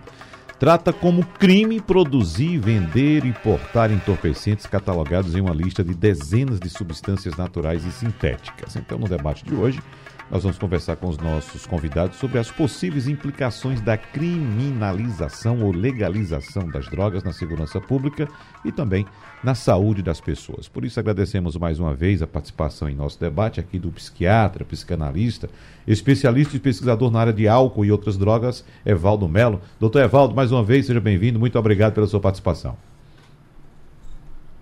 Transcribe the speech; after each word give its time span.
trata 0.61 0.93
como 0.93 1.25
crime 1.25 1.81
produzir, 1.81 2.59
vender 2.59 3.25
e 3.25 3.33
portar 3.33 3.91
entorpecentes 3.91 4.67
catalogados 4.67 5.33
em 5.33 5.41
uma 5.41 5.55
lista 5.55 5.83
de 5.83 5.95
dezenas 5.95 6.59
de 6.59 6.69
substâncias 6.69 7.35
naturais 7.35 7.83
e 7.83 7.91
sintéticas. 7.91 8.75
Então, 8.75 8.99
no 8.99 9.07
debate 9.07 9.43
de 9.43 9.55
hoje, 9.55 9.81
nós 10.29 10.43
vamos 10.43 10.59
conversar 10.59 10.97
com 10.97 11.07
os 11.07 11.17
nossos 11.17 11.65
convidados 11.65 12.17
sobre 12.17 12.37
as 12.37 12.51
possíveis 12.51 13.07
implicações 13.07 13.81
da 13.81 13.97
criminalização 13.97 15.63
ou 15.63 15.71
legalização 15.71 16.69
das 16.69 16.87
drogas 16.87 17.23
na 17.23 17.33
segurança 17.33 17.81
pública 17.81 18.27
e 18.63 18.71
também 18.71 19.07
na 19.43 19.55
saúde 19.55 20.01
das 20.01 20.21
pessoas. 20.21 20.67
Por 20.67 20.85
isso, 20.85 20.99
agradecemos 20.99 21.55
mais 21.55 21.79
uma 21.79 21.93
vez 21.93 22.21
a 22.21 22.27
participação 22.27 22.89
em 22.89 22.95
nosso 22.95 23.19
debate 23.19 23.59
aqui 23.59 23.79
do 23.79 23.89
psiquiatra, 23.89 24.63
psicanalista, 24.63 25.49
especialista 25.87 26.55
e 26.55 26.59
pesquisador 26.59 27.09
na 27.09 27.19
área 27.19 27.33
de 27.33 27.47
álcool 27.47 27.85
e 27.85 27.91
outras 27.91 28.17
drogas, 28.17 28.63
Evaldo 28.85 29.27
Melo. 29.27 29.61
Doutor 29.79 30.03
Evaldo, 30.03 30.35
mais 30.35 30.51
uma 30.51 30.63
vez, 30.63 30.85
seja 30.85 30.99
bem-vindo. 30.99 31.39
Muito 31.39 31.57
obrigado 31.57 31.93
pela 31.93 32.07
sua 32.07 32.19
participação. 32.19 32.77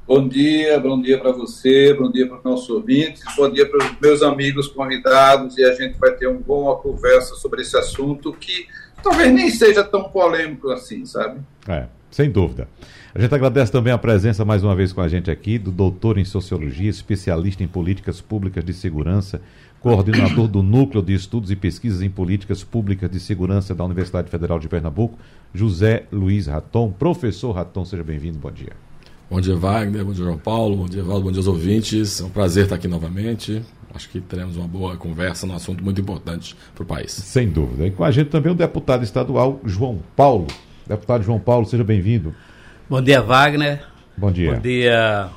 Bom 0.07 0.27
dia, 0.27 0.79
bom 0.79 0.99
dia 0.99 1.19
para 1.19 1.31
você, 1.31 1.93
bom 1.93 2.11
dia 2.11 2.25
para 2.27 2.39
os 2.39 2.43
nossos 2.43 2.69
ouvintes, 2.71 3.21
bom 3.37 3.47
dia 3.47 3.69
para 3.69 3.77
os 3.77 3.99
meus 3.99 4.23
amigos 4.23 4.67
convidados 4.67 5.55
e 5.55 5.63
a 5.63 5.71
gente 5.75 5.99
vai 5.99 6.11
ter 6.13 6.25
uma 6.25 6.39
boa 6.39 6.77
conversa 6.77 7.35
sobre 7.35 7.61
esse 7.61 7.77
assunto 7.77 8.33
que 8.33 8.65
talvez 9.03 9.31
nem 9.31 9.51
seja 9.51 9.83
tão 9.83 10.05
polêmico 10.05 10.71
assim, 10.71 11.05
sabe? 11.05 11.41
É, 11.67 11.85
sem 12.09 12.31
dúvida. 12.31 12.67
A 13.13 13.19
gente 13.19 13.33
agradece 13.33 13.71
também 13.71 13.91
a 13.91 13.97
presença 13.97 14.45
mais 14.45 14.63
uma 14.63 14.75
vez 14.75 14.93
com 14.93 15.01
a 15.01 15.07
gente 15.07 15.31
aqui 15.31 15.57
do 15.57 15.71
doutor 15.71 16.19
em 16.19 16.25
Sociologia, 16.25 16.87
especialista 16.87 17.63
em 17.63 17.67
políticas 17.67 18.21
públicas 18.21 18.63
de 18.63 18.71
segurança, 18.71 19.41
coordenador 19.79 20.47
do 20.47 20.61
Núcleo 20.61 21.01
de 21.01 21.15
Estudos 21.15 21.49
e 21.49 21.55
Pesquisas 21.55 22.03
em 22.03 22.09
Políticas 22.09 22.63
Públicas 22.63 23.09
de 23.09 23.19
Segurança 23.19 23.73
da 23.73 23.83
Universidade 23.83 24.29
Federal 24.29 24.59
de 24.59 24.69
Pernambuco, 24.69 25.17
José 25.55 26.03
Luiz 26.11 26.45
Raton. 26.45 26.91
Professor 26.91 27.51
Raton, 27.51 27.83
seja 27.83 28.03
bem-vindo, 28.03 28.37
bom 28.37 28.51
dia. 28.51 28.73
Bom 29.27 29.41
dia, 29.41 29.55
Wagner. 29.55 30.05
Bom 30.05 30.13
dia, 30.13 30.23
João 30.25 30.37
Paulo. 30.37 30.77
Bom 30.77 30.85
dia, 30.85 31.03
Valdo. 31.03 31.23
Bom 31.23 31.31
dia 31.31 31.39
aos 31.39 31.47
ouvintes. 31.47 32.21
É 32.21 32.23
um 32.23 32.29
prazer 32.29 32.65
estar 32.65 32.75
aqui 32.75 32.87
novamente. 32.87 33.63
Acho 33.91 34.07
que 34.09 34.21
teremos 34.21 34.55
uma 34.55 34.67
boa 34.67 34.97
conversa 34.97 35.47
num 35.47 35.55
assunto 35.55 35.83
muito 35.83 35.99
importante 35.99 36.55
para 36.75 36.83
o 36.83 36.85
país. 36.85 37.11
Sem 37.11 37.49
dúvida. 37.49 37.87
E 37.87 37.91
com 37.91 38.03
a 38.03 38.11
gente 38.11 38.29
também 38.29 38.51
o 38.51 38.55
deputado 38.55 39.03
estadual 39.03 39.59
João 39.65 39.99
Paulo. 40.15 40.45
Deputado 40.87 41.23
João 41.23 41.39
Paulo, 41.39 41.65
seja 41.65 41.83
bem-vindo. 41.83 42.35
Bom 42.89 43.03
dia, 43.03 43.21
Wagner. 43.21 43.85
Bom 44.17 44.31
dia. 44.31 44.51
Bom 44.51 44.59
dia, 44.59 45.29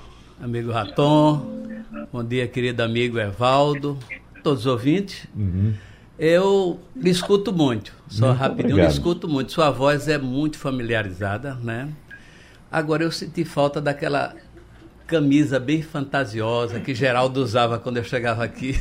amigo 0.42 0.72
Raton. 0.72 1.77
Bom 2.11 2.25
dia, 2.25 2.48
querido 2.48 2.83
amigo 2.83 3.19
Evaldo. 3.19 3.98
Todos 4.42 4.61
os 4.61 4.67
ouvintes. 4.67 5.27
Uhum. 5.36 5.75
Eu 6.19 6.80
lhe 6.97 7.11
escuto 7.11 7.53
muito. 7.53 7.92
Só 8.08 8.28
muito 8.28 8.39
rapidinho, 8.39 8.69
obrigado. 8.70 8.89
lhe 8.89 8.92
escuto 8.95 9.28
muito. 9.28 9.53
Sua 9.53 9.70
voz 9.70 10.08
é 10.08 10.17
muito 10.17 10.56
familiarizada, 10.56 11.55
né? 11.56 11.91
Agora 12.70 13.03
eu 13.03 13.12
senti 13.12 13.45
falta 13.45 13.83
daquela 13.83 14.34
camisa 15.12 15.60
bem 15.60 15.82
fantasiosa 15.82 16.80
que 16.80 16.94
Geraldo 16.94 17.42
usava 17.42 17.78
quando 17.78 17.98
eu 17.98 18.05
chegava 18.05 18.42
aqui, 18.42 18.80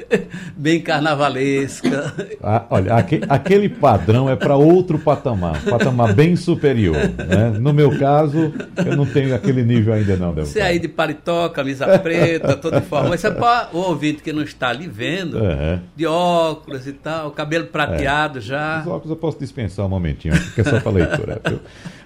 bem 0.54 0.78
carnavalesca. 0.78 2.12
Ah, 2.42 2.66
olha, 2.68 2.94
aquele, 2.96 3.24
aquele 3.26 3.68
padrão 3.70 4.28
é 4.28 4.36
para 4.36 4.56
outro 4.56 4.98
patamar, 4.98 5.64
patamar 5.64 6.12
bem 6.12 6.36
superior. 6.36 6.96
Né? 6.96 7.58
No 7.58 7.72
meu 7.72 7.98
caso, 7.98 8.52
eu 8.84 8.94
não 8.94 9.06
tenho 9.06 9.34
aquele 9.34 9.62
nível 9.62 9.94
ainda 9.94 10.18
não. 10.18 10.34
Você 10.34 10.60
aí 10.60 10.78
de 10.78 10.86
paletó, 10.86 11.48
camisa 11.48 11.98
preta, 11.98 12.54
toda 12.56 12.82
forma. 12.82 13.14
Isso 13.14 13.26
é 13.26 13.30
para 13.30 13.70
o 13.72 13.78
ouvinte 13.78 14.22
que 14.22 14.34
não 14.34 14.42
está 14.42 14.68
ali 14.68 14.86
vendo, 14.86 15.38
uhum. 15.38 15.80
de 15.96 16.04
óculos 16.04 16.86
e 16.86 16.92
tal, 16.92 17.30
cabelo 17.30 17.68
prateado 17.68 18.36
é. 18.38 18.42
já. 18.42 18.80
Os 18.82 18.86
óculos 18.86 19.10
eu 19.10 19.16
posso 19.16 19.38
dispensar 19.38 19.86
um 19.86 19.88
momentinho, 19.88 20.38
porque 20.38 20.60
é 20.60 20.64
só 20.64 20.78
para 20.78 20.92
leitura. 20.92 21.40
Viu? 21.48 21.58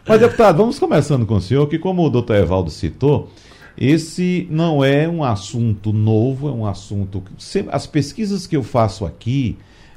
Mas, 0.07 0.21
deputado, 0.21 0.59
vamos 0.59 0.79
começando 0.79 1.27
com 1.27 1.35
o 1.35 1.41
senhor, 1.41 1.67
que 1.67 1.77
como 1.77 2.07
o 2.07 2.11
doutor 2.11 2.37
Evaldo 2.37 2.71
citou, 2.71 3.33
esse 3.77 4.47
não 4.51 4.85
é 4.85 5.09
um 5.09 5.25
assunto 5.25 5.93
novo, 5.93 6.49
é 6.49 6.53
um 6.53 6.67
assunto. 6.67 7.23
As 7.71 7.87
pesquisas 7.87 8.47
que 8.47 8.57
eu 8.57 8.63
faço 8.63 9.05
aqui, 9.05 9.57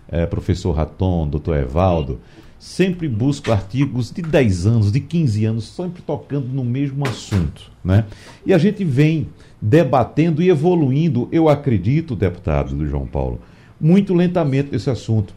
é, 0.10 0.26
professor 0.26 0.72
Raton, 0.72 1.28
doutor 1.28 1.58
Evaldo, 1.58 2.20
sempre 2.60 3.08
busco 3.08 3.52
artigos 3.52 4.12
de 4.12 4.22
10 4.22 4.66
anos, 4.66 4.92
de 4.92 5.00
15 5.00 5.46
anos, 5.46 5.68
sempre 5.68 6.02
tocando 6.02 6.48
no 6.48 6.64
mesmo 6.64 7.08
assunto. 7.08 7.72
Né? 7.84 8.06
E 8.46 8.54
a 8.54 8.58
gente 8.58 8.84
vem 8.84 9.30
debatendo 9.62 10.42
e 10.42 10.50
evoluindo, 10.50 11.28
eu 11.32 11.48
acredito, 11.48 12.16
deputado 12.16 12.76
do 12.76 12.88
João 12.88 13.06
Paulo, 13.06 13.40
muito 13.80 14.14
lentamente 14.14 14.76
esse 14.76 14.90
assunto. 14.90 15.34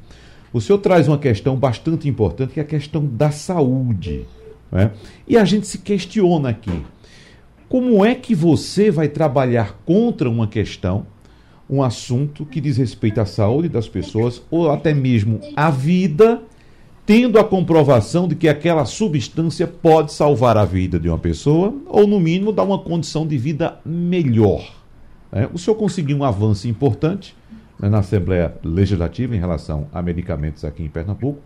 O 0.52 0.60
senhor 0.60 0.78
traz 0.78 1.06
uma 1.06 1.18
questão 1.18 1.56
bastante 1.56 2.08
importante, 2.08 2.54
que 2.54 2.60
é 2.60 2.62
a 2.62 2.66
questão 2.66 3.04
da 3.04 3.30
saúde. 3.30 4.26
Né? 4.72 4.90
E 5.28 5.36
a 5.36 5.44
gente 5.44 5.66
se 5.66 5.78
questiona 5.78 6.48
aqui. 6.48 6.82
Como 7.70 8.04
é 8.04 8.16
que 8.16 8.34
você 8.34 8.90
vai 8.90 9.06
trabalhar 9.08 9.78
contra 9.86 10.28
uma 10.28 10.48
questão, 10.48 11.06
um 11.70 11.84
assunto 11.84 12.44
que 12.44 12.60
diz 12.60 12.76
respeito 12.76 13.20
à 13.20 13.24
saúde 13.24 13.68
das 13.68 13.88
pessoas 13.88 14.42
ou 14.50 14.72
até 14.72 14.92
mesmo 14.92 15.38
à 15.54 15.70
vida, 15.70 16.42
tendo 17.06 17.38
a 17.38 17.44
comprovação 17.44 18.26
de 18.26 18.34
que 18.34 18.48
aquela 18.48 18.84
substância 18.84 19.68
pode 19.68 20.12
salvar 20.12 20.56
a 20.56 20.64
vida 20.64 20.98
de 20.98 21.08
uma 21.08 21.16
pessoa 21.16 21.72
ou, 21.86 22.08
no 22.08 22.18
mínimo, 22.18 22.50
dar 22.50 22.64
uma 22.64 22.80
condição 22.80 23.24
de 23.24 23.38
vida 23.38 23.78
melhor? 23.86 24.68
Né? 25.30 25.48
O 25.54 25.56
senhor 25.56 25.76
conseguiu 25.76 26.16
um 26.16 26.24
avanço 26.24 26.66
importante 26.66 27.36
né, 27.78 27.88
na 27.88 28.00
Assembleia 28.00 28.52
Legislativa 28.64 29.36
em 29.36 29.38
relação 29.38 29.86
a 29.92 30.02
medicamentos 30.02 30.64
aqui 30.64 30.82
em 30.82 30.88
Pernambuco, 30.88 31.38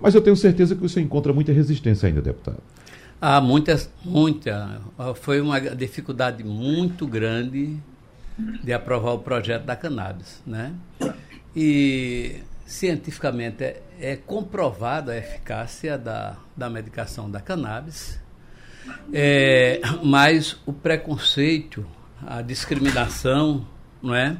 mas 0.00 0.14
eu 0.14 0.20
tenho 0.20 0.36
certeza 0.36 0.76
que 0.76 0.80
você 0.80 1.00
encontra 1.00 1.32
muita 1.32 1.52
resistência 1.52 2.06
ainda, 2.06 2.22
deputado. 2.22 2.62
Há 3.26 3.40
muitas, 3.40 3.90
muita. 4.04 4.82
Foi 5.14 5.40
uma 5.40 5.58
dificuldade 5.58 6.44
muito 6.44 7.06
grande 7.06 7.74
de 8.62 8.70
aprovar 8.70 9.12
o 9.12 9.18
projeto 9.18 9.64
da 9.64 9.74
cannabis, 9.74 10.42
né? 10.46 10.74
E 11.56 12.42
cientificamente 12.66 13.64
é, 13.64 13.82
é 13.98 14.16
comprovada 14.16 15.12
a 15.12 15.16
eficácia 15.16 15.96
da, 15.96 16.36
da 16.54 16.68
medicação 16.68 17.30
da 17.30 17.40
cannabis, 17.40 18.20
é, 19.10 19.80
mas 20.02 20.60
o 20.66 20.72
preconceito, 20.74 21.86
a 22.26 22.42
discriminação, 22.42 23.66
não 24.02 24.14
é? 24.14 24.36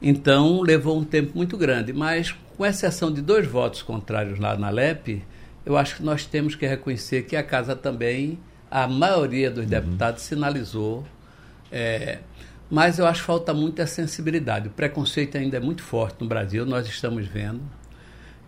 Então 0.00 0.60
levou 0.60 0.96
um 0.96 1.04
tempo 1.04 1.32
muito 1.34 1.56
grande, 1.56 1.92
mas 1.92 2.32
com 2.56 2.64
exceção 2.64 3.12
de 3.12 3.22
dois 3.22 3.44
votos 3.44 3.82
contrários 3.82 4.38
lá 4.38 4.56
na 4.56 4.70
LEP, 4.70 5.20
eu 5.70 5.76
acho 5.76 5.96
que 5.96 6.02
nós 6.02 6.26
temos 6.26 6.54
que 6.56 6.66
reconhecer 6.66 7.22
que 7.22 7.36
a 7.36 7.42
casa 7.42 7.76
também, 7.76 8.38
a 8.70 8.88
maioria 8.88 9.50
dos 9.50 9.64
uhum. 9.64 9.70
deputados 9.70 10.22
sinalizou. 10.22 11.06
É, 11.70 12.18
mas 12.68 12.98
eu 12.98 13.06
acho 13.06 13.20
que 13.20 13.26
falta 13.26 13.54
muita 13.54 13.86
sensibilidade. 13.86 14.68
O 14.68 14.70
preconceito 14.70 15.38
ainda 15.38 15.56
é 15.56 15.60
muito 15.60 15.82
forte 15.82 16.20
no 16.20 16.28
Brasil, 16.28 16.66
nós 16.66 16.88
estamos 16.88 17.26
vendo. 17.26 17.62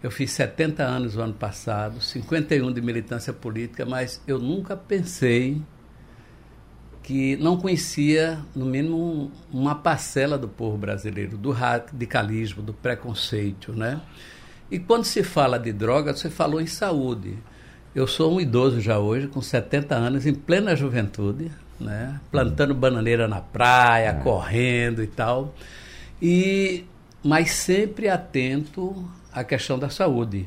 Eu 0.02 0.10
fiz 0.10 0.32
70 0.32 0.82
anos 0.82 1.14
no 1.14 1.22
ano 1.22 1.34
passado, 1.34 2.00
51 2.00 2.72
de 2.72 2.80
militância 2.80 3.32
política, 3.32 3.86
mas 3.86 4.20
eu 4.26 4.40
nunca 4.40 4.76
pensei 4.76 5.62
que 7.04 7.36
não 7.36 7.56
conhecia, 7.56 8.40
no 8.54 8.66
mínimo, 8.66 9.30
uma 9.52 9.76
parcela 9.76 10.36
do 10.36 10.48
povo 10.48 10.76
brasileiro, 10.76 11.36
do 11.36 11.52
radicalismo, 11.52 12.62
do 12.62 12.72
preconceito, 12.72 13.72
né? 13.72 14.00
E 14.72 14.78
quando 14.78 15.04
se 15.04 15.22
fala 15.22 15.58
de 15.58 15.70
droga, 15.70 16.14
você 16.14 16.30
falou 16.30 16.58
em 16.58 16.66
saúde. 16.66 17.36
Eu 17.94 18.06
sou 18.06 18.34
um 18.34 18.40
idoso 18.40 18.80
já 18.80 18.98
hoje, 18.98 19.26
com 19.26 19.42
70 19.42 19.94
anos, 19.94 20.24
em 20.24 20.32
plena 20.32 20.74
juventude, 20.74 21.52
né? 21.78 22.18
plantando 22.30 22.74
bananeira 22.74 23.28
na 23.28 23.38
praia, 23.38 24.08
é. 24.08 24.12
correndo 24.14 25.02
e 25.02 25.06
tal. 25.06 25.54
E, 26.22 26.86
mas 27.22 27.50
sempre 27.50 28.08
atento 28.08 29.06
à 29.30 29.44
questão 29.44 29.78
da 29.78 29.90
saúde. 29.90 30.46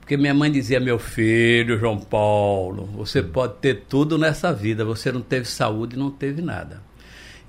Porque 0.00 0.16
minha 0.16 0.32
mãe 0.32 0.50
dizia, 0.50 0.80
meu 0.80 0.98
filho, 0.98 1.78
João 1.78 1.98
Paulo, 1.98 2.86
você 2.86 3.22
pode 3.22 3.56
ter 3.56 3.84
tudo 3.90 4.16
nessa 4.16 4.54
vida, 4.54 4.86
você 4.86 5.12
não 5.12 5.20
teve 5.20 5.44
saúde, 5.44 5.98
não 5.98 6.10
teve 6.10 6.40
nada. 6.40 6.80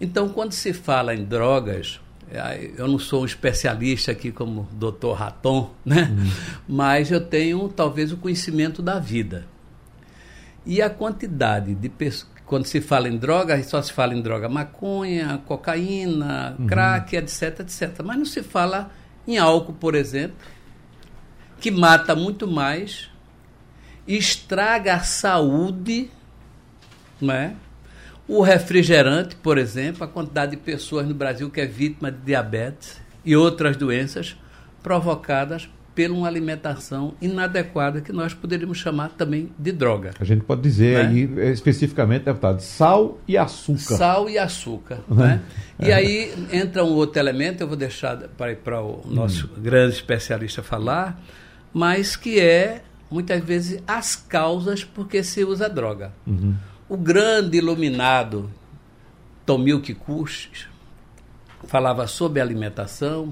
Então, 0.02 0.28
quando 0.28 0.52
se 0.52 0.74
fala 0.74 1.16
em 1.16 1.24
drogas, 1.24 2.02
eu 2.78 2.88
não 2.88 3.00
sou 3.00 3.24
um 3.24 3.26
especialista 3.26 4.12
aqui 4.12 4.32
como 4.32 4.62
o 4.62 4.76
doutor 4.76 5.14
Raton, 5.14 5.72
né? 5.84 6.10
Uhum. 6.12 6.32
mas 6.68 7.12
eu 7.12 7.22
tenho 7.22 7.68
talvez 7.70 8.12
o 8.12 8.18
conhecimento 8.18 8.82
da 8.82 9.00
vida. 9.00 9.48
E 10.66 10.82
a 10.82 10.90
quantidade 10.90 11.74
de 11.74 11.90
pessoas. 11.90 12.30
Quando 12.46 12.66
se 12.66 12.82
fala 12.82 13.08
em 13.08 13.16
droga, 13.16 13.62
só 13.62 13.80
se 13.80 13.94
fala 13.94 14.16
em 14.16 14.24
droga 14.24 14.50
maconha, 14.50 15.40
cocaína, 15.46 16.56
uhum. 16.58 16.66
crack, 16.66 17.16
etc, 17.16 17.60
etc. 17.60 18.02
Mas 18.04 18.18
não 18.18 18.26
se 18.26 18.42
fala 18.42 18.90
em 19.28 19.38
álcool, 19.38 19.74
por 19.74 19.94
exemplo, 19.94 20.36
que 21.60 21.70
mata 21.70 22.16
muito 22.16 22.48
mais, 22.48 23.12
estraga 24.08 24.96
a 24.96 25.00
saúde, 25.02 26.10
não 27.22 27.36
é? 27.36 27.54
O 28.30 28.44
refrigerante, 28.44 29.36
por 29.36 29.58
exemplo, 29.58 30.04
a 30.04 30.08
quantidade 30.08 30.52
de 30.52 30.58
pessoas 30.58 31.08
no 31.08 31.16
Brasil 31.16 31.50
que 31.50 31.60
é 31.60 31.66
vítima 31.66 32.12
de 32.12 32.20
diabetes 32.20 33.02
e 33.26 33.36
outras 33.36 33.76
doenças 33.76 34.38
provocadas 34.84 35.68
por 35.96 36.12
uma 36.12 36.28
alimentação 36.28 37.16
inadequada 37.20 38.00
que 38.02 38.14
nós 38.14 38.32
poderíamos 38.32 38.78
chamar 38.78 39.10
também 39.10 39.52
de 39.58 39.72
droga. 39.72 40.12
A 40.20 40.24
gente 40.24 40.44
pode 40.44 40.62
dizer 40.62 41.04
né? 41.04 41.10
aí 41.10 41.48
eh, 41.48 41.52
especificamente, 41.52 42.26
deputado, 42.26 42.62
sal 42.62 43.18
e 43.28 43.36
açúcar. 43.36 43.98
Sal 43.98 44.30
e 44.30 44.38
açúcar. 44.38 45.00
né? 45.10 45.42
E 45.80 45.92
aí 45.92 46.32
entra 46.54 46.86
um 46.86 46.94
outro 46.94 47.20
elemento, 47.20 47.62
eu 47.64 47.68
vou 47.68 47.76
deixar 47.76 48.16
para, 48.38 48.56
para 48.56 48.80
o 48.80 49.02
nosso 49.08 49.48
hum. 49.48 49.62
grande 49.62 49.96
especialista 49.96 50.62
falar, 50.62 51.20
mas 51.74 52.16
que 52.16 52.40
é 52.40 52.84
muitas 53.10 53.44
vezes 53.44 53.82
as 53.88 54.16
causas 54.16 54.84
por 54.84 55.08
que 55.08 55.24
se 55.24 55.44
usa 55.44 55.68
droga. 55.68 56.14
Uhum. 56.28 56.54
O 56.90 56.98
grande 56.98 57.60
iluminado 57.60 58.52
Tomilk 59.46 59.94
Kush 59.94 60.68
falava 61.66 62.08
sobre 62.08 62.42
alimentação 62.42 63.32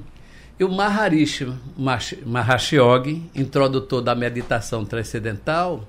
e 0.60 0.64
o 0.64 0.70
Maharishi 0.70 1.52
Maharshi 1.76 2.76
Yogi, 2.76 3.30
introdutor 3.34 4.04
da 4.04 4.14
meditação 4.14 4.86
transcendental, 4.86 5.88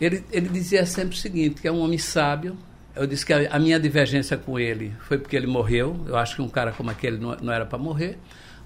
ele, 0.00 0.24
ele 0.32 0.48
dizia 0.48 0.86
sempre 0.86 1.14
o 1.14 1.18
seguinte, 1.18 1.60
que 1.60 1.68
é 1.68 1.72
um 1.72 1.80
homem 1.80 1.98
sábio. 1.98 2.56
Eu 2.96 3.06
disse 3.06 3.24
que 3.26 3.34
a, 3.34 3.54
a 3.54 3.58
minha 3.58 3.78
divergência 3.78 4.38
com 4.38 4.58
ele 4.58 4.94
foi 5.00 5.18
porque 5.18 5.36
ele 5.36 5.46
morreu. 5.46 6.02
Eu 6.06 6.16
acho 6.16 6.36
que 6.36 6.42
um 6.42 6.48
cara 6.48 6.72
como 6.72 6.90
aquele 6.90 7.18
não, 7.18 7.36
não 7.36 7.52
era 7.52 7.66
para 7.66 7.78
morrer. 7.78 8.18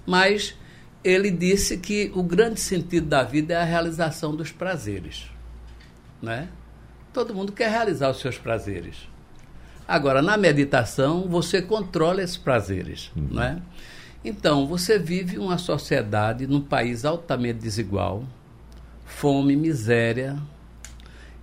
Mas 0.05 0.55
ele 1.03 1.29
disse 1.29 1.77
que 1.77 2.09
o 2.15 2.23
grande 2.23 2.61
sentido 2.61 3.07
da 3.07 3.23
vida 3.23 3.53
é 3.53 3.57
a 3.57 3.65
realização 3.65 4.33
dos 4.33 4.49
prazeres. 4.49 5.29
Né? 6.21 6.47
Todo 7.17 7.33
mundo 7.33 7.51
quer 7.51 7.71
realizar 7.71 8.11
os 8.11 8.19
seus 8.19 8.37
prazeres. 8.37 9.09
Agora, 9.87 10.21
na 10.21 10.37
meditação, 10.37 11.27
você 11.27 11.63
controla 11.63 12.21
esses 12.21 12.37
prazeres. 12.37 13.11
Uhum. 13.15 13.29
Né? 13.31 13.59
Então, 14.23 14.67
você 14.67 14.99
vive 14.99 15.39
uma 15.39 15.57
sociedade 15.57 16.45
num 16.45 16.61
país 16.61 17.05
altamente 17.05 17.57
desigual, 17.57 18.23
fome, 19.03 19.55
miséria. 19.55 20.37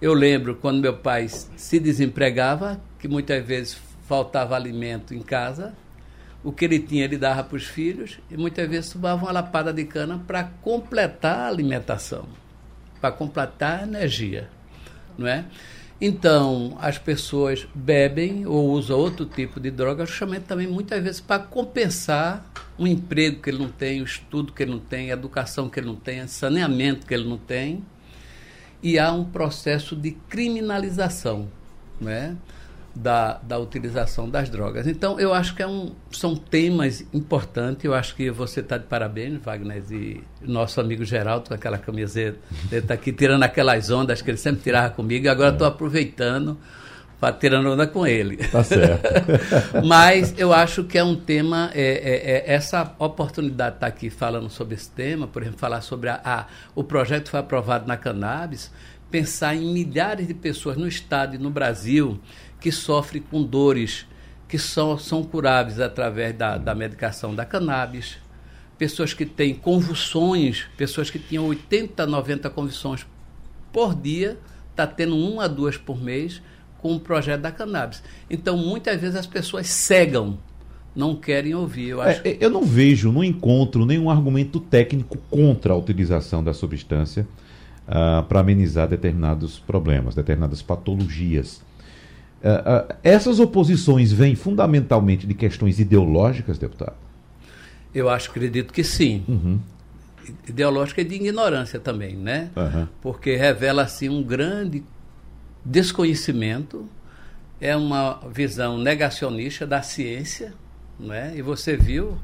Eu 0.00 0.14
lembro 0.14 0.54
quando 0.54 0.80
meu 0.80 0.96
pai 0.96 1.26
se 1.28 1.80
desempregava, 1.80 2.80
que 3.00 3.08
muitas 3.08 3.44
vezes 3.44 3.76
faltava 4.06 4.54
alimento 4.54 5.12
em 5.12 5.22
casa, 5.22 5.74
o 6.44 6.52
que 6.52 6.66
ele 6.66 6.78
tinha 6.78 7.02
ele 7.02 7.18
dava 7.18 7.42
para 7.42 7.56
os 7.56 7.64
filhos 7.64 8.20
e 8.30 8.36
muitas 8.36 8.68
vezes 8.68 8.92
tomava 8.92 9.24
uma 9.24 9.32
lapada 9.32 9.72
de 9.72 9.84
cana 9.86 10.22
para 10.24 10.44
completar 10.62 11.36
a 11.36 11.48
alimentação, 11.48 12.28
para 13.00 13.10
completar 13.10 13.80
a 13.80 13.82
energia, 13.82 14.48
não 15.18 15.26
é? 15.26 15.44
Então, 16.00 16.76
as 16.80 16.98
pessoas 16.98 17.66
bebem 17.74 18.44
ou 18.46 18.70
usam 18.70 18.98
outro 18.98 19.24
tipo 19.24 19.60
de 19.60 19.70
droga, 19.70 20.04
justamente 20.04 20.42
também 20.42 20.66
muitas 20.66 21.02
vezes 21.02 21.20
para 21.20 21.42
compensar 21.42 22.44
um 22.78 22.86
emprego 22.86 23.40
que 23.40 23.48
ele 23.48 23.58
não 23.58 23.68
tem, 23.68 24.02
o 24.02 24.04
estudo 24.04 24.52
que 24.52 24.62
ele 24.62 24.72
não 24.72 24.80
tem, 24.80 25.10
a 25.10 25.14
educação 25.14 25.68
que 25.68 25.78
ele 25.78 25.86
não 25.86 25.96
tem, 25.96 26.20
o 26.20 26.28
saneamento 26.28 27.06
que 27.06 27.14
ele 27.14 27.28
não 27.28 27.38
tem. 27.38 27.84
E 28.82 28.98
há 28.98 29.12
um 29.12 29.24
processo 29.24 29.96
de 29.96 30.10
criminalização, 30.28 31.48
né? 32.00 32.36
Da, 32.94 33.40
da 33.42 33.58
utilização 33.58 34.28
das 34.28 34.48
drogas. 34.48 34.86
Então, 34.86 35.18
eu 35.18 35.34
acho 35.34 35.54
que 35.54 35.62
é 35.62 35.66
um, 35.66 35.92
são 36.12 36.36
temas 36.36 37.04
importantes. 37.12 37.84
Eu 37.84 37.94
acho 37.94 38.14
que 38.14 38.30
você 38.30 38.60
está 38.60 38.78
de 38.78 38.84
parabéns, 38.84 39.40
Wagner, 39.42 39.82
e 39.90 40.22
nosso 40.40 40.80
amigo 40.80 41.04
Geraldo, 41.04 41.48
com 41.48 41.54
aquela 41.54 41.78
camiseta, 41.78 42.38
ele 42.70 42.80
está 42.80 42.94
aqui 42.94 43.12
tirando 43.12 43.42
aquelas 43.42 43.90
ondas 43.90 44.22
que 44.22 44.30
ele 44.30 44.38
sempre 44.38 44.62
tirava 44.62 44.90
comigo, 44.90 45.26
e 45.26 45.28
agora 45.28 45.52
estou 45.52 45.66
é. 45.66 45.70
aproveitando 45.70 46.56
para 47.18 47.34
tirando 47.34 47.70
onda 47.70 47.86
com 47.86 48.06
ele. 48.06 48.36
Tá 48.36 48.62
certo. 48.62 49.02
Mas 49.84 50.34
eu 50.38 50.52
acho 50.52 50.84
que 50.84 50.98
é 50.98 51.02
um 51.02 51.16
tema, 51.16 51.70
é, 51.74 51.82
é, 51.82 52.52
é, 52.52 52.54
essa 52.54 52.94
oportunidade 52.98 53.72
de 53.72 53.76
estar 53.76 53.86
tá 53.86 53.86
aqui 53.86 54.10
falando 54.10 54.50
sobre 54.50 54.74
esse 54.74 54.90
tema, 54.90 55.26
por 55.26 55.42
exemplo, 55.42 55.58
falar 55.58 55.80
sobre 55.80 56.10
a, 56.10 56.20
a, 56.24 56.46
o 56.74 56.84
projeto 56.84 57.24
que 57.24 57.30
foi 57.30 57.40
aprovado 57.40 57.88
na 57.88 57.96
cannabis, 57.96 58.70
pensar 59.10 59.54
em 59.54 59.72
milhares 59.72 60.26
de 60.26 60.34
pessoas 60.34 60.76
no 60.76 60.86
estado 60.86 61.34
e 61.34 61.38
no 61.38 61.50
Brasil 61.50 62.20
que 62.64 62.72
sofrem 62.72 63.20
com 63.20 63.42
dores 63.42 64.06
que 64.48 64.58
são, 64.58 64.96
são 64.96 65.22
curáveis 65.22 65.78
através 65.78 66.34
da, 66.34 66.56
da 66.56 66.74
medicação 66.74 67.34
da 67.34 67.44
cannabis, 67.44 68.16
pessoas 68.78 69.12
que 69.12 69.26
têm 69.26 69.54
convulsões, 69.54 70.64
pessoas 70.74 71.10
que 71.10 71.18
tinham 71.18 71.44
80, 71.44 72.06
90 72.06 72.48
convulsões 72.48 73.06
por 73.70 73.94
dia, 73.94 74.38
está 74.70 74.86
tendo 74.86 75.14
uma 75.14 75.44
a 75.44 75.46
duas 75.46 75.76
por 75.76 76.02
mês 76.02 76.40
com 76.78 76.96
o 76.96 77.00
projeto 77.00 77.42
da 77.42 77.52
cannabis. 77.52 78.02
Então, 78.30 78.56
muitas 78.56 78.98
vezes 78.98 79.16
as 79.16 79.26
pessoas 79.26 79.66
cegam, 79.66 80.38
não 80.96 81.14
querem 81.14 81.54
ouvir. 81.54 81.90
Eu, 81.90 82.00
acho... 82.00 82.22
É, 82.24 82.38
eu 82.40 82.48
não 82.48 82.62
vejo, 82.62 83.12
não 83.12 83.22
encontro 83.22 83.84
nenhum 83.84 84.08
argumento 84.08 84.58
técnico 84.58 85.18
contra 85.28 85.74
a 85.74 85.76
utilização 85.76 86.42
da 86.42 86.54
substância 86.54 87.28
uh, 87.86 88.22
para 88.22 88.40
amenizar 88.40 88.88
determinados 88.88 89.58
problemas, 89.58 90.14
determinadas 90.14 90.62
patologias. 90.62 91.60
Uh, 92.44 92.92
uh, 92.92 92.96
essas 93.02 93.40
oposições 93.40 94.12
vêm 94.12 94.34
fundamentalmente 94.34 95.26
de 95.26 95.32
questões 95.32 95.80
ideológicas, 95.80 96.58
deputado? 96.58 96.94
Eu 97.94 98.10
acho, 98.10 98.30
acredito 98.30 98.70
que 98.70 98.84
sim. 98.84 99.24
Uhum. 99.26 99.58
Ideológica 100.46 101.00
e 101.00 101.04
de 101.04 101.14
ignorância 101.14 101.80
também, 101.80 102.14
né? 102.14 102.50
Uhum. 102.54 102.86
Porque 103.00 103.34
revela 103.34 103.82
assim 103.82 104.10
um 104.10 104.22
grande 104.22 104.84
desconhecimento, 105.64 106.86
é 107.58 107.74
uma 107.74 108.20
visão 108.30 108.76
negacionista 108.76 109.66
da 109.66 109.80
ciência, 109.80 110.52
né? 111.00 111.32
E 111.34 111.40
você 111.40 111.78
viu 111.78 112.18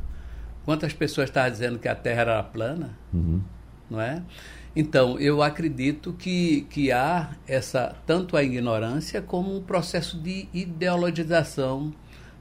quantas 0.66 0.92
pessoas 0.92 1.30
estavam 1.30 1.50
dizendo 1.50 1.78
que 1.78 1.88
a 1.88 1.94
Terra 1.94 2.20
era 2.20 2.42
plana, 2.42 2.90
uhum. 3.12 3.40
não 3.88 4.00
é? 4.00 4.22
Então, 4.74 5.18
eu 5.18 5.42
acredito 5.42 6.12
que, 6.12 6.62
que 6.70 6.92
há 6.92 7.30
essa 7.46 7.96
tanto 8.06 8.36
a 8.36 8.42
ignorância 8.42 9.20
como 9.20 9.56
um 9.56 9.62
processo 9.62 10.16
de 10.20 10.48
ideologização 10.52 11.92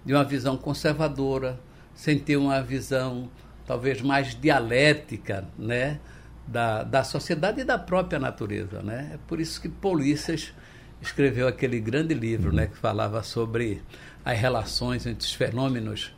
de 0.06 0.14
uma 0.14 0.24
visão 0.24 0.56
conservadora, 0.56 1.60
sem 1.94 2.20
ter 2.20 2.38
uma 2.38 2.62
visão 2.62 3.30
talvez 3.66 4.02
mais 4.02 4.40
dialética, 4.40 5.48
né, 5.58 6.00
da, 6.48 6.84
da 6.84 7.04
sociedade 7.04 7.62
e 7.62 7.64
da 7.64 7.78
própria 7.78 8.20
natureza, 8.20 8.82
né? 8.82 9.12
É 9.14 9.18
por 9.28 9.40
isso 9.40 9.62
que 9.62 9.70
Polícias 9.70 10.54
escreveu 11.02 11.48
aquele 11.48 11.80
grande 11.80 12.14
livro, 12.14 12.52
né, 12.52 12.68
que 12.68 12.78
falava 12.78 13.22
sobre 13.22 13.82
as 14.26 14.38
relações 14.38 15.06
entre 15.06 15.26
os 15.26 15.34
fenômenos 15.34 16.14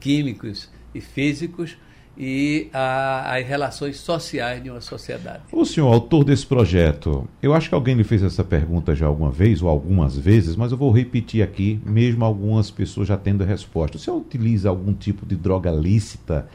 químicos 0.00 0.70
e 0.94 1.00
físicos 1.00 1.76
e 2.22 2.68
a, 2.70 3.34
as 3.34 3.46
relações 3.46 3.96
sociais 3.96 4.62
de 4.62 4.68
uma 4.68 4.82
sociedade. 4.82 5.40
O 5.50 5.64
senhor, 5.64 5.90
autor 5.90 6.22
desse 6.22 6.46
projeto, 6.46 7.26
eu 7.42 7.54
acho 7.54 7.70
que 7.70 7.74
alguém 7.74 7.94
lhe 7.94 8.04
fez 8.04 8.22
essa 8.22 8.44
pergunta 8.44 8.94
já 8.94 9.06
alguma 9.06 9.30
vez 9.30 9.62
ou 9.62 9.70
algumas 9.70 10.18
vezes, 10.18 10.54
mas 10.54 10.70
eu 10.70 10.76
vou 10.76 10.92
repetir 10.92 11.42
aqui, 11.42 11.80
mesmo 11.82 12.22
algumas 12.22 12.70
pessoas 12.70 13.08
já 13.08 13.16
tendo 13.16 13.42
a 13.42 13.46
resposta. 13.46 13.96
O 13.96 14.00
senhor 14.00 14.18
utiliza 14.18 14.68
algum 14.68 14.92
tipo 14.92 15.24
de 15.24 15.34
droga 15.34 15.70
lícita, 15.70 16.46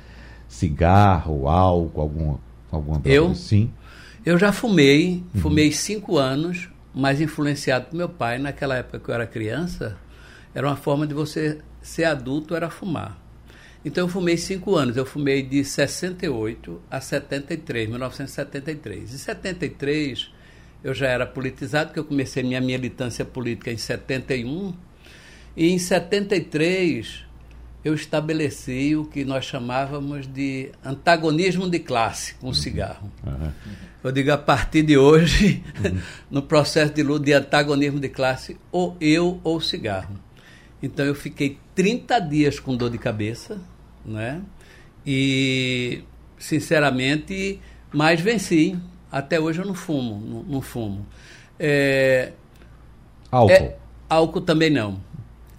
cigarro, 0.47 1.47
álcool, 1.47 1.99
alguma, 1.99 2.39
alguma 2.71 2.99
droga? 2.99 3.15
Eu? 3.15 3.33
Sim. 3.33 3.71
Eu 4.23 4.37
já 4.37 4.51
fumei, 4.51 5.23
uhum. 5.33 5.41
fumei 5.41 5.71
cinco 5.71 6.19
anos, 6.19 6.69
mas 6.93 7.19
influenciado 7.19 7.87
por 7.87 7.95
meu 7.95 8.09
pai, 8.09 8.37
naquela 8.37 8.75
época 8.75 8.99
que 8.99 9.09
eu 9.09 9.15
era 9.15 9.25
criança, 9.25 9.97
era 10.53 10.67
uma 10.67 10.75
forma 10.75 11.07
de 11.07 11.15
você 11.15 11.57
ser 11.81 12.03
adulto, 12.03 12.55
era 12.55 12.69
fumar. 12.69 13.24
Então 13.85 14.05
eu 14.05 14.07
fumei 14.07 14.35
cinco 14.35 14.75
anos. 14.75 14.97
Eu 14.97 15.05
fumei 15.05 15.43
de 15.43 15.63
68 15.63 16.81
a 16.89 16.99
73, 16.99 17.87
1973. 17.87 19.13
Em 19.13 19.17
73 19.17 20.31
eu 20.83 20.93
já 20.93 21.07
era 21.07 21.25
politizado, 21.25 21.87
porque 21.87 21.99
eu 21.99 22.05
comecei 22.05 22.41
minha 22.43 22.61
militância 22.61 23.23
política 23.23 23.71
em 23.71 23.77
71. 23.77 24.73
E 25.55 25.69
em 25.69 25.77
73 25.77 27.23
eu 27.83 27.93
estabeleci 27.93 28.95
o 28.95 29.05
que 29.05 29.23
nós 29.23 29.45
chamávamos 29.45 30.25
de 30.25 30.71
antagonismo 30.83 31.69
de 31.69 31.77
classe 31.77 32.33
com 32.35 32.49
o 32.49 32.55
cigarro. 32.55 33.11
Uhum. 33.23 33.51
Eu 34.03 34.11
digo, 34.11 34.31
a 34.31 34.37
partir 34.37 34.81
de 34.81 34.97
hoje, 34.97 35.63
uhum. 35.83 35.99
no 36.31 36.41
processo 36.41 36.91
de 36.91 37.03
luta 37.03 37.25
de 37.25 37.33
antagonismo 37.33 37.99
de 37.99 38.09
classe, 38.09 38.57
ou 38.71 38.97
eu 38.99 39.39
ou 39.43 39.57
o 39.57 39.61
cigarro. 39.61 40.19
Então 40.81 41.05
eu 41.05 41.13
fiquei 41.13 41.59
30 41.75 42.19
dias 42.19 42.59
com 42.59 42.75
dor 42.75 42.89
de 42.89 42.97
cabeça, 42.97 43.59
né? 44.05 44.41
E, 45.05 46.03
sinceramente, 46.37 47.59
mas 47.91 48.19
venci. 48.21 48.77
Até 49.11 49.39
hoje 49.39 49.61
eu 49.61 49.65
não 49.65 49.73
fumo, 49.73 50.19
não, 50.19 50.43
não 50.43 50.61
fumo. 50.61 51.05
É, 51.59 52.33
álcool? 53.31 53.53
É, 53.53 53.75
álcool 54.09 54.41
também 54.41 54.69
não. 54.69 54.99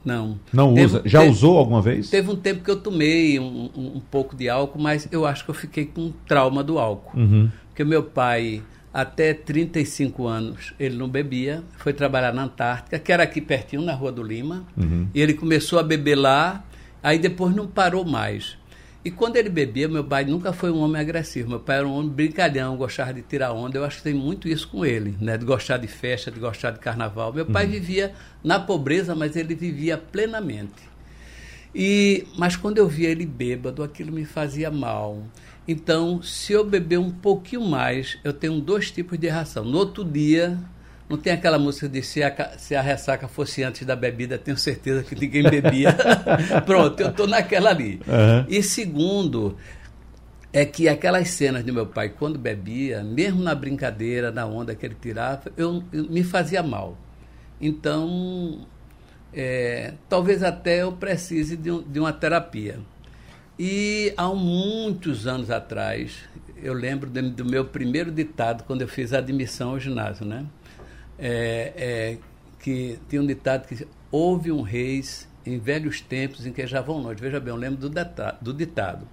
Não. 0.04 0.38
Não 0.52 0.72
teve, 0.72 0.86
usa? 0.86 1.02
Já 1.04 1.20
teve, 1.20 1.32
usou 1.32 1.58
alguma 1.58 1.82
vez? 1.82 2.08
Teve 2.08 2.30
um 2.30 2.36
tempo 2.36 2.62
que 2.62 2.70
eu 2.70 2.76
tomei 2.76 3.40
um, 3.40 3.70
um, 3.76 3.96
um, 3.96 4.00
pouco 4.00 4.36
de 4.36 4.48
álcool, 4.48 4.80
mas 4.80 5.08
eu 5.10 5.26
acho 5.26 5.44
que 5.44 5.50
eu 5.50 5.54
fiquei 5.54 5.86
com 5.86 6.12
trauma 6.28 6.62
do 6.62 6.78
álcool. 6.78 7.18
Uhum. 7.18 7.50
Porque 7.68 7.82
meu 7.82 8.04
pai, 8.04 8.62
até 8.94 9.34
35 9.34 10.26
anos, 10.26 10.74
ele 10.78 10.96
não 10.96 11.08
bebia, 11.08 11.64
foi 11.78 11.92
trabalhar 11.92 12.32
na 12.32 12.44
Antártica, 12.44 12.98
que 13.00 13.10
era 13.10 13.24
aqui 13.24 13.40
pertinho, 13.40 13.82
na 13.82 13.92
Rua 13.94 14.12
do 14.12 14.22
Lima, 14.22 14.64
uhum. 14.76 15.08
e 15.12 15.20
ele 15.20 15.34
começou 15.34 15.78
a 15.78 15.82
beber 15.82 16.14
lá, 16.14 16.64
aí 17.06 17.20
depois 17.20 17.54
não 17.54 17.68
parou 17.68 18.04
mais. 18.04 18.58
E 19.04 19.12
quando 19.12 19.36
ele 19.36 19.48
bebia, 19.48 19.86
meu 19.86 20.02
pai 20.02 20.24
nunca 20.24 20.52
foi 20.52 20.72
um 20.72 20.80
homem 20.80 21.00
agressivo. 21.00 21.50
Meu 21.50 21.60
pai 21.60 21.76
era 21.76 21.86
um 21.86 21.92
homem 21.92 22.10
brincalhão, 22.10 22.76
gostava 22.76 23.14
de 23.14 23.22
tirar 23.22 23.52
onda. 23.52 23.78
Eu 23.78 23.84
acho 23.84 23.98
que 23.98 24.02
tem 24.02 24.14
muito 24.14 24.48
isso 24.48 24.66
com 24.66 24.84
ele, 24.84 25.16
né? 25.20 25.38
De 25.38 25.44
gostar 25.44 25.76
de 25.76 25.86
festa, 25.86 26.32
de 26.32 26.40
gostar 26.40 26.72
de 26.72 26.80
carnaval. 26.80 27.32
Meu 27.32 27.46
pai 27.46 27.66
uhum. 27.66 27.70
vivia 27.70 28.12
na 28.42 28.58
pobreza, 28.58 29.14
mas 29.14 29.36
ele 29.36 29.54
vivia 29.54 29.96
plenamente. 29.96 30.82
E, 31.72 32.26
mas 32.36 32.56
quando 32.56 32.78
eu 32.78 32.88
via 32.88 33.08
ele 33.08 33.24
bêbado, 33.24 33.84
aquilo 33.84 34.10
me 34.10 34.24
fazia 34.24 34.68
mal. 34.68 35.22
Então, 35.68 36.20
se 36.20 36.54
eu 36.54 36.64
beber 36.64 36.98
um 36.98 37.12
pouquinho 37.12 37.64
mais, 37.64 38.18
eu 38.24 38.32
tenho 38.32 38.60
dois 38.60 38.90
tipos 38.90 39.16
de 39.16 39.28
reação. 39.28 39.64
No 39.64 39.78
outro 39.78 40.04
dia, 40.04 40.58
não 41.08 41.16
tem 41.16 41.32
aquela 41.32 41.58
música 41.58 41.88
de 41.88 42.02
se 42.02 42.22
a, 42.22 42.58
se 42.58 42.74
a 42.74 42.82
ressaca 42.82 43.28
fosse 43.28 43.62
antes 43.62 43.86
da 43.86 43.94
bebida, 43.94 44.36
tenho 44.36 44.56
certeza 44.56 45.04
que 45.04 45.14
ninguém 45.14 45.44
bebia. 45.44 45.96
Pronto, 46.66 47.00
eu 47.00 47.10
estou 47.10 47.26
naquela 47.26 47.70
ali. 47.70 48.00
Uhum. 48.06 48.44
E 48.48 48.62
segundo, 48.62 49.56
é 50.52 50.64
que 50.64 50.88
aquelas 50.88 51.28
cenas 51.28 51.64
de 51.64 51.70
meu 51.70 51.86
pai, 51.86 52.08
quando 52.08 52.38
bebia, 52.38 53.04
mesmo 53.04 53.42
na 53.42 53.54
brincadeira, 53.54 54.32
na 54.32 54.46
onda 54.46 54.74
que 54.74 54.84
ele 54.84 54.96
tirava, 55.00 55.52
eu, 55.56 55.82
eu 55.92 56.10
me 56.10 56.24
fazia 56.24 56.62
mal. 56.62 56.98
Então, 57.60 58.66
é, 59.32 59.94
talvez 60.08 60.42
até 60.42 60.82
eu 60.82 60.92
precise 60.92 61.56
de, 61.56 61.70
um, 61.70 61.82
de 61.82 62.00
uma 62.00 62.12
terapia. 62.12 62.80
E 63.58 64.12
há 64.16 64.26
muitos 64.28 65.26
anos 65.26 65.50
atrás, 65.50 66.24
eu 66.60 66.74
lembro 66.74 67.08
do, 67.08 67.30
do 67.30 67.44
meu 67.44 67.64
primeiro 67.64 68.10
ditado 68.10 68.64
quando 68.64 68.82
eu 68.82 68.88
fiz 68.88 69.12
a 69.12 69.18
admissão 69.18 69.70
ao 69.70 69.78
ginásio, 69.78 70.26
né? 70.26 70.44
É, 71.18 71.72
é, 71.76 72.18
que 72.58 72.98
tinha 73.08 73.22
um 73.22 73.26
ditado 73.26 73.66
que 73.66 73.86
houve 74.10 74.50
um 74.52 74.62
reis 74.62 75.28
em 75.44 75.58
velhos 75.58 76.00
tempos 76.00 76.46
em 76.46 76.52
que 76.52 76.66
já 76.66 76.80
vão 76.80 76.98
longe. 76.98 77.20
Veja 77.20 77.38
bem, 77.38 77.52
eu 77.52 77.56
lembro 77.56 77.78
do, 77.78 77.88
data, 77.88 78.36
do 78.40 78.52
ditado. 78.52 79.06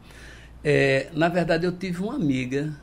É, 0.63 1.09
na 1.13 1.27
verdade, 1.29 1.65
eu 1.65 1.71
tive 1.71 2.01
uma 2.01 2.15
amiga 2.15 2.73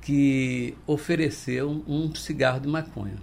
que 0.00 0.74
ofereceu 0.86 1.84
um 1.86 2.14
cigarro 2.14 2.60
de 2.60 2.68
maconha. 2.68 3.16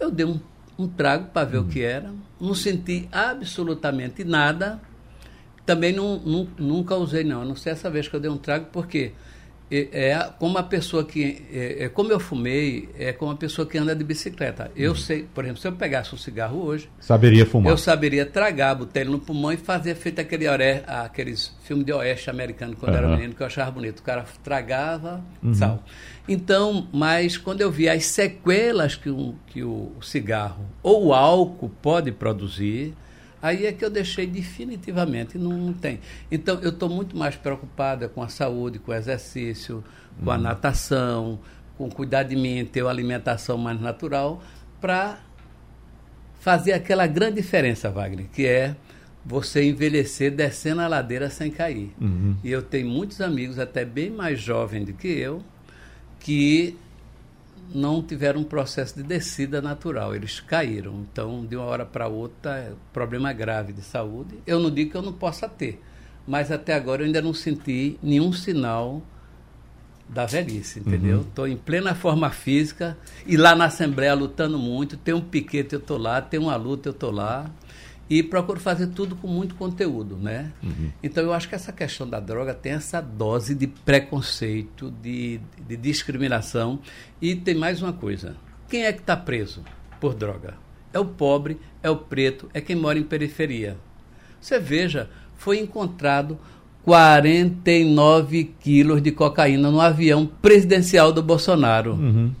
Eu 0.00 0.10
dei 0.10 0.26
um, 0.26 0.40
um 0.78 0.88
trago 0.88 1.28
para 1.28 1.46
ver 1.46 1.58
hum. 1.58 1.62
o 1.62 1.68
que 1.68 1.82
era, 1.82 2.12
não 2.40 2.54
senti 2.54 3.08
absolutamente 3.12 4.24
nada. 4.24 4.80
Também 5.64 5.92
não, 5.92 6.18
não, 6.18 6.48
nunca 6.58 6.94
usei, 6.96 7.24
não. 7.24 7.42
A 7.42 7.44
não 7.44 7.56
sei 7.56 7.72
essa 7.72 7.88
vez 7.88 8.08
que 8.08 8.16
eu 8.16 8.20
dei 8.20 8.30
um 8.30 8.36
trago, 8.36 8.66
porque 8.72 9.10
quê? 9.10 9.14
É, 9.70 10.30
como 10.38 10.52
uma 10.52 10.62
pessoa 10.62 11.04
que. 11.04 11.42
É, 11.52 11.84
é, 11.84 11.88
como 11.88 12.12
eu 12.12 12.20
fumei, 12.20 12.88
é 12.98 13.12
como 13.12 13.30
uma 13.30 13.36
pessoa 13.36 13.66
que 13.66 13.78
anda 13.78 13.94
de 13.94 14.04
bicicleta. 14.04 14.70
Eu 14.76 14.90
uhum. 14.90 14.96
sei, 14.96 15.26
por 15.34 15.44
exemplo, 15.44 15.60
se 15.60 15.66
eu 15.66 15.72
pegasse 15.72 16.14
um 16.14 16.18
cigarro 16.18 16.62
hoje. 16.62 16.88
Saberia 17.00 17.46
fumar. 17.46 17.72
Eu 17.72 17.78
saberia 17.78 18.26
tragar, 18.26 18.74
botar 18.74 19.00
ele 19.00 19.10
no 19.10 19.18
pulmão 19.18 19.52
e 19.52 19.56
fazer 19.56 19.94
feito 19.94 20.20
aquele 20.20 20.46
oré, 20.48 20.84
aqueles 20.86 21.56
filmes 21.64 21.86
de 21.86 21.92
oeste 21.92 22.28
americano 22.28 22.76
quando 22.76 22.92
uhum. 22.92 22.98
era 22.98 23.08
menino, 23.08 23.34
que 23.34 23.42
eu 23.42 23.46
achava 23.46 23.70
bonito. 23.70 24.00
O 24.00 24.02
cara 24.02 24.24
tragava 24.42 25.24
uhum. 25.42 25.54
sal. 25.54 25.82
Então, 26.28 26.88
mas 26.92 27.36
quando 27.36 27.60
eu 27.60 27.70
vi 27.70 27.88
as 27.88 28.06
sequelas 28.06 28.96
que, 28.96 29.10
um, 29.10 29.34
que 29.46 29.62
o 29.62 29.92
cigarro 30.02 30.64
ou 30.82 31.06
o 31.06 31.14
álcool 31.14 31.70
pode 31.82 32.12
produzir, 32.12 32.94
Aí 33.44 33.66
é 33.66 33.72
que 33.72 33.84
eu 33.84 33.90
deixei 33.90 34.26
definitivamente, 34.26 35.36
não, 35.36 35.52
não 35.52 35.74
tem. 35.74 36.00
Então, 36.32 36.58
eu 36.62 36.70
estou 36.70 36.88
muito 36.88 37.14
mais 37.14 37.36
preocupada 37.36 38.08
com 38.08 38.22
a 38.22 38.28
saúde, 38.28 38.78
com 38.78 38.90
o 38.90 38.94
exercício, 38.94 39.84
com 40.24 40.30
a 40.30 40.36
uhum. 40.36 40.40
natação, 40.40 41.38
com 41.76 41.90
cuidar 41.90 42.22
de 42.22 42.36
mim, 42.36 42.64
ter 42.64 42.80
uma 42.80 42.90
alimentação 42.90 43.58
mais 43.58 43.78
natural, 43.78 44.42
para 44.80 45.18
fazer 46.40 46.72
aquela 46.72 47.06
grande 47.06 47.36
diferença, 47.36 47.90
Wagner, 47.90 48.28
que 48.32 48.46
é 48.46 48.74
você 49.22 49.62
envelhecer 49.62 50.30
descendo 50.30 50.80
a 50.80 50.88
ladeira 50.88 51.28
sem 51.28 51.50
cair. 51.50 51.92
Uhum. 52.00 52.36
E 52.42 52.50
eu 52.50 52.62
tenho 52.62 52.88
muitos 52.88 53.20
amigos, 53.20 53.58
até 53.58 53.84
bem 53.84 54.08
mais 54.08 54.40
jovens 54.40 54.86
do 54.86 54.94
que 54.94 55.08
eu, 55.08 55.42
que 56.18 56.78
não 57.72 58.02
tiveram 58.02 58.40
um 58.40 58.44
processo 58.44 58.96
de 58.96 59.02
descida 59.02 59.62
natural, 59.62 60.14
eles 60.14 60.40
caíram. 60.40 61.04
Então, 61.10 61.44
de 61.44 61.56
uma 61.56 61.64
hora 61.64 61.84
para 61.84 62.08
outra, 62.08 62.58
é 62.58 62.72
problema 62.92 63.32
grave 63.32 63.72
de 63.72 63.82
saúde. 63.82 64.38
Eu 64.46 64.58
não 64.58 64.70
digo 64.70 64.90
que 64.90 64.96
eu 64.96 65.02
não 65.02 65.12
possa 65.12 65.48
ter, 65.48 65.80
mas 66.26 66.50
até 66.50 66.74
agora 66.74 67.02
eu 67.02 67.06
ainda 67.06 67.22
não 67.22 67.34
senti 67.34 67.98
nenhum 68.02 68.32
sinal 68.32 69.02
da 70.08 70.26
velhice, 70.26 70.80
entendeu? 70.80 71.22
Estou 71.22 71.46
uhum. 71.46 71.52
em 71.52 71.56
plena 71.56 71.94
forma 71.94 72.28
física 72.30 72.96
e 73.26 73.36
lá 73.36 73.54
na 73.54 73.66
Assembleia 73.66 74.14
lutando 74.14 74.58
muito. 74.58 74.96
Tem 74.96 75.14
um 75.14 75.20
piquete, 75.20 75.74
eu 75.74 75.80
estou 75.80 75.96
lá. 75.96 76.20
Tem 76.20 76.38
uma 76.38 76.56
luta, 76.56 76.90
eu 76.90 76.92
estou 76.92 77.10
lá 77.10 77.50
e 78.08 78.22
procuro 78.22 78.60
fazer 78.60 78.88
tudo 78.88 79.16
com 79.16 79.26
muito 79.26 79.54
conteúdo, 79.54 80.16
né? 80.16 80.52
Uhum. 80.62 80.90
Então 81.02 81.24
eu 81.24 81.32
acho 81.32 81.48
que 81.48 81.54
essa 81.54 81.72
questão 81.72 82.08
da 82.08 82.20
droga 82.20 82.52
tem 82.52 82.72
essa 82.72 83.00
dose 83.00 83.54
de 83.54 83.66
preconceito, 83.66 84.90
de, 85.02 85.40
de 85.66 85.76
discriminação 85.76 86.78
e 87.20 87.34
tem 87.34 87.54
mais 87.54 87.82
uma 87.82 87.92
coisa: 87.92 88.36
quem 88.68 88.84
é 88.84 88.92
que 88.92 89.00
está 89.00 89.16
preso 89.16 89.62
por 90.00 90.14
droga? 90.14 90.54
É 90.92 90.98
o 90.98 91.04
pobre, 91.04 91.58
é 91.82 91.90
o 91.90 91.96
preto, 91.96 92.48
é 92.54 92.60
quem 92.60 92.76
mora 92.76 92.98
em 92.98 93.02
periferia. 93.02 93.76
Você 94.40 94.60
veja, 94.60 95.08
foi 95.36 95.58
encontrado 95.58 96.38
49 96.84 98.54
quilos 98.60 99.02
de 99.02 99.10
cocaína 99.10 99.70
no 99.70 99.80
avião 99.80 100.26
presidencial 100.26 101.12
do 101.12 101.22
Bolsonaro. 101.22 101.94
Uhum. 101.94 102.32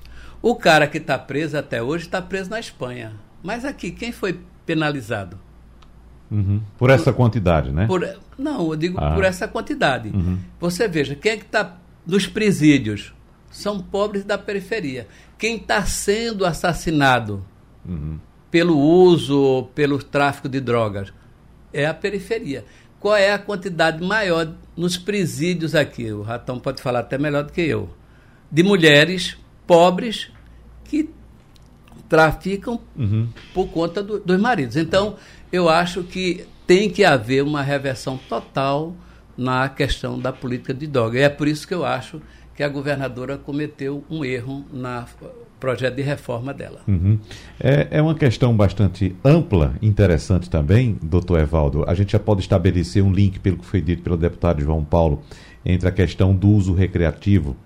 O 0.42 0.54
cara 0.54 0.86
que 0.86 0.98
está 0.98 1.18
preso 1.18 1.56
até 1.56 1.82
hoje 1.82 2.04
está 2.04 2.20
preso 2.20 2.50
na 2.50 2.60
Espanha. 2.60 3.12
Mas 3.42 3.64
aqui, 3.64 3.90
quem 3.90 4.12
foi 4.12 4.38
penalizado? 4.66 5.38
Uhum. 6.30 6.60
Por 6.78 6.90
essa 6.90 7.12
por, 7.12 7.16
quantidade, 7.16 7.70
né? 7.70 7.86
Por, 7.86 8.06
não, 8.38 8.70
eu 8.70 8.76
digo 8.76 8.98
ah. 9.00 9.14
por 9.14 9.24
essa 9.24 9.46
quantidade. 9.46 10.08
Uhum. 10.08 10.38
Você 10.60 10.88
veja, 10.88 11.14
quem 11.14 11.32
é 11.32 11.36
que 11.36 11.44
está 11.44 11.76
nos 12.06 12.26
presídios? 12.26 13.14
São 13.50 13.80
pobres 13.80 14.24
da 14.24 14.36
periferia. 14.36 15.06
Quem 15.38 15.56
está 15.56 15.84
sendo 15.84 16.44
assassinado 16.44 17.44
uhum. 17.86 18.18
pelo 18.50 18.78
uso, 18.78 19.68
pelo 19.74 19.98
tráfico 19.98 20.48
de 20.48 20.60
drogas, 20.60 21.12
é 21.72 21.86
a 21.86 21.94
periferia. 21.94 22.64
Qual 22.98 23.16
é 23.16 23.32
a 23.32 23.38
quantidade 23.38 24.02
maior 24.02 24.54
nos 24.76 24.96
presídios 24.96 25.74
aqui? 25.74 26.10
O 26.10 26.22
Ratão 26.22 26.58
pode 26.58 26.80
falar 26.80 27.00
até 27.00 27.18
melhor 27.18 27.44
do 27.44 27.52
que 27.52 27.60
eu. 27.60 27.90
De 28.50 28.62
mulheres 28.62 29.36
pobres 29.66 30.32
que 30.84 31.10
traficam 32.14 32.78
uhum. 32.96 33.26
por 33.52 33.66
conta 33.66 34.00
do, 34.00 34.20
dos 34.20 34.40
maridos. 34.40 34.76
Então, 34.76 35.16
eu 35.50 35.68
acho 35.68 36.04
que 36.04 36.46
tem 36.64 36.88
que 36.88 37.04
haver 37.04 37.42
uma 37.42 37.60
reversão 37.60 38.16
total 38.28 38.94
na 39.36 39.68
questão 39.68 40.16
da 40.16 40.32
política 40.32 40.72
de 40.72 40.86
droga. 40.86 41.18
E 41.18 41.22
é 41.22 41.28
por 41.28 41.48
isso 41.48 41.66
que 41.66 41.74
eu 41.74 41.84
acho 41.84 42.22
que 42.54 42.62
a 42.62 42.68
governadora 42.68 43.36
cometeu 43.36 44.04
um 44.08 44.24
erro 44.24 44.64
na 44.72 45.04
projeto 45.58 45.96
de 45.96 46.02
reforma 46.02 46.54
dela. 46.54 46.82
Uhum. 46.86 47.18
É, 47.58 47.88
é 47.90 48.00
uma 48.00 48.14
questão 48.14 48.56
bastante 48.56 49.16
ampla, 49.24 49.74
interessante 49.82 50.48
também, 50.48 50.96
doutor 51.02 51.40
Evaldo. 51.40 51.84
A 51.88 51.94
gente 51.94 52.12
já 52.12 52.20
pode 52.20 52.42
estabelecer 52.42 53.02
um 53.02 53.12
link, 53.12 53.40
pelo 53.40 53.56
que 53.56 53.66
foi 53.66 53.80
dito 53.80 54.04
pelo 54.04 54.16
deputado 54.16 54.62
João 54.62 54.84
Paulo, 54.84 55.20
entre 55.66 55.88
a 55.88 55.90
questão 55.90 56.32
do 56.32 56.48
uso 56.48 56.74
recreativo 56.74 57.56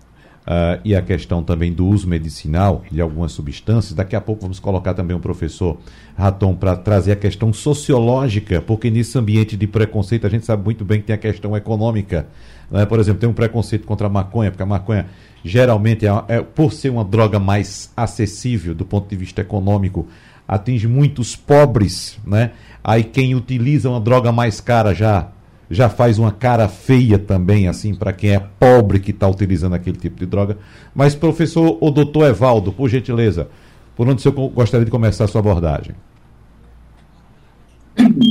uh, 0.49 0.81
e 0.83 0.97
a 0.97 1.03
questão 1.03 1.43
também 1.43 1.71
do 1.71 1.87
uso 1.87 2.09
medicinal 2.09 2.83
de 2.91 3.01
algumas 3.01 3.33
substâncias. 3.33 3.93
Daqui 3.93 4.17
a 4.17 4.21
pouco 4.21 4.43
vamos 4.43 4.59
colocar 4.59 4.95
também 4.95 5.15
o 5.15 5.21
professor 5.21 5.77
Raton 6.17 6.57
para 6.57 6.75
trazer 6.75 7.13
a 7.13 7.17
questão 7.17 7.53
sociológica, 7.53 8.63
porque 8.63 8.91
nesse 8.91 9.19
ambiente 9.19 9.57
de 9.57 9.67
preconceito 9.67 10.27
a 10.27 10.31
gente 10.31 10.47
sabe 10.47 10.65
muito 10.65 10.85
bem 10.85 11.01
que 11.01 11.07
tem 11.07 11.15
a 11.15 11.19
questão 11.19 11.55
econômica. 11.55 12.27
Né? 12.71 12.87
Por 12.87 12.99
exemplo, 12.99 13.21
tem 13.21 13.29
um 13.29 13.35
preconceito 13.35 13.87
contra 13.87 14.07
a 14.07 14.11
maconha, 14.11 14.51
porque 14.51 14.63
a 14.63 14.67
maconha 14.67 15.07
geralmente, 15.45 16.07
é, 16.07 16.11
é, 16.29 16.43
por 16.43 16.73
ser 16.73 16.89
uma 16.89 17.05
droga 17.05 17.39
mais 17.39 17.93
acessível 17.97 18.75
do 18.75 18.85
ponto 18.85 19.09
de 19.09 19.17
vista 19.17 19.43
econômico, 19.43 20.07
atinge 20.47 20.89
muitos 20.89 21.37
pobres, 21.37 22.19
né? 22.27 22.53
Aí 22.83 23.05
quem 23.05 23.35
utiliza 23.35 23.91
uma 23.91 24.01
droga 24.01 24.33
mais 24.33 24.61
cara 24.61 24.95
já 24.95 25.29
já 25.71 25.89
faz 25.89 26.19
uma 26.19 26.33
cara 26.33 26.67
feia 26.69 27.19
também, 27.19 27.69
assim, 27.69 27.95
para 27.95 28.13
quem 28.13 28.35
é 28.35 28.41
pobre 28.59 29.01
que 29.01 29.11
está 29.11 29.29
utilizando 29.29 29.75
aquele 29.75 29.99
tipo 29.99 30.17
de 30.17 30.27
droga. 30.27 30.57
Mas, 30.95 31.15
professor, 31.15 31.77
o 31.81 31.91
doutor 31.91 32.27
Evaldo, 32.29 32.73
por 32.73 32.89
gentileza, 32.89 33.49
por 33.95 34.09
onde 34.09 34.17
o 34.17 34.21
senhor 34.21 34.49
gostaria 34.51 34.85
de 34.85 34.91
começar 34.91 35.25
a 35.25 35.29
sua 35.29 35.41
abordagem? 35.41 35.95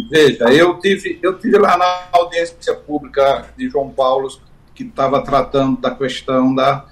Veja, 0.09 0.45
eu 0.45 0.79
tive, 0.79 1.19
eu 1.21 1.37
tive 1.37 1.57
lá 1.57 1.77
na 1.77 2.07
audiência 2.11 2.73
pública 2.73 3.45
de 3.57 3.69
João 3.69 3.89
Paulo, 3.89 4.29
que 4.73 4.83
estava 4.83 5.21
tratando 5.21 5.79
da 5.79 5.91
questão 5.91 6.55
da, 6.55 6.85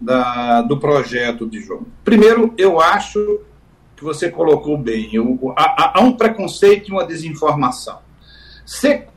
da, 0.00 0.62
do 0.62 0.78
projeto 0.78 1.46
de 1.46 1.60
João. 1.60 1.86
Primeiro, 2.04 2.54
eu 2.56 2.80
acho 2.80 3.40
que 3.96 4.04
você 4.04 4.30
colocou 4.30 4.78
bem, 4.78 5.10
eu, 5.12 5.52
há, 5.56 5.98
há 5.98 6.00
um 6.00 6.12
preconceito 6.12 6.88
e 6.88 6.92
uma 6.92 7.04
desinformação. 7.04 7.98
Ser 8.64 9.09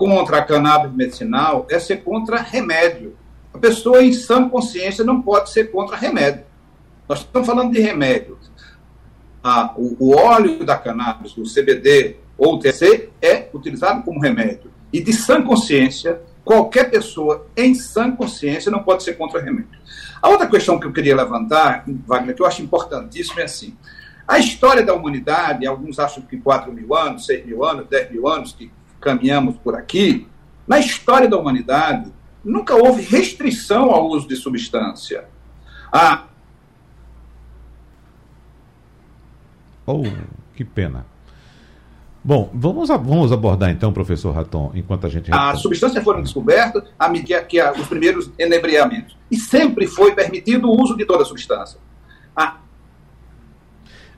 contra 0.00 0.38
a 0.38 0.42
cannabis 0.42 0.90
medicinal 0.94 1.66
é 1.70 1.78
ser 1.78 1.98
contra 1.98 2.40
remédio. 2.40 3.14
A 3.52 3.58
pessoa 3.58 4.02
em 4.02 4.14
sã 4.14 4.48
consciência 4.48 5.04
não 5.04 5.20
pode 5.20 5.50
ser 5.50 5.70
contra 5.70 5.94
remédio. 5.94 6.44
Nós 7.06 7.18
estamos 7.18 7.46
falando 7.46 7.70
de 7.70 7.80
remédio. 7.80 8.38
Ah, 9.44 9.74
o, 9.76 9.96
o, 9.98 10.16
óleo 10.16 10.64
da 10.64 10.78
cannabis, 10.78 11.36
o 11.36 11.42
CBD 11.42 12.16
ou 12.38 12.54
o 12.54 12.58
TC, 12.58 13.10
é 13.20 13.50
utilizado 13.52 14.02
como 14.02 14.18
remédio. 14.18 14.70
E 14.90 15.02
de 15.02 15.12
sã 15.12 15.42
consciência, 15.42 16.22
qualquer 16.42 16.90
pessoa 16.90 17.46
em 17.54 17.74
sã 17.74 18.10
consciência 18.10 18.72
não 18.72 18.82
pode 18.82 19.02
ser 19.02 19.18
contra 19.18 19.42
remédio. 19.42 19.78
A 20.22 20.30
outra 20.30 20.46
questão 20.46 20.80
que 20.80 20.86
eu 20.86 20.94
queria 20.94 21.14
levantar, 21.14 21.84
Wagner, 22.06 22.34
que 22.34 22.40
eu 22.40 22.46
acho 22.46 22.62
importantíssimo, 22.62 23.38
é 23.38 23.44
assim: 23.44 23.76
a 24.26 24.38
história 24.38 24.82
da 24.82 24.94
humanidade, 24.94 25.66
alguns 25.66 25.98
acham 25.98 26.22
que 26.22 26.38
4 26.38 26.72
mil 26.72 26.94
anos, 26.94 27.26
6 27.26 27.44
mil 27.44 27.62
anos, 27.62 27.86
10 27.86 28.12
mil 28.12 28.26
anos 28.26 28.52
que 28.52 28.70
caminhamos 29.00 29.56
por 29.56 29.74
aqui, 29.74 30.28
na 30.66 30.78
história 30.78 31.28
da 31.28 31.38
humanidade, 31.38 32.12
nunca 32.44 32.74
houve 32.74 33.02
restrição 33.02 33.90
ao 33.90 34.08
uso 34.08 34.28
de 34.28 34.36
substância. 34.36 35.24
Ah, 35.92 36.26
Oh, 39.90 40.04
que 40.54 40.64
pena. 40.64 41.04
Bom, 42.22 42.50
vamos, 42.54 42.88
vamos 42.88 43.32
abordar 43.32 43.70
então, 43.70 43.92
professor 43.92 44.30
Raton, 44.30 44.70
enquanto 44.74 45.06
a 45.06 45.10
gente. 45.10 45.32
As 45.32 45.60
substâncias 45.60 46.04
foram 46.04 46.20
descobertas 46.20 46.84
à 46.98 47.08
medida 47.08 47.42
que 47.42 47.60
os 47.62 47.88
primeiros 47.88 48.30
enebriamentos. 48.38 49.16
E 49.30 49.36
sempre 49.36 49.86
foi 49.86 50.14
permitido 50.14 50.68
o 50.68 50.80
uso 50.80 50.96
de 50.96 51.04
toda 51.04 51.22
a 51.22 51.26
substância. 51.26 51.80
A 52.36 52.58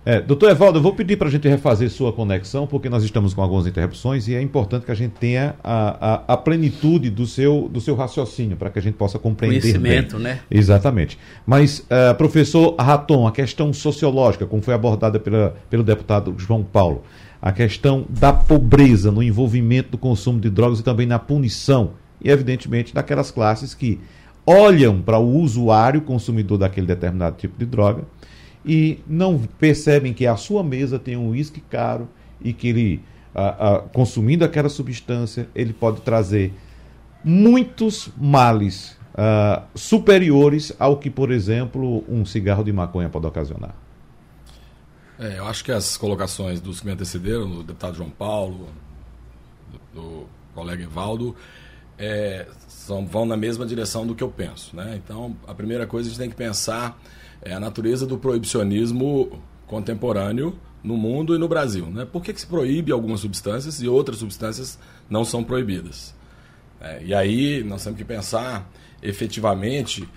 é, 0.05 0.21
doutor 0.21 0.51
Evaldo, 0.51 0.79
eu 0.79 0.83
vou 0.83 0.95
pedir 0.95 1.17
para 1.17 1.29
a 1.29 1.31
gente 1.31 1.49
refazer 1.49 1.89
sua 1.89 2.13
conexão, 2.13 2.67
porque 2.67 2.89
nós 2.89 3.05
estamos 3.05 3.33
com 3.33 3.41
algumas 3.41 3.69
interrupções 3.69 4.27
e 4.27 4.35
é 4.35 4.43
importante 4.43 4.85
que 4.85 4.91
a 4.91 4.97
gente 4.97 5.13
tenha 5.13 5.55
a, 5.63 6.25
a, 6.27 6.35
a 6.35 6.37
plenitude 6.37 7.09
do 7.09 7.25
seu, 7.25 7.69
do 7.73 7.81
seu 7.81 7.95
raciocínio, 7.95 8.57
para 8.57 8.69
que 8.69 8.81
a 8.81 8.83
gente 8.83 8.95
possa 8.95 9.17
compreender. 9.17 9.61
Conhecimento, 9.61 10.17
bem. 10.17 10.25
né? 10.25 10.41
Exatamente. 10.51 11.17
Mas, 11.47 11.81
uh, 11.81 12.15
professor 12.17 12.75
Raton, 12.77 13.29
a 13.29 13.33
questão 13.33 13.73
sociológica, 13.73 14.45
como 14.45 14.61
foi 14.61 14.75
abordada 14.75 15.21
pela, 15.21 15.55
pelo 15.71 15.85
deputado 15.85 16.35
João 16.37 16.65
Paulo, 16.65 17.05
a 17.41 17.53
questão 17.53 18.05
da 18.09 18.33
pobreza 18.33 19.13
no 19.13 19.23
envolvimento 19.23 19.91
do 19.93 19.99
consumo 19.99 20.41
de 20.41 20.51
drogas 20.51 20.81
e 20.81 20.83
também 20.83 21.07
na 21.07 21.21
punição, 21.21 21.93
e 22.21 22.29
evidentemente 22.29 22.93
daquelas 22.93 23.31
classes 23.31 23.73
que 23.73 24.01
olham 24.45 25.01
para 25.01 25.19
o 25.19 25.39
usuário, 25.39 26.01
consumidor 26.01 26.59
daquele 26.59 26.89
determinado 26.89 27.37
tipo 27.37 27.57
de 27.57 27.65
droga 27.65 28.03
e 28.65 29.01
não 29.07 29.39
percebem 29.39 30.13
que 30.13 30.27
a 30.27 30.37
sua 30.37 30.63
mesa 30.63 30.99
tem 30.99 31.17
um 31.17 31.31
uísque 31.31 31.61
caro 31.61 32.09
e 32.41 32.53
que 32.53 32.69
ele, 32.69 33.05
a, 33.35 33.77
a, 33.77 33.79
consumindo 33.81 34.45
aquela 34.45 34.69
substância, 34.69 35.49
ele 35.55 35.73
pode 35.73 36.01
trazer 36.03 36.53
muitos 37.25 38.11
males 38.17 38.97
uh, 39.13 39.63
superiores 39.75 40.73
ao 40.79 40.97
que, 40.97 41.11
por 41.11 41.31
exemplo, 41.31 42.05
um 42.09 42.25
cigarro 42.25 42.65
de 42.65 42.73
maconha 42.73 43.09
pode 43.09 43.27
ocasionar. 43.27 43.75
É, 45.19 45.39
eu 45.39 45.47
acho 45.47 45.65
que 45.65 45.71
as 45.71 45.97
colocações 45.97 46.61
dos 46.61 46.81
que 46.81 46.87
me 46.87 46.93
antecederam, 46.93 47.49
do 47.49 47.63
deputado 47.63 47.97
João 47.97 48.11
Paulo, 48.11 48.69
do, 49.95 50.01
do 50.01 50.27
colega 50.55 50.83
Evaldo, 50.83 51.37
é, 51.99 52.47
são, 52.67 53.07
vão 53.07 53.25
na 53.25 53.37
mesma 53.37 53.65
direção 53.65 54.07
do 54.07 54.15
que 54.15 54.23
eu 54.25 54.29
penso. 54.29 54.75
Né? 54.75 55.01
Então, 55.03 55.37
a 55.47 55.55
primeira 55.55 55.87
coisa 55.87 56.09
a 56.09 56.11
gente 56.11 56.19
tem 56.19 56.31
que 56.31 56.37
pensar 56.37 56.99
é 57.43 57.53
a 57.53 57.61
natureza 57.61 58.07
do 58.07 58.17
proibicionismo 58.17 59.43
contemporâneo 59.67 60.59
no 60.83 60.97
mundo 60.97 61.35
e 61.35 61.39
no 61.39 61.49
Brasil. 61.49 61.87
Né? 61.87 62.05
Por 62.05 62.23
que, 62.23 62.33
que 62.33 62.41
se 62.41 62.47
proíbe 62.47 62.93
algumas 62.93 63.21
substâncias 63.21 63.83
e 63.83 63.89
outras 63.89 64.19
substâncias 64.19 64.79
não 65.09 65.25
são 65.25 65.43
proibidas? 65.43 66.15
É, 66.81 67.03
e 67.05 67.15
aí 67.15 67.63
nós 67.63 67.85
temos 67.85 67.99
que 67.99 68.05
pensar 68.05 68.69
efetivamente 69.03 70.09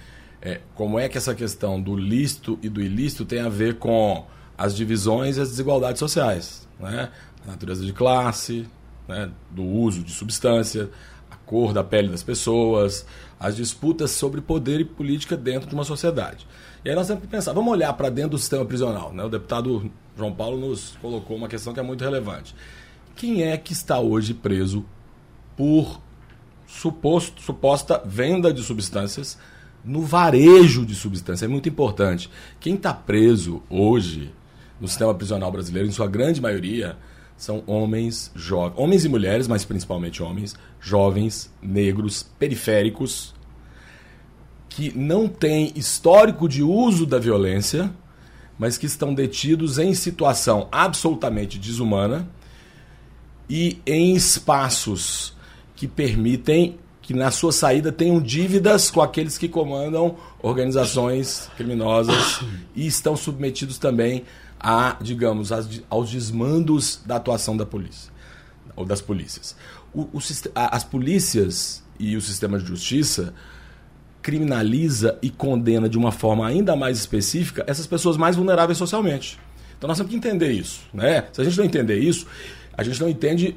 é, 0.41 0.61
como 0.73 0.99
é 0.99 1.09
que 1.09 1.17
essa 1.17 1.33
questão 1.33 1.81
do 1.81 1.95
lícito 1.95 2.57
e 2.61 2.69
do 2.69 2.81
ilícito 2.81 3.25
tem 3.25 3.39
a 3.39 3.49
ver 3.49 3.75
com 3.75 4.25
as 4.57 4.75
divisões 4.75 5.37
e 5.37 5.41
as 5.41 5.49
desigualdades 5.49 5.99
sociais. 5.99 6.67
Né? 6.79 7.09
A 7.45 7.51
natureza 7.51 7.85
de 7.85 7.93
classe, 7.93 8.67
né? 9.07 9.31
do 9.51 9.63
uso 9.63 10.03
de 10.03 10.11
substância, 10.11 10.89
a 11.29 11.35
cor 11.35 11.73
da 11.73 11.83
pele 11.83 12.09
das 12.09 12.23
pessoas, 12.23 13.05
as 13.39 13.55
disputas 13.55 14.11
sobre 14.11 14.41
poder 14.41 14.79
e 14.79 14.85
política 14.85 15.35
dentro 15.37 15.67
de 15.67 15.75
uma 15.75 15.83
sociedade. 15.83 16.47
E 16.85 16.89
aí 16.89 16.95
nós 16.95 17.07
temos 17.07 17.23
que 17.23 17.27
pensar, 17.27 17.51
vamos 17.51 17.73
olhar 17.73 17.91
para 17.93 18.11
dentro 18.11 18.31
do 18.31 18.37
sistema 18.37 18.63
prisional. 18.63 19.11
Né? 19.11 19.23
O 19.23 19.29
deputado 19.29 19.91
João 20.15 20.31
Paulo 20.31 20.55
nos 20.55 20.95
colocou 21.01 21.35
uma 21.35 21.47
questão 21.47 21.73
que 21.73 21.79
é 21.79 21.83
muito 21.83 22.03
relevante. 22.03 22.55
Quem 23.15 23.41
é 23.41 23.57
que 23.57 23.73
está 23.73 23.99
hoje 23.99 24.35
preso 24.35 24.85
por 25.57 25.99
suposto, 26.67 27.41
suposta 27.41 27.99
venda 28.05 28.53
de 28.53 28.61
substâncias 28.61 29.35
no 29.83 30.03
varejo 30.03 30.85
de 30.85 30.93
substâncias? 30.93 31.41
É 31.41 31.47
muito 31.51 31.67
importante. 31.67 32.29
Quem 32.59 32.75
está 32.75 32.93
preso 32.93 33.63
hoje 33.67 34.31
no 34.79 34.87
sistema 34.87 35.15
prisional 35.15 35.51
brasileiro, 35.51 35.89
em 35.89 35.91
sua 35.91 36.07
grande 36.07 36.39
maioria, 36.39 36.97
são 37.35 37.63
homens 37.65 38.31
jovens, 38.35 38.77
homens 38.77 39.03
e 39.03 39.09
mulheres, 39.09 39.47
mas 39.47 39.65
principalmente 39.65 40.21
homens, 40.21 40.55
jovens, 40.79 41.51
negros, 41.63 42.21
periféricos, 42.37 43.34
que 44.75 44.91
não 44.93 45.25
têm 45.29 45.71
histórico 45.73 46.49
de 46.49 46.61
uso 46.61 47.05
da 47.05 47.17
violência, 47.17 47.89
mas 48.59 48.77
que 48.77 48.85
estão 48.85 49.13
detidos 49.13 49.79
em 49.79 49.93
situação 49.93 50.67
absolutamente 50.69 51.57
desumana 51.57 52.27
e 53.49 53.79
em 53.85 54.13
espaços 54.13 55.33
que 55.77 55.87
permitem 55.87 56.77
que 57.01 57.13
na 57.13 57.31
sua 57.31 57.53
saída 57.53 57.89
tenham 57.89 58.21
dívidas 58.21 58.91
com 58.91 59.01
aqueles 59.01 59.37
que 59.37 59.47
comandam 59.47 60.17
organizações 60.41 61.49
criminosas 61.55 62.41
e 62.75 62.85
estão 62.85 63.15
submetidos 63.15 63.77
também 63.77 64.23
a, 64.59 64.97
digamos, 64.99 65.51
aos 65.89 66.11
desmandos 66.11 66.99
da 67.05 67.15
atuação 67.15 67.55
da 67.55 67.65
polícia 67.65 68.11
ou 68.75 68.83
das 68.83 68.99
polícias. 68.99 69.55
O, 69.93 70.01
o, 70.01 70.19
as 70.53 70.83
polícias 70.83 71.81
e 71.97 72.17
o 72.17 72.21
sistema 72.21 72.59
de 72.59 72.65
justiça 72.65 73.33
criminaliza 74.25 75.19
e 75.21 75.29
condena 75.29 75.87
de 75.87 75.99
uma 75.99 76.11
forma 76.11 76.47
ainda 76.47 76.75
mais 76.75 76.97
específica 76.97 77.63
essas 77.67 77.85
pessoas 77.85 78.17
mais 78.17 78.35
vulneráveis 78.35 78.75
socialmente. 78.75 79.37
Então 79.77 79.87
nós 79.87 79.97
temos 79.97 80.09
que 80.09 80.17
entender 80.17 80.51
isso. 80.51 80.79
Né? 80.91 81.25
Se 81.31 81.41
a 81.41 81.43
gente 81.43 81.55
não 81.55 81.63
entender 81.63 81.99
isso, 81.99 82.25
a 82.75 82.83
gente 82.83 82.99
não 82.99 83.07
entende 83.07 83.55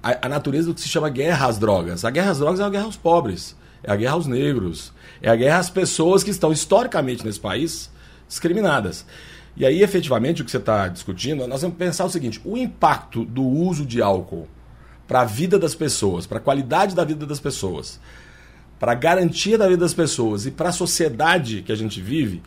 a, 0.00 0.26
a 0.26 0.28
natureza 0.28 0.68
do 0.68 0.74
que 0.74 0.80
se 0.80 0.88
chama 0.88 1.08
guerra 1.08 1.48
às 1.48 1.58
drogas. 1.58 2.04
A 2.04 2.10
guerra 2.10 2.30
às 2.30 2.38
drogas 2.38 2.60
é 2.60 2.62
a 2.62 2.70
guerra 2.70 2.84
aos 2.84 2.96
pobres, 2.96 3.56
é 3.82 3.90
a 3.90 3.96
guerra 3.96 4.12
aos 4.12 4.28
negros, 4.28 4.92
é 5.20 5.28
a 5.28 5.34
guerra 5.34 5.58
às 5.58 5.68
pessoas 5.68 6.22
que 6.22 6.30
estão 6.30 6.52
historicamente 6.52 7.26
nesse 7.26 7.40
país 7.40 7.90
discriminadas. 8.28 9.04
E 9.56 9.66
aí, 9.66 9.82
efetivamente, 9.82 10.42
o 10.42 10.44
que 10.44 10.50
você 10.52 10.58
está 10.58 10.86
discutindo, 10.86 11.44
nós 11.48 11.62
vamos 11.62 11.76
pensar 11.76 12.04
o 12.04 12.10
seguinte: 12.10 12.40
o 12.44 12.56
impacto 12.56 13.24
do 13.24 13.42
uso 13.42 13.84
de 13.84 14.00
álcool 14.00 14.46
para 15.08 15.22
a 15.22 15.24
vida 15.24 15.58
das 15.58 15.74
pessoas, 15.74 16.24
para 16.24 16.38
a 16.38 16.40
qualidade 16.40 16.94
da 16.94 17.04
vida 17.04 17.26
das 17.26 17.40
pessoas, 17.40 17.98
para 18.84 18.92
a 18.92 18.94
garantia 18.94 19.56
da 19.56 19.66
vida 19.66 19.78
das 19.78 19.94
pessoas 19.94 20.44
e 20.44 20.50
para 20.50 20.68
a 20.68 20.72
sociedade 20.72 21.62
que 21.62 21.72
a 21.72 21.74
gente 21.74 22.02
vive, 22.02 22.42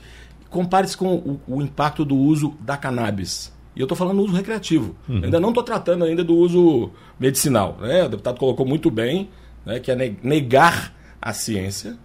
compare-se 0.51 0.95
com 0.95 1.15
o, 1.15 1.41
o, 1.47 1.61
impacto 1.63 2.05
do 2.05 2.15
uso 2.15 2.53
da 2.59 2.77
cannabis. 2.77 3.51
E 3.75 3.79
eu 3.79 3.85
estou 3.85 3.97
falando 3.97 4.17
do 4.17 4.25
uso 4.25 4.35
recreativo. 4.35 4.95
Uhum. 5.09 5.23
Ainda 5.23 5.39
não 5.39 5.49
estou 5.49 5.63
tratando 5.63 6.05
ainda 6.05 6.23
do 6.23 6.35
uso 6.35 6.91
medicinal. 7.19 7.79
Né? 7.81 8.03
O 8.03 8.09
deputado 8.09 8.37
colocou 8.37 8.67
muito 8.67 8.91
bem, 8.91 9.31
né, 9.65 9.79
que 9.79 9.89
é 9.89 9.95
negar 10.21 10.95
a 11.19 11.33
ciência, 11.33 11.97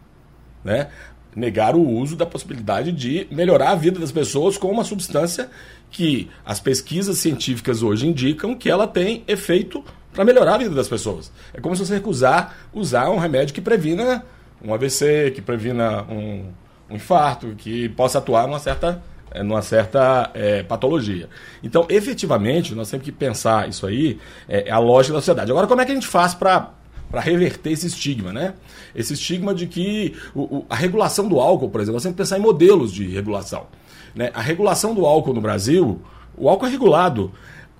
né? 0.64 0.88
negar 1.36 1.76
o 1.76 1.86
uso 1.86 2.16
da 2.16 2.24
possibilidade 2.24 2.90
de 2.90 3.26
melhorar 3.30 3.72
a 3.72 3.74
vida 3.74 4.00
das 4.00 4.12
pessoas 4.12 4.56
com 4.56 4.70
uma 4.70 4.82
substância 4.82 5.50
que 5.90 6.30
as 6.42 6.58
pesquisas 6.58 7.18
científicas 7.18 7.82
hoje 7.82 8.06
indicam 8.06 8.54
que 8.54 8.70
ela 8.70 8.86
tem 8.86 9.24
efeito 9.28 9.84
para 10.12 10.24
melhorar 10.24 10.54
a 10.54 10.58
vida 10.58 10.74
das 10.74 10.88
pessoas. 10.88 11.32
É 11.54 11.60
como 11.60 11.74
se 11.74 11.84
você 11.84 11.94
recusar 11.94 12.56
usar 12.72 13.10
um 13.10 13.18
remédio 13.18 13.54
que 13.54 13.60
previna 13.60 14.24
um 14.64 14.72
AVC, 14.72 15.32
que 15.34 15.42
previna 15.42 16.02
um, 16.04 16.46
um 16.90 16.96
infarto, 16.96 17.54
que 17.56 17.88
possa 17.90 18.18
atuar 18.18 18.46
numa 18.46 18.58
certa, 18.58 19.02
é, 19.30 19.42
numa 19.42 19.62
certa 19.62 20.30
é, 20.34 20.62
patologia. 20.62 21.28
Então, 21.62 21.86
efetivamente, 21.88 22.74
nós 22.74 22.90
temos 22.90 23.04
que 23.04 23.12
pensar 23.12 23.68
isso 23.68 23.86
aí, 23.86 24.18
é, 24.48 24.68
é 24.68 24.70
a 24.70 24.78
lógica 24.78 25.14
da 25.14 25.20
sociedade. 25.20 25.50
Agora, 25.50 25.66
como 25.66 25.80
é 25.80 25.84
que 25.84 25.92
a 25.92 25.94
gente 25.94 26.06
faz 26.06 26.34
para 26.34 26.70
para 27.10 27.20
reverter 27.20 27.72
esse 27.72 27.86
estigma, 27.86 28.32
né? 28.32 28.54
Esse 28.94 29.12
estigma 29.12 29.54
de 29.54 29.66
que 29.66 30.16
o, 30.34 30.40
o, 30.40 30.66
a 30.70 30.74
regulação 30.74 31.28
do 31.28 31.38
álcool, 31.38 31.68
por 31.68 31.78
exemplo, 31.82 31.96
nós 31.96 32.02
temos 32.02 32.14
que 32.14 32.22
pensar 32.22 32.38
em 32.38 32.40
modelos 32.40 32.90
de 32.90 33.06
regulação. 33.06 33.66
Né? 34.14 34.30
A 34.32 34.40
regulação 34.40 34.94
do 34.94 35.04
álcool 35.04 35.34
no 35.34 35.40
Brasil, 35.42 36.00
o 36.34 36.48
álcool 36.48 36.66
é 36.66 36.70
regulado, 36.70 37.30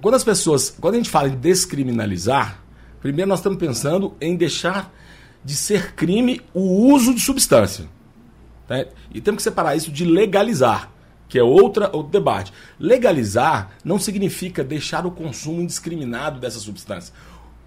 quando 0.02 0.16
as 0.16 0.24
pessoas, 0.24 0.76
quando 0.80 0.94
a 0.94 0.96
gente 0.96 1.08
fala 1.08 1.28
em 1.28 1.36
descriminalizar, 1.36 2.60
primeiro 3.00 3.28
nós 3.28 3.38
estamos 3.38 3.56
pensando 3.56 4.14
em 4.20 4.34
deixar 4.34 4.92
de 5.44 5.54
ser 5.54 5.94
crime 5.94 6.40
o 6.52 6.92
uso 6.92 7.14
de 7.14 7.20
substância. 7.20 7.86
Né? 8.68 8.86
E 9.14 9.20
temos 9.20 9.38
que 9.38 9.42
separar 9.44 9.76
isso 9.76 9.92
de 9.92 10.04
legalizar, 10.04 10.90
que 11.28 11.38
é 11.38 11.42
outra, 11.42 11.88
outro 11.92 12.10
debate. 12.10 12.52
Legalizar 12.80 13.70
não 13.84 13.96
significa 13.96 14.64
deixar 14.64 15.06
o 15.06 15.10
consumo 15.12 15.62
indiscriminado 15.62 16.40
dessa 16.40 16.58
substância. 16.58 17.14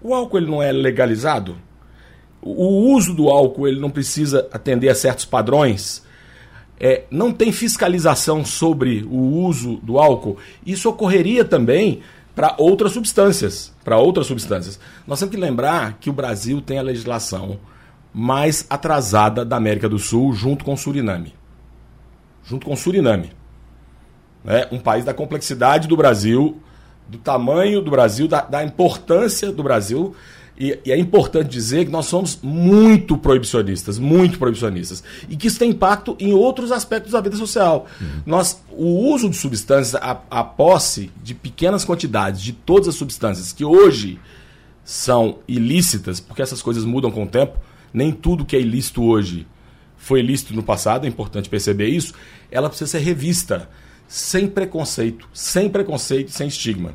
O 0.02 0.14
álcool 0.14 0.36
ele 0.36 0.50
não 0.50 0.62
é 0.62 0.70
legalizado? 0.70 1.56
O 2.42 2.92
uso 2.92 3.14
do 3.14 3.30
álcool 3.30 3.66
ele 3.66 3.80
não 3.80 3.90
precisa 3.90 4.46
atender 4.52 4.90
a 4.90 4.94
certos 4.94 5.24
padrões? 5.24 6.04
É, 6.78 7.04
não 7.10 7.32
tem 7.32 7.50
fiscalização 7.50 8.44
sobre 8.44 9.02
o 9.04 9.16
uso 9.16 9.76
do 9.76 9.98
álcool? 9.98 10.36
Isso 10.64 10.90
ocorreria 10.90 11.42
também 11.42 12.02
para 12.36 12.54
outras 12.58 12.92
substâncias. 12.92 13.72
Para 13.82 13.96
outras 13.96 14.26
substâncias. 14.26 14.78
Nós 15.06 15.18
temos 15.18 15.34
que 15.34 15.40
lembrar 15.40 15.94
que 15.94 16.10
o 16.10 16.12
Brasil 16.12 16.60
tem 16.60 16.78
a 16.78 16.82
legislação 16.82 17.58
mais 18.12 18.66
atrasada 18.68 19.42
da 19.42 19.56
América 19.56 19.88
do 19.88 19.98
Sul, 19.98 20.34
junto 20.34 20.62
com 20.62 20.74
o 20.74 20.76
Suriname. 20.76 21.34
Junto 22.44 22.66
com 22.66 22.74
o 22.74 22.76
Suriname. 22.76 23.32
É 24.44 24.68
um 24.70 24.78
país 24.78 25.02
da 25.02 25.14
complexidade 25.14 25.88
do 25.88 25.96
Brasil, 25.96 26.60
do 27.08 27.16
tamanho 27.16 27.80
do 27.80 27.90
Brasil, 27.90 28.28
da, 28.28 28.42
da 28.42 28.62
importância 28.62 29.50
do 29.50 29.62
Brasil. 29.62 30.14
E, 30.58 30.78
e, 30.84 30.92
é 30.92 30.98
importante 30.98 31.50
dizer 31.50 31.84
que 31.84 31.90
nós 31.90 32.06
somos 32.06 32.38
muito 32.42 33.18
proibicionistas, 33.18 33.98
muito 33.98 34.38
proibicionistas. 34.38 35.04
E 35.28 35.36
que 35.36 35.48
isso 35.48 35.58
tem 35.58 35.70
impacto 35.70 36.16
em 36.18 36.32
outros 36.32 36.72
aspectos 36.72 37.12
da 37.12 37.20
vida 37.20 37.36
social. 37.36 37.86
Uhum. 38.00 38.22
Nós, 38.24 38.62
o 38.70 39.12
uso 39.12 39.28
de 39.28 39.36
substâncias, 39.36 39.94
a, 39.94 40.20
a 40.30 40.42
posse 40.42 41.10
de 41.22 41.34
pequenas 41.34 41.84
quantidades 41.84 42.40
de 42.40 42.52
todas 42.52 42.88
as 42.88 42.94
substâncias 42.94 43.52
que 43.52 43.64
hoje 43.64 44.18
são 44.82 45.40
ilícitas, 45.46 46.20
porque 46.20 46.40
essas 46.40 46.62
coisas 46.62 46.84
mudam 46.84 47.10
com 47.10 47.24
o 47.24 47.26
tempo, 47.26 47.58
nem 47.92 48.12
tudo 48.12 48.44
que 48.44 48.56
é 48.56 48.60
ilícito 48.60 49.02
hoje 49.02 49.46
foi 49.96 50.20
ilícito 50.20 50.54
no 50.54 50.62
passado, 50.62 51.04
é 51.04 51.08
importante 51.08 51.48
perceber 51.48 51.88
isso, 51.88 52.14
ela 52.50 52.68
precisa 52.68 52.92
ser 52.92 52.98
revista 53.00 53.68
sem 54.06 54.46
preconceito, 54.46 55.28
sem 55.32 55.68
preconceito, 55.68 56.30
sem 56.30 56.46
estigma. 56.46 56.94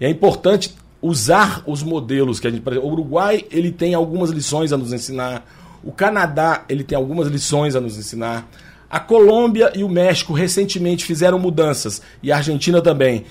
E 0.00 0.04
é 0.04 0.08
importante 0.08 0.74
usar 1.04 1.62
os 1.66 1.82
modelos 1.82 2.40
que 2.40 2.46
a 2.46 2.50
gente, 2.50 2.66
o 2.66 2.86
Uruguai, 2.86 3.44
ele 3.50 3.70
tem 3.70 3.92
algumas 3.92 4.30
lições 4.30 4.72
a 4.72 4.78
nos 4.78 4.90
ensinar, 4.90 5.46
o 5.82 5.92
Canadá, 5.92 6.64
ele 6.66 6.82
tem 6.82 6.96
algumas 6.96 7.28
lições 7.28 7.76
a 7.76 7.80
nos 7.80 7.98
ensinar. 7.98 8.48
A 8.88 8.98
Colômbia 8.98 9.70
e 9.74 9.84
o 9.84 9.88
México 9.88 10.32
recentemente 10.32 11.04
fizeram 11.04 11.38
mudanças 11.38 12.00
e 12.22 12.32
a 12.32 12.38
Argentina 12.38 12.80
também, 12.80 13.26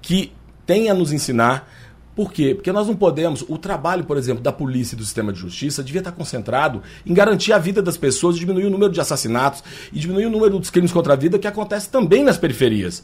que 0.00 0.32
tem 0.64 0.88
a 0.88 0.94
nos 0.94 1.12
ensinar. 1.12 1.70
Por 2.16 2.32
quê? 2.32 2.54
Porque 2.54 2.72
nós 2.72 2.86
não 2.86 2.96
podemos. 2.96 3.44
O 3.46 3.58
trabalho, 3.58 4.04
por 4.04 4.16
exemplo, 4.16 4.42
da 4.42 4.50
polícia 4.50 4.94
e 4.94 4.98
do 4.98 5.04
sistema 5.04 5.30
de 5.30 5.40
justiça 5.40 5.82
devia 5.82 6.00
estar 6.00 6.12
concentrado 6.12 6.82
em 7.04 7.12
garantir 7.12 7.52
a 7.52 7.58
vida 7.58 7.82
das 7.82 7.98
pessoas, 7.98 8.38
diminuir 8.38 8.64
o 8.64 8.70
número 8.70 8.92
de 8.92 9.00
assassinatos 9.00 9.62
e 9.92 9.98
diminuir 9.98 10.24
o 10.24 10.30
número 10.30 10.58
dos 10.58 10.70
crimes 10.70 10.90
contra 10.90 11.12
a 11.12 11.16
vida 11.16 11.38
que 11.38 11.46
acontece 11.46 11.90
também 11.90 12.24
nas 12.24 12.38
periferias. 12.38 13.02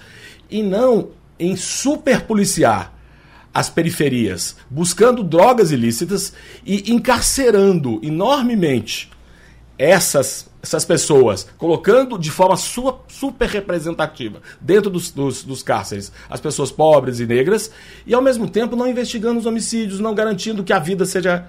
E 0.50 0.62
não 0.62 1.08
em 1.38 1.54
superpoliciar 1.54 2.95
as 3.56 3.70
periferias, 3.70 4.54
buscando 4.68 5.24
drogas 5.24 5.70
ilícitas 5.70 6.34
e 6.62 6.92
encarcerando 6.92 7.98
enormemente 8.02 9.10
essas 9.78 10.54
essas 10.62 10.84
pessoas, 10.84 11.46
colocando 11.56 12.18
de 12.18 12.28
forma 12.28 12.56
sua, 12.56 13.00
super 13.06 13.48
representativa 13.48 14.42
dentro 14.60 14.90
dos, 14.90 15.12
dos, 15.12 15.44
dos, 15.44 15.62
cárceres 15.62 16.10
as 16.28 16.40
pessoas 16.40 16.72
pobres 16.72 17.20
e 17.20 17.26
negras, 17.26 17.70
e 18.04 18.12
ao 18.12 18.20
mesmo 18.20 18.50
tempo 18.50 18.74
não 18.74 18.88
investigando 18.88 19.38
os 19.38 19.46
homicídios, 19.46 20.00
não 20.00 20.12
garantindo 20.12 20.64
que 20.64 20.72
a 20.72 20.80
vida 20.80 21.06
seja, 21.06 21.46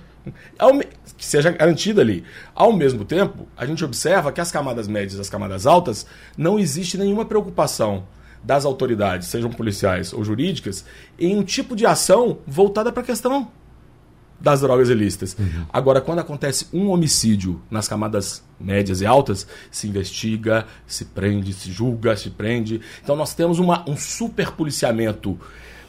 que 1.18 1.26
seja 1.26 1.50
garantida 1.50 2.02
ali. 2.02 2.24
Ao 2.54 2.72
mesmo 2.72 3.04
tempo, 3.04 3.48
a 3.58 3.66
gente 3.66 3.84
observa 3.84 4.32
que 4.32 4.40
as 4.40 4.52
camadas 4.52 4.88
médias 4.88 5.16
e 5.16 5.22
as 5.22 5.30
camadas 5.30 5.66
altas 5.66 6.06
não 6.38 6.60
existe 6.60 6.96
nenhuma 6.96 7.26
preocupação 7.26 8.06
das 8.48 8.64
autoridades, 8.64 9.28
sejam 9.28 9.52
policiais 9.52 10.14
ou 10.14 10.24
jurídicas, 10.24 10.86
em 11.20 11.36
um 11.36 11.44
tipo 11.44 11.76
de 11.76 11.86
ação 11.86 12.40
voltada 12.48 12.94
para 12.94 13.04
a 13.04 13.06
questão 13.06 13.52
das 14.40 14.62
drogas 14.62 14.88
ilícitas. 14.88 15.36
Uhum. 15.38 15.66
Agora, 15.72 16.00
quando 16.00 16.20
acontece 16.20 16.68
um 16.72 16.90
homicídio 16.90 17.62
nas 17.70 17.90
camadas 17.90 18.42
médias 18.58 19.02
e 19.02 19.06
altas, 19.06 19.46
se 19.70 19.86
investiga, 19.86 20.66
se 20.86 21.04
prende, 21.04 21.52
se 21.52 21.70
julga, 21.70 22.16
se 22.16 22.30
prende. 22.30 22.80
Então 23.04 23.18
nós 23.18 23.34
temos 23.34 23.60
uma, 23.60 23.84
um 23.90 23.98
super 23.98 24.52
policiamento 24.52 25.38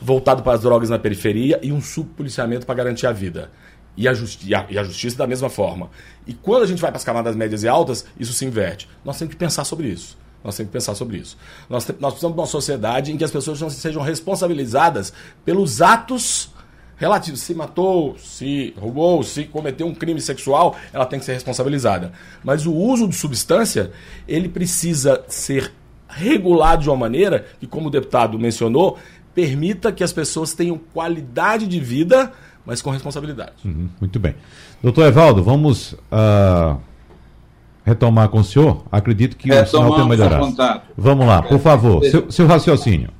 voltado 0.01 0.43
para 0.43 0.55
as 0.55 0.63
drogas 0.63 0.91
na 0.91 0.99
periferia 0.99 1.61
e 1.63 1.71
um 1.71 1.81
subpoliciamento 1.81 2.67
para 2.67 2.75
garantir 2.75 3.07
a 3.07 3.13
vida. 3.13 3.53
E 3.97 4.09
a, 4.09 4.13
a, 4.13 4.67
e 4.69 4.79
a 4.79 4.83
justiça 4.83 5.17
da 5.17 5.27
mesma 5.29 5.49
forma. 5.49 5.91
E 6.27 6.33
quando 6.33 6.65
a 6.65 6.67
gente 6.67 6.81
vai 6.81 6.91
para 6.91 6.99
as 6.99 7.05
camadas 7.05 7.37
médias 7.37 7.63
e 7.63 7.69
altas, 7.69 8.05
isso 8.19 8.33
se 8.33 8.45
inverte. 8.45 8.89
Nós 9.05 9.17
temos 9.17 9.35
que 9.35 9.39
pensar 9.39 9.65
sobre 9.65 9.89
isso. 9.89 10.17
Nós 10.43 10.57
temos 10.57 10.71
que 10.71 10.73
pensar 10.73 10.95
sobre 10.95 11.19
isso. 11.19 11.37
Nós, 11.69 11.87
nós 12.01 12.13
precisamos 12.13 12.35
de 12.35 12.41
uma 12.41 12.47
sociedade 12.47 13.13
em 13.13 13.17
que 13.17 13.25
as 13.25 13.31
pessoas 13.31 13.61
não 13.61 13.69
sejam 13.69 14.03
responsabilizadas 14.03 15.13
pelos 15.45 15.83
atos 15.83 16.51
relativo, 16.99 17.37
se 17.37 17.55
matou, 17.55 18.17
se 18.19 18.75
roubou, 18.77 19.23
se 19.23 19.45
cometeu 19.45 19.87
um 19.87 19.95
crime 19.95 20.21
sexual, 20.21 20.77
ela 20.93 21.07
tem 21.07 21.19
que 21.19 21.25
ser 21.25 21.33
responsabilizada. 21.33 22.13
Mas 22.43 22.67
o 22.67 22.75
uso 22.75 23.09
de 23.09 23.15
substância, 23.15 23.93
ele 24.27 24.49
precisa 24.49 25.25
ser 25.29 25.73
regulado 26.09 26.83
de 26.83 26.91
uma 26.91 26.97
maneira 26.97 27.47
que, 27.61 27.67
como 27.67 27.87
o 27.87 27.91
deputado 27.91 28.39
mencionou, 28.39 28.99
permita 29.35 29.93
que 29.93 30.03
as 30.03 30.13
pessoas 30.13 30.53
tenham 30.53 30.77
qualidade 30.93 31.67
de 31.69 31.79
vida, 31.79 32.33
mas 32.67 32.83
com 32.83 32.91
responsabilidade. 32.91 33.53
Uhum, 33.65 33.89
muito 34.01 34.19
bem. 34.19 34.35
Doutor 34.83 35.07
Evaldo, 35.07 35.43
vamos 35.43 35.93
uh, 35.93 36.81
retomar 37.89 38.29
com 38.29 38.41
o 38.41 38.45
senhor. 38.45 38.85
Acredito 38.93 39.37
que 39.37 39.51
o 39.53 39.67
sinal 39.67 39.97
tem 39.97 40.09
melhorado. 40.09 40.55
Vamos 40.97 41.27
lá, 41.27 41.43
por 41.43 41.59
favor, 41.59 42.05
seu, 42.05 42.31
seu 42.31 42.47
raciocínio 42.47 43.11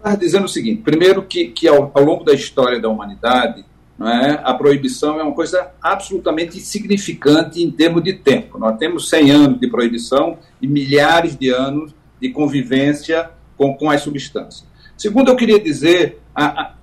estava 0.00 0.16
dizendo 0.16 0.46
o 0.46 0.48
seguinte: 0.48 0.82
primeiro, 0.82 1.22
que, 1.22 1.48
que 1.48 1.68
ao, 1.68 1.90
ao, 1.94 2.02
longo 2.02 2.24
da 2.24 2.32
história 2.32 2.80
da 2.80 2.88
humanidade, 2.88 3.64
é, 4.00 4.40
a 4.42 4.54
proibição 4.54 5.20
é 5.20 5.22
uma 5.22 5.34
coisa 5.34 5.70
absolutamente 5.80 6.56
insignificante 6.56 7.62
em 7.62 7.70
termos 7.70 8.02
de 8.02 8.14
tempo. 8.14 8.58
Nós 8.58 8.76
temos 8.78 9.08
100 9.10 9.30
anos 9.30 9.60
de 9.60 9.68
proibição 9.68 10.38
e 10.60 10.66
milhares 10.66 11.36
de 11.36 11.50
anos 11.50 11.94
de 12.20 12.30
convivência 12.30 13.30
com, 13.56 13.74
com 13.76 13.90
as 13.90 14.00
substâncias. 14.00 14.66
Segundo, 14.96 15.28
eu 15.28 15.36
queria 15.36 15.60
dizer 15.60 16.20
a, 16.34 16.44
a, 16.46 16.74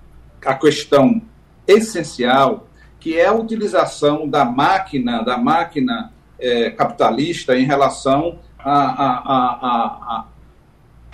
a 0.45 0.53
questão 0.55 1.21
essencial, 1.67 2.66
que 2.99 3.19
é 3.19 3.27
a 3.27 3.33
utilização 3.33 4.27
da 4.27 4.43
máquina, 4.43 5.23
da 5.23 5.37
máquina 5.37 6.11
é, 6.39 6.69
capitalista 6.71 7.55
em 7.55 7.65
relação 7.65 8.39
a, 8.59 8.73
a, 8.73 10.25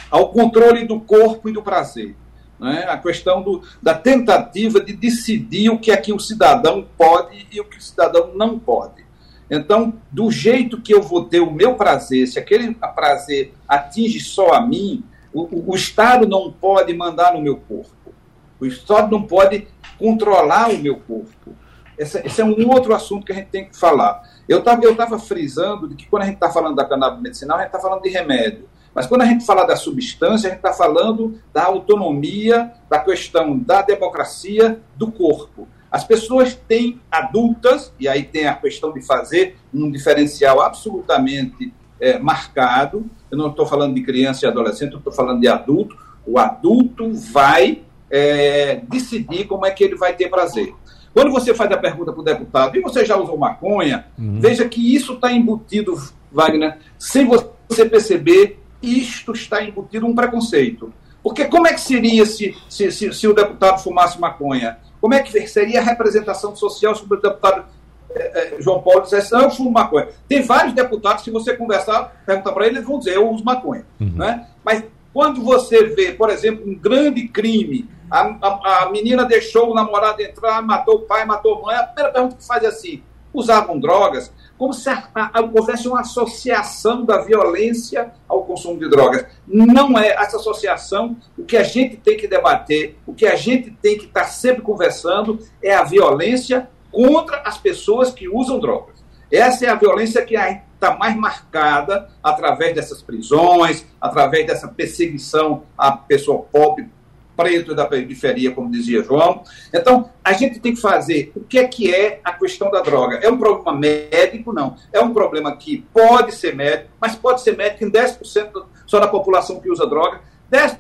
ao 0.10 0.30
controle 0.30 0.86
do 0.86 1.00
corpo 1.00 1.50
e 1.50 1.54
do 1.54 1.62
prazer. 1.62 2.15
Né? 2.60 2.86
A 2.88 2.98
questão 2.98 3.41
do, 3.41 3.62
da 3.82 3.93
tentativa 3.93 4.80
de 4.80 4.93
decidir 4.93 5.69
o 5.69 5.80
que 5.80 5.91
é 5.91 5.98
que 5.98 6.13
o 6.13 6.19
cidadão 6.19 6.88
pode 6.98 7.48
e 7.52 7.60
o 7.60 7.65
que 7.65 7.78
o 7.78 7.82
cidadão 7.82 8.32
não 8.36 8.58
pode. 8.58 9.04
Então, 9.50 9.93
do 10.12 10.32
jeito 10.32 10.82
que 10.82 10.93
eu 10.93 11.02
vou 11.02 11.26
ter 11.26 11.39
o 11.39 11.52
meu 11.52 11.76
prazer, 11.76 12.28
se 12.28 12.39
aquele 12.39 12.74
prazer 12.96 13.54
atinge 13.67 14.19
só 14.19 14.54
a 14.54 14.62
mim, 14.62 15.04
o, 15.34 15.72
o 15.72 15.76
Estado 15.76 16.28
não 16.28 16.52
pode 16.52 16.93
mandar 16.93 17.34
no 17.34 17.41
meu 17.41 17.58
corpo. 17.58 18.13
O 18.60 18.65
Estado 18.65 19.12
não 19.12 19.24
pode 19.24 19.67
controlar 20.00 20.69
o 20.69 20.78
meu 20.78 20.96
corpo. 20.98 21.56
Esse, 21.97 22.19
esse, 22.25 22.41
é 22.41 22.45
um 22.45 22.69
outro 22.69 22.93
assunto 22.93 23.25
que 23.25 23.32
a 23.32 23.36
gente 23.36 23.49
tem 23.49 23.67
que 23.67 23.77
falar. 23.77 24.23
Eu 24.47 24.60
estava 24.60 24.84
eu 24.84 24.95
tava 24.95 25.19
frisando 25.19 25.88
de 25.88 25.95
que 25.95 26.08
quando 26.08 26.23
a 26.23 26.25
gente 26.25 26.36
está 26.36 26.49
falando 26.49 26.75
da 26.75 26.86
cannabis 26.86 27.21
medicinal, 27.21 27.58
a 27.58 27.62
gente 27.62 27.67
está 27.69 27.79
falando 27.79 28.01
de 28.01 28.10
remédio. 28.10 28.67
Mas 28.93 29.08
quando 29.08 29.21
a 29.21 29.25
gente 29.25 29.45
fala 29.45 29.65
da 29.65 29.75
substância, 29.75 30.47
a 30.47 30.51
gente 30.51 30.60
está 30.60 30.73
falando 30.73 31.39
da 31.51 31.65
autonomia, 31.65 32.71
da 32.89 32.99
questão 32.99 33.58
da 33.58 33.82
democracia 33.82 34.79
do 34.95 35.12
corpo. 35.12 35.67
As 35.89 36.03
pessoas 36.03 36.56
têm 36.56 36.99
adultas, 37.12 37.93
e 37.99 38.08
aí 38.08 38.23
tem 38.23 38.47
a 38.47 38.56
questão 38.56 38.91
de 38.91 39.01
fazer 39.01 39.58
um 39.73 39.91
diferencial 39.91 40.62
absolutamente 40.62 41.73
é, 41.99 42.17
marcado. 42.19 43.06
Eu 43.29 43.38
não 43.38 43.49
estou 43.49 43.65
falando 43.65 43.95
de 43.95 44.01
criança 44.01 44.45
e 44.45 44.49
adolescente, 44.49 44.93
eu 44.93 44.97
estou 44.97 45.13
falando 45.13 45.39
de 45.39 45.47
adulto. 45.47 45.95
O 46.25 46.39
adulto 46.39 47.12
vai 47.13 47.84
é, 48.10 48.82
decidir 48.88 49.45
como 49.45 49.65
é 49.65 49.71
que 49.71 49.84
ele 49.84 49.95
vai 49.95 50.13
ter 50.13 50.29
prazer. 50.29 50.73
Quando 51.13 51.32
você 51.32 51.54
faz 51.54 51.71
a 51.71 51.78
pergunta 51.78 52.12
para 52.12 52.21
o 52.21 52.23
deputado, 52.23 52.76
e 52.76 52.82
você 52.82 53.06
já 53.06 53.15
usou 53.15 53.38
maconha? 53.38 54.08
Uhum. 54.17 54.39
Veja 54.39 54.67
que 54.67 54.95
isso 54.95 55.13
está 55.13 55.32
embutido, 55.32 55.95
Wagner, 56.32 56.80
sem 56.97 57.26
você 57.26 57.86
perceber 57.86 58.60
isto 58.82 59.32
está 59.32 59.63
embutido 59.63 60.06
um 60.08 60.15
preconceito. 60.15 60.91
Porque 61.21 61.45
como 61.45 61.67
é 61.67 61.73
que 61.73 61.80
seria 61.80 62.26
se, 62.26 62.56
se, 62.67 62.91
se, 62.91 63.13
se 63.13 63.28
o 63.28 63.34
deputado 63.34 63.82
fumasse 63.82 64.19
maconha? 64.19 64.78
Como 64.99 65.13
é 65.13 65.21
que 65.21 65.47
seria 65.47 65.80
a 65.80 65.84
representação 65.84 66.56
social 66.56 66.95
se 66.95 67.04
o 67.04 67.08
deputado 67.08 67.65
eh, 68.10 68.32
eh, 68.36 68.62
João 68.62 68.82
Paulo 68.82 69.02
dissesse, 69.02 69.32
não, 69.32 69.43
eu 69.43 69.52
fumo 69.52 69.71
maconha? 69.71 70.10
Tem 70.28 70.41
vários 70.41 70.73
deputados, 70.73 71.23
se 71.23 71.32
você 71.32 71.56
conversar, 71.56 72.23
perguntar 72.26 72.52
para 72.52 72.65
eles, 72.65 72.78
eles 72.78 72.88
vão 72.88 72.99
dizer, 72.99 73.15
eu 73.15 73.30
uso 73.30 73.43
maconha. 73.43 73.86
Uhum. 74.02 74.13
Né? 74.15 74.47
Mas 74.65 74.84
quando 75.13 75.43
você 75.43 75.84
vê, 75.84 76.12
por 76.12 76.30
exemplo, 76.30 76.67
um 76.67 76.76
grande 76.76 77.28
crime, 77.28 77.88
a, 78.10 78.21
a, 78.41 78.84
a, 78.84 78.89
menina 78.91 79.26
deixou 79.26 79.71
o 79.71 79.76
namorado 79.76 80.21
entrar, 80.21 80.62
matou 80.62 80.95
o 80.95 81.02
pai, 81.02 81.26
matou 81.26 81.60
a 81.60 81.62
mãe, 81.62 81.76
a 81.76 81.84
primeira 81.84 82.12
pergunta 82.12 82.36
que 82.36 82.45
faz 82.45 82.63
é 82.63 82.67
assim, 82.67 83.04
usavam 83.34 83.80
drogas? 83.80 84.32
como 84.58 84.73
se 84.73 84.89
a, 84.89 85.10
a, 85.13 85.41
houvesse 85.41 85.88
uma 85.88 86.02
associação 86.02 87.04
da 87.04 87.21
violência 87.21 88.13
ao 88.28 88.45
consumo 88.45 88.80
de 88.80 88.89
drogas. 88.89 89.26
Não 89.45 89.97
é 89.97 90.10
essa 90.10 90.38
associação. 90.38 91.17
O 91.38 91.43
que 91.43 91.58
a 91.58 91.63
gente 91.63 91.97
tem 91.97 92.15
que 92.15 92.28
debater, 92.28 92.95
o 93.06 93.13
que 93.13 93.26
a 93.26 93.36
gente 93.36 93.71
tem 93.82 93.97
que 93.97 94.06
estar 94.06 94.26
sempre 94.26 94.62
conversando 94.62 95.39
é 95.62 95.73
a 95.73 95.84
violência 95.84 96.69
contra 96.91 97.41
as 97.45 97.58
pessoas 97.58 98.12
que 98.12 98.30
usam 98.30 98.60
drogas. 98.60 99.04
Essa 99.32 99.65
é 99.65 99.69
a 99.69 99.76
violência 99.76 100.23
que 100.23 100.38
está 100.84 100.98
mais 100.98 101.15
marcada 101.15 102.10
através 102.22 102.76
dessas 102.76 103.02
prisões, 103.02 103.86
através 104.02 104.46
dessa 104.46 104.67
perseguição 104.67 105.63
à 105.78 105.93
pessoa 105.93 106.43
pobre, 106.52 106.89
preto 107.36 107.74
da 107.74 107.86
periferia, 107.86 108.52
como 108.52 108.69
dizia 108.69 109.02
João. 109.02 109.43
Então, 109.74 110.10
a 110.24 110.34
gente 110.34 110.60
tem 110.60 110.76
que 110.76 110.82
fazer 110.82 111.32
o 111.36 111.39
que 111.39 111.58
é 111.58 111.67
que 111.67 111.93
é 111.93 112.19
a 112.24 112.34
questão 112.34 112.69
da 112.69 112.82
droga. 112.82 113.17
É 113.17 113.30
um 113.30 113.38
problema 113.38 113.74
médico? 113.74 114.54
Não. 114.54 114.76
É 114.91 115.00
um 115.00 115.13
problema 115.13 115.56
que 115.56 115.84
pode 115.93 116.34
ser 116.36 116.56
médico, 116.56 116.89
mas 117.00 117.15
pode 117.15 117.41
ser 117.41 117.58
médico 117.58 117.86
em 117.86 117.91
10% 117.91 118.65
só 118.86 119.00
da 119.00 119.08
população 119.08 119.60
que 119.60 119.69
usa 119.69 119.88
droga. 119.88 120.22
10% 120.52 120.78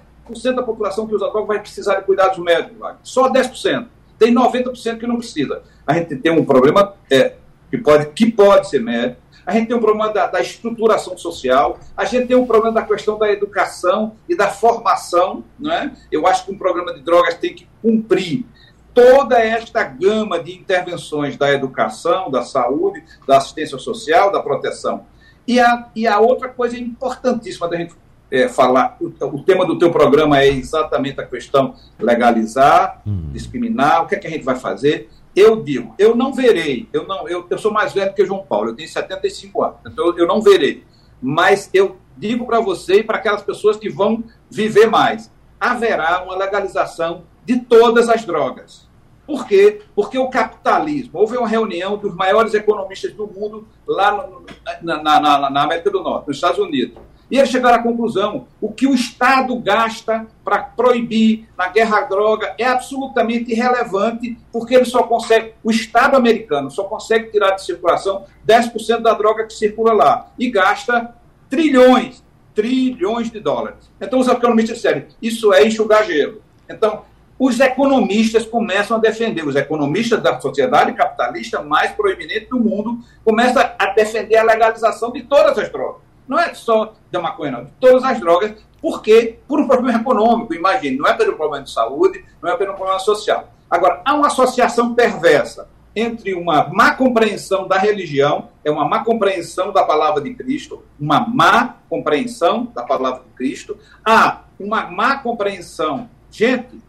da 0.53 0.61
população 0.61 1.07
que 1.07 1.15
usa 1.15 1.29
droga 1.29 1.47
vai 1.47 1.59
precisar 1.59 1.95
de 1.95 2.05
cuidados 2.05 2.37
médicos, 2.37 2.77
só 3.01 3.31
10%. 3.31 3.87
Tem 4.19 4.33
90% 4.33 4.99
que 4.99 5.07
não 5.07 5.17
precisa. 5.17 5.63
A 5.87 5.93
gente 5.93 6.15
tem 6.17 6.31
um 6.31 6.45
problema 6.45 6.93
é, 7.09 7.33
que, 7.71 7.77
pode, 7.79 8.05
que 8.11 8.31
pode 8.31 8.69
ser 8.69 8.79
médico, 8.79 9.22
a 9.45 9.53
gente 9.53 9.67
tem 9.67 9.75
um 9.75 9.81
problema 9.81 10.11
da, 10.11 10.27
da, 10.27 10.41
estruturação 10.41 11.17
social, 11.17 11.79
a 11.95 12.05
gente 12.05 12.27
tem 12.27 12.37
um 12.37 12.45
problema 12.45 12.75
da 12.75 12.81
questão 12.81 13.17
da 13.17 13.31
educação 13.31 14.15
e 14.27 14.35
da 14.35 14.47
formação. 14.47 15.43
Né? 15.59 15.95
Eu 16.11 16.25
acho 16.25 16.45
que 16.45 16.51
um 16.51 16.57
programa 16.57 16.93
de 16.93 17.01
drogas 17.01 17.35
tem 17.35 17.53
que 17.53 17.67
cumprir 17.81 18.45
toda 18.93 19.39
esta 19.39 19.83
gama 19.83 20.39
de 20.39 20.53
intervenções 20.53 21.35
da 21.35 21.51
educação, 21.51 22.29
da 22.29 22.43
saúde, 22.43 23.03
da 23.27 23.37
assistência 23.37 23.77
social, 23.77 24.31
da 24.31 24.41
proteção. 24.41 25.05
E 25.47 25.59
a, 25.59 25.89
e 25.95 26.07
a 26.07 26.19
outra 26.19 26.47
coisa 26.47 26.77
importantíssima 26.77 27.67
da 27.67 27.77
gente 27.77 27.95
é, 28.31 28.47
falar, 28.47 28.97
o, 28.99 29.07
o, 29.07 29.43
tema 29.43 29.65
do 29.65 29.77
teu 29.77 29.91
programa 29.91 30.39
é 30.39 30.47
exatamente 30.47 31.19
a 31.19 31.25
questão 31.25 31.75
legalizar, 31.99 33.01
hum. 33.05 33.29
discriminar, 33.31 34.03
o 34.03 34.07
que 34.07 34.15
é 34.15 34.19
que 34.19 34.27
a 34.27 34.29
gente 34.29 34.43
vai 34.43 34.55
fazer. 34.55 35.09
Eu 35.35 35.63
digo, 35.63 35.95
eu 35.97 36.15
não 36.15 36.33
verei, 36.33 36.87
eu 36.93 37.07
não, 37.07 37.27
eu, 37.27 37.45
eu 37.49 37.57
sou 37.57 37.71
mais 37.71 37.91
velho 37.91 38.13
que 38.13 38.25
João 38.25 38.45
Paulo, 38.45 38.69
eu 38.69 38.75
tenho 38.75 38.87
75 38.87 39.63
anos, 39.63 39.77
então 39.85 40.07
eu, 40.07 40.17
eu 40.19 40.27
não 40.27 40.41
verei. 40.41 40.83
Mas 41.21 41.69
eu 41.73 41.97
digo 42.17 42.45
para 42.45 42.59
você 42.59 42.99
e 42.99 43.03
para 43.03 43.17
aquelas 43.17 43.41
pessoas 43.41 43.77
que 43.77 43.89
vão 43.89 44.23
viver 44.49 44.87
mais, 44.87 45.31
haverá 45.59 46.23
uma 46.23 46.35
legalização 46.35 47.23
de 47.45 47.59
todas 47.59 48.09
as 48.09 48.23
drogas. 48.25 48.87
Por 49.25 49.47
quê? 49.47 49.81
Porque 49.95 50.17
o 50.17 50.29
capitalismo. 50.29 51.17
Houve 51.17 51.37
uma 51.37 51.47
reunião 51.47 51.97
dos 51.97 52.13
maiores 52.13 52.53
economistas 52.53 53.13
do 53.13 53.25
mundo 53.25 53.65
lá 53.87 54.11
no, 54.11 54.45
na, 54.81 55.01
na, 55.01 55.49
na 55.49 55.63
América 55.63 55.89
do 55.89 56.03
Norte, 56.03 56.27
nos 56.27 56.37
Estados 56.37 56.59
Unidos. 56.59 56.97
E 57.29 57.37
eles 57.37 57.49
chegaram 57.49 57.79
à 57.79 57.83
conclusão: 57.83 58.47
o 58.61 58.71
que 58.71 58.87
o 58.87 58.93
Estado 58.93 59.57
gasta 59.57 60.27
para 60.43 60.59
proibir 60.59 61.47
na 61.57 61.67
guerra 61.67 61.99
à 61.99 62.01
droga 62.01 62.53
é 62.57 62.65
absolutamente 62.65 63.51
irrelevante, 63.51 64.37
porque 64.51 64.75
ele 64.75 64.85
só 64.85 65.03
consegue, 65.03 65.53
o 65.63 65.71
Estado 65.71 66.15
americano 66.15 66.69
só 66.69 66.83
consegue 66.83 67.31
tirar 67.31 67.51
de 67.51 67.65
circulação 67.65 68.25
10% 68.47 68.99
da 68.99 69.13
droga 69.13 69.45
que 69.45 69.53
circula 69.53 69.93
lá 69.93 70.27
e 70.37 70.49
gasta 70.49 71.15
trilhões, 71.49 72.23
trilhões 72.53 73.31
de 73.31 73.39
dólares. 73.39 73.89
Então 73.99 74.19
os 74.19 74.27
economistas 74.27 74.77
disseram: 74.77 75.03
isso 75.21 75.53
é 75.53 75.65
enxugar 75.65 76.05
gelo. 76.05 76.41
Então, 76.69 77.03
os 77.37 77.59
economistas 77.59 78.45
começam 78.45 78.95
a 78.95 78.99
defender, 78.99 79.45
os 79.45 79.55
economistas 79.55 80.21
da 80.21 80.39
sociedade 80.39 80.93
capitalista 80.93 81.61
mais 81.61 81.91
proeminente 81.91 82.45
do 82.45 82.59
mundo 82.59 82.99
começam 83.25 83.61
a 83.77 83.85
defender 83.87 84.37
a 84.37 84.43
legalização 84.43 85.11
de 85.11 85.23
todas 85.23 85.57
as 85.57 85.69
drogas. 85.69 86.02
Não 86.27 86.39
é 86.39 86.53
só 86.53 86.93
da 87.11 87.19
maconha, 87.19 87.51
não. 87.51 87.65
De 87.65 87.71
todas 87.79 88.03
as 88.03 88.19
drogas. 88.19 88.55
Por 88.81 89.01
quê? 89.01 89.39
Por 89.47 89.59
um 89.59 89.67
problema 89.67 89.99
econômico, 89.99 90.53
imagine. 90.53 90.97
Não 90.97 91.07
é 91.07 91.13
pelo 91.13 91.35
problema 91.35 91.63
de 91.63 91.71
saúde, 91.71 92.23
não 92.41 92.51
é 92.51 92.57
pelo 92.57 92.73
problema 92.73 92.99
social. 92.99 93.49
Agora, 93.69 94.01
há 94.05 94.13
uma 94.13 94.27
associação 94.27 94.93
perversa 94.93 95.67
entre 95.95 96.33
uma 96.33 96.69
má 96.69 96.95
compreensão 96.95 97.67
da 97.67 97.77
religião, 97.77 98.49
é 98.63 98.71
uma 98.71 98.87
má 98.87 99.03
compreensão 99.03 99.71
da 99.71 99.83
palavra 99.83 100.21
de 100.21 100.33
Cristo, 100.33 100.83
uma 100.99 101.19
má 101.27 101.77
compreensão 101.87 102.65
da 102.73 102.83
palavra 102.83 103.23
de 103.23 103.29
Cristo, 103.35 103.77
há 104.03 104.41
uma 104.59 104.89
má 104.89 105.17
compreensão. 105.17 106.09
Gente, 106.31 106.81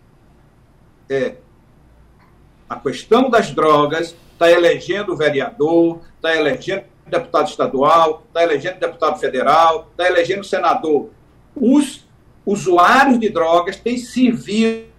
é, 1.08 1.36
a 2.68 2.76
questão 2.76 3.28
das 3.28 3.50
drogas 3.50 4.16
está 4.32 4.50
elegendo 4.50 5.12
o 5.12 5.16
vereador, 5.16 6.00
está 6.16 6.34
elegendo 6.34 6.84
deputado 7.06 7.48
estadual, 7.48 8.24
está 8.26 8.42
elegendo 8.42 8.78
deputado 8.78 9.18
federal, 9.18 9.88
está 9.90 10.06
elegendo 10.06 10.44
senador. 10.44 11.10
Os 11.54 12.06
usuários 12.44 13.18
de 13.18 13.28
drogas 13.28 13.76
têm 13.76 13.96
servido 13.96 14.92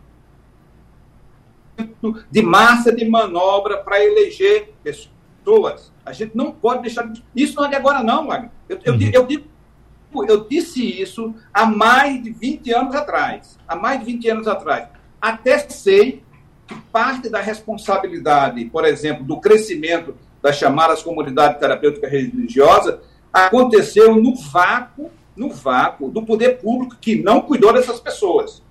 de 2.32 2.42
massa 2.42 2.94
de 2.94 3.06
manobra 3.06 3.78
para 3.78 4.04
eleger 4.04 4.74
pessoas. 4.84 5.92
A 6.06 6.14
gente 6.14 6.36
não 6.36 6.52
pode 6.52 6.84
deixar. 6.84 7.12
Isso 7.36 7.56
não 7.56 7.66
é 7.66 7.70
de 7.70 7.76
agora, 7.76 8.02
não, 8.02 8.28
Wagner. 8.28 8.52
Eu, 8.70 8.80
eu, 8.84 8.94
uhum. 8.94 9.12
eu, 9.14 9.28
eu, 9.30 10.28
eu 10.28 10.48
disse 10.48 11.02
isso 11.02 11.34
há 11.54 11.66
mais 11.66 12.22
de 12.24 12.32
20 12.32 12.72
anos 12.74 12.96
atrás. 12.96 13.58
Há 13.68 13.76
mais 13.76 14.00
de 14.00 14.06
20 14.06 14.30
anos 14.30 14.48
atrás. 14.48 14.88
Até 15.20 15.60
sei 15.60 16.24
que 16.68 16.76
parte 16.92 17.30
da 17.30 17.42
responsabilidade, 17.42 18.66
por 18.66 18.86
exemplo, 18.86 19.24
do 19.24 19.40
crescimento 19.40 20.16
das 20.46 20.58
chamadas 20.58 21.02
comunidades 21.02 21.60
terapêuticas 21.60 22.12
religiosas, 22.12 23.00
aconteceu 23.34 24.16
no 24.16 24.36
vácuo, 24.36 25.10
no 25.36 25.50
vácuo 25.50 26.08
do 26.12 26.22
poder 26.22 26.60
público 26.60 26.98
que 27.02 27.16
não 27.16 27.42
cuidou 27.42 27.74
dessas 27.74 28.00
pessoas. 28.00 28.62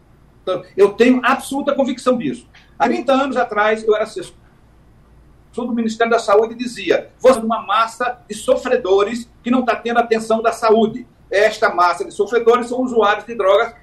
Então, 0.41 0.63
eu 0.77 0.93
tenho 0.93 1.21
absoluta 1.25 1.75
convicção 1.75 2.17
disso. 2.17 2.47
Há 2.79 2.85
30 2.87 3.13
anos 3.13 3.37
atrás, 3.37 3.83
eu 3.83 3.93
era 3.93 4.05
assessor 4.05 4.37
do 5.57 5.73
Ministério 5.73 6.13
da 6.13 6.21
Saúde 6.21 6.55
e 6.55 6.57
dizia: 6.57 7.11
você 7.19 7.41
é 7.41 7.43
uma 7.43 7.67
massa 7.67 8.21
de 8.29 8.37
sofredores 8.37 9.29
que 9.43 9.51
não 9.51 9.61
está 9.61 9.75
tendo 9.75 9.99
atenção 9.99 10.41
da 10.41 10.53
saúde. 10.53 11.05
Esta 11.29 11.75
massa 11.75 12.05
de 12.05 12.13
sofredores 12.13 12.69
são 12.69 12.83
usuários 12.83 13.27
de 13.27 13.35
drogas 13.35 13.75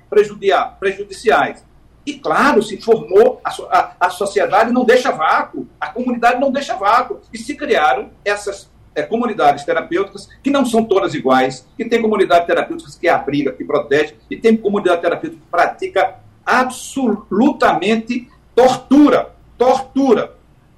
prejudiciais. 0.80 1.65
E, 2.05 2.13
claro, 2.15 2.63
se 2.63 2.81
formou, 2.81 3.39
a, 3.43 3.49
a, 3.49 3.95
a, 4.07 4.09
sociedade 4.09 4.71
não 4.71 4.83
deixa 4.83 5.11
vácuo, 5.11 5.67
a 5.79 5.87
comunidade 5.87 6.39
não 6.39 6.51
deixa 6.51 6.75
vácuo. 6.75 7.19
E 7.31 7.37
se 7.37 7.55
criaram 7.55 8.09
essas 8.25 8.71
é, 8.95 9.03
comunidades 9.03 9.63
terapêuticas, 9.63 10.27
que 10.43 10.49
não 10.49 10.65
são 10.65 10.83
todas 10.83 11.13
iguais, 11.13 11.67
que 11.77 11.85
tem 11.85 12.01
comunidades 12.01 12.47
terapêuticas 12.47 12.95
que 12.95 13.07
abriga, 13.07 13.51
que 13.51 13.63
protege, 13.63 14.15
e 14.29 14.35
tem 14.35 14.57
comunidade 14.57 15.01
terapêutica 15.01 15.41
que 15.41 15.51
pratica 15.51 16.15
absolutamente 16.45 18.27
tortura. 18.55 19.35
Tortura. 19.57 20.35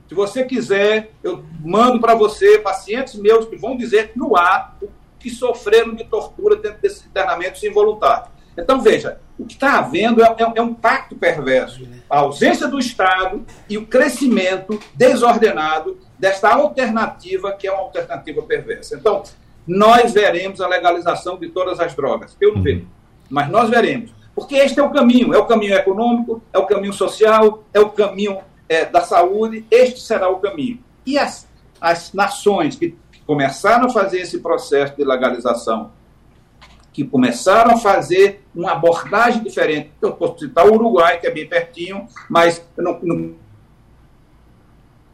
Se 0.10 0.14
você 0.14 0.44
quiser, 0.44 1.12
eu 1.24 1.44
mando 1.64 2.00
para 2.02 2.14
você 2.16 2.60
pacientes 2.60 3.16
meus 3.16 3.46
que 3.46 3.56
vão 3.56 3.78
dizer 3.78 4.12
no 4.16 4.36
ar 4.36 4.78
que 5.18 5.30
sofreram 5.30 5.96
de 5.96 6.04
tortura 6.04 6.58
dentro 6.58 6.82
desses 6.82 7.06
internamentos 7.06 7.64
involuntários. 7.64 8.33
Então, 8.58 8.82
veja, 8.82 9.20
o 9.38 9.46
que 9.46 9.54
está 9.54 9.80
havendo 9.80 10.24
é, 10.24 10.28
é, 10.28 10.52
é, 10.56 10.62
um 10.62 10.74
pacto 10.74 11.16
perverso. 11.16 11.88
A 12.10 12.20
ausência 12.20 12.68
do 12.68 12.80
Estado 12.80 13.44
e 13.68 13.78
o 13.78 13.88
crescimento 13.88 14.80
desordenado 14.94 15.98
desta 16.18 16.50
alternativa, 16.50 17.52
que 17.54 17.68
é 17.68 17.72
uma 17.72 17.82
alternativa 17.82 18.42
perversa. 18.44 18.96
Então, 18.96 19.24
nós 19.68 20.14
veremos 20.14 20.62
a 20.62 20.68
legalização 20.68 21.38
de 21.38 21.50
todas 21.50 21.80
as 21.80 21.96
drogas. 21.96 22.38
Eu 22.40 22.50
não 22.50 22.58
uhum. 22.58 22.64
vejo, 22.64 22.88
mas 23.30 23.50
nós 23.50 23.70
veremos. 23.70 24.14
Porque 24.36 24.56
este 24.56 24.80
é 24.80 24.84
o 24.84 24.92
caminho: 24.92 25.34
é 25.34 25.38
o 25.38 25.46
caminho 25.46 25.74
econômico, 25.74 26.44
é 26.52 26.60
o 26.60 26.66
caminho 26.66 26.94
social, 26.94 27.64
é 27.74 27.80
o 27.80 27.90
caminho 27.90 28.40
é, 28.68 28.86
da 28.86 29.02
saúde. 29.02 29.66
Este 29.72 30.00
será 30.00 30.30
o 30.30 30.38
caminho. 30.38 30.80
E 31.06 31.18
as, 31.18 31.48
as 31.80 32.14
nações 32.14 32.76
que 32.76 32.96
começaram 33.26 33.88
a 33.88 33.90
fazer 33.90 34.20
esse 34.20 34.40
processo 34.40 34.96
de 34.96 35.04
legalização 35.04 35.92
que 36.94 37.04
começaram 37.04 37.72
a 37.72 37.78
fazer 37.78 38.44
uma 38.56 38.72
abordagem 38.74 39.44
diferente. 39.44 39.92
Eu 40.00 40.14
posso 40.14 40.40
citar 40.40 40.68
o 40.68 40.76
Uruguai, 40.76 41.20
que 41.20 41.26
é 41.26 41.32
bem 41.32 41.48
pertinho, 41.48 42.08
mas 42.30 42.64
eu 42.78 42.84
não, 42.84 43.00
não 43.02 43.36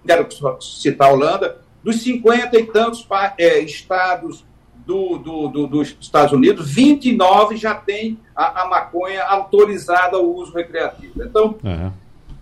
quero 0.05 0.27
citar 0.61 1.09
a 1.09 1.13
Holanda. 1.13 1.61
Dos 1.81 2.01
50 2.01 2.59
e 2.59 2.65
tantos 2.65 3.07
é, 3.37 3.59
estados 3.59 4.43
do, 4.85 5.17
do, 5.19 5.47
do, 5.47 5.67
dos 5.67 5.95
Estados 6.01 6.33
Unidos, 6.33 6.69
29 6.71 7.55
já 7.55 7.75
tem 7.75 8.19
a, 8.35 8.63
a, 8.63 8.67
maconha 8.67 9.23
autorizada 9.23 10.17
ao 10.17 10.25
uso 10.25 10.51
recreativo. 10.51 11.23
Então, 11.23 11.55
uhum. 11.63 11.91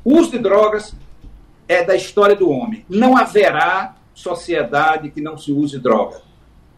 o 0.03 0.17
uso 0.17 0.31
de 0.31 0.39
drogas 0.39 0.95
é 1.67 1.83
da 1.83 1.95
história 1.95 2.35
do 2.35 2.49
homem. 2.49 2.85
Não 2.89 3.17
haverá 3.17 3.95
sociedade 4.13 5.11
que 5.11 5.21
não 5.21 5.37
se 5.37 5.51
use 5.51 5.77
droga. 5.77 6.21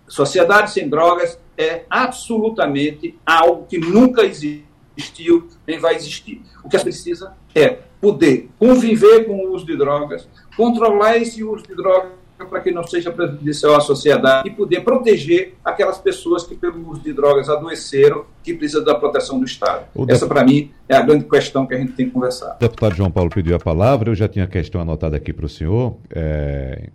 Sociedade 0.08 0.72
sem 0.72 0.90
drogas 0.90 1.40
é 1.60 1.84
absolutamente 1.90 3.20
algo 3.26 3.66
que 3.68 3.78
nunca 3.78 4.24
existiu 4.24 5.50
nem 5.68 5.78
vai 5.78 5.96
existir. 5.96 6.42
O 6.64 6.70
que 6.70 6.78
a 6.78 6.80
gente 6.80 6.88
precisa 6.88 7.34
é 7.54 7.78
poder 8.00 8.50
conviver 8.58 9.26
com 9.26 9.34
o 9.34 9.54
uso 9.54 9.66
de 9.66 9.76
drogas, 9.78 10.28
controlar 10.56 11.18
esse 11.18 11.44
uso 11.44 11.68
de 11.68 11.76
drogas 11.76 12.20
para 12.50 12.62
que 12.62 12.72
não 12.72 12.84
seja 12.84 13.12
prejudicial 13.12 13.76
à 13.76 13.82
sociedade 13.82 14.48
e 14.48 14.52
poder 14.52 14.82
proteger 14.82 15.56
aquelas 15.64 15.98
pessoas 15.98 16.46
que, 16.48 16.56
pelo 16.56 16.90
uso 16.90 17.02
de 17.02 17.12
drogas, 17.12 17.50
adoeceram, 17.50 18.24
que 18.42 18.54
precisam 18.54 18.82
da 18.82 18.96
proteção 18.96 19.38
do 19.38 19.46
Estado. 19.46 19.86
O 19.94 20.06
Essa, 20.08 20.26
para 20.26 20.46
mim, 20.46 20.72
é 20.88 20.96
a 20.96 21.02
grande 21.02 21.26
questão 21.26 21.66
que 21.66 21.74
a 21.74 21.78
gente 21.78 21.92
tem 21.92 22.06
que 22.06 22.14
conversar. 22.14 22.56
O 22.56 22.60
deputado 22.60 22.96
João 22.96 23.12
Paulo 23.12 23.30
pediu 23.30 23.58
a 23.58 23.60
palavra, 23.60 24.10
eu 24.10 24.16
já 24.16 24.30
tinha 24.30 24.46
a 24.46 24.48
questão 24.48 24.80
anotada 24.80 25.18
aqui 25.18 25.34
para 25.34 25.46
o 25.46 25.50
senhor, 25.50 25.98
é, 26.12 26.90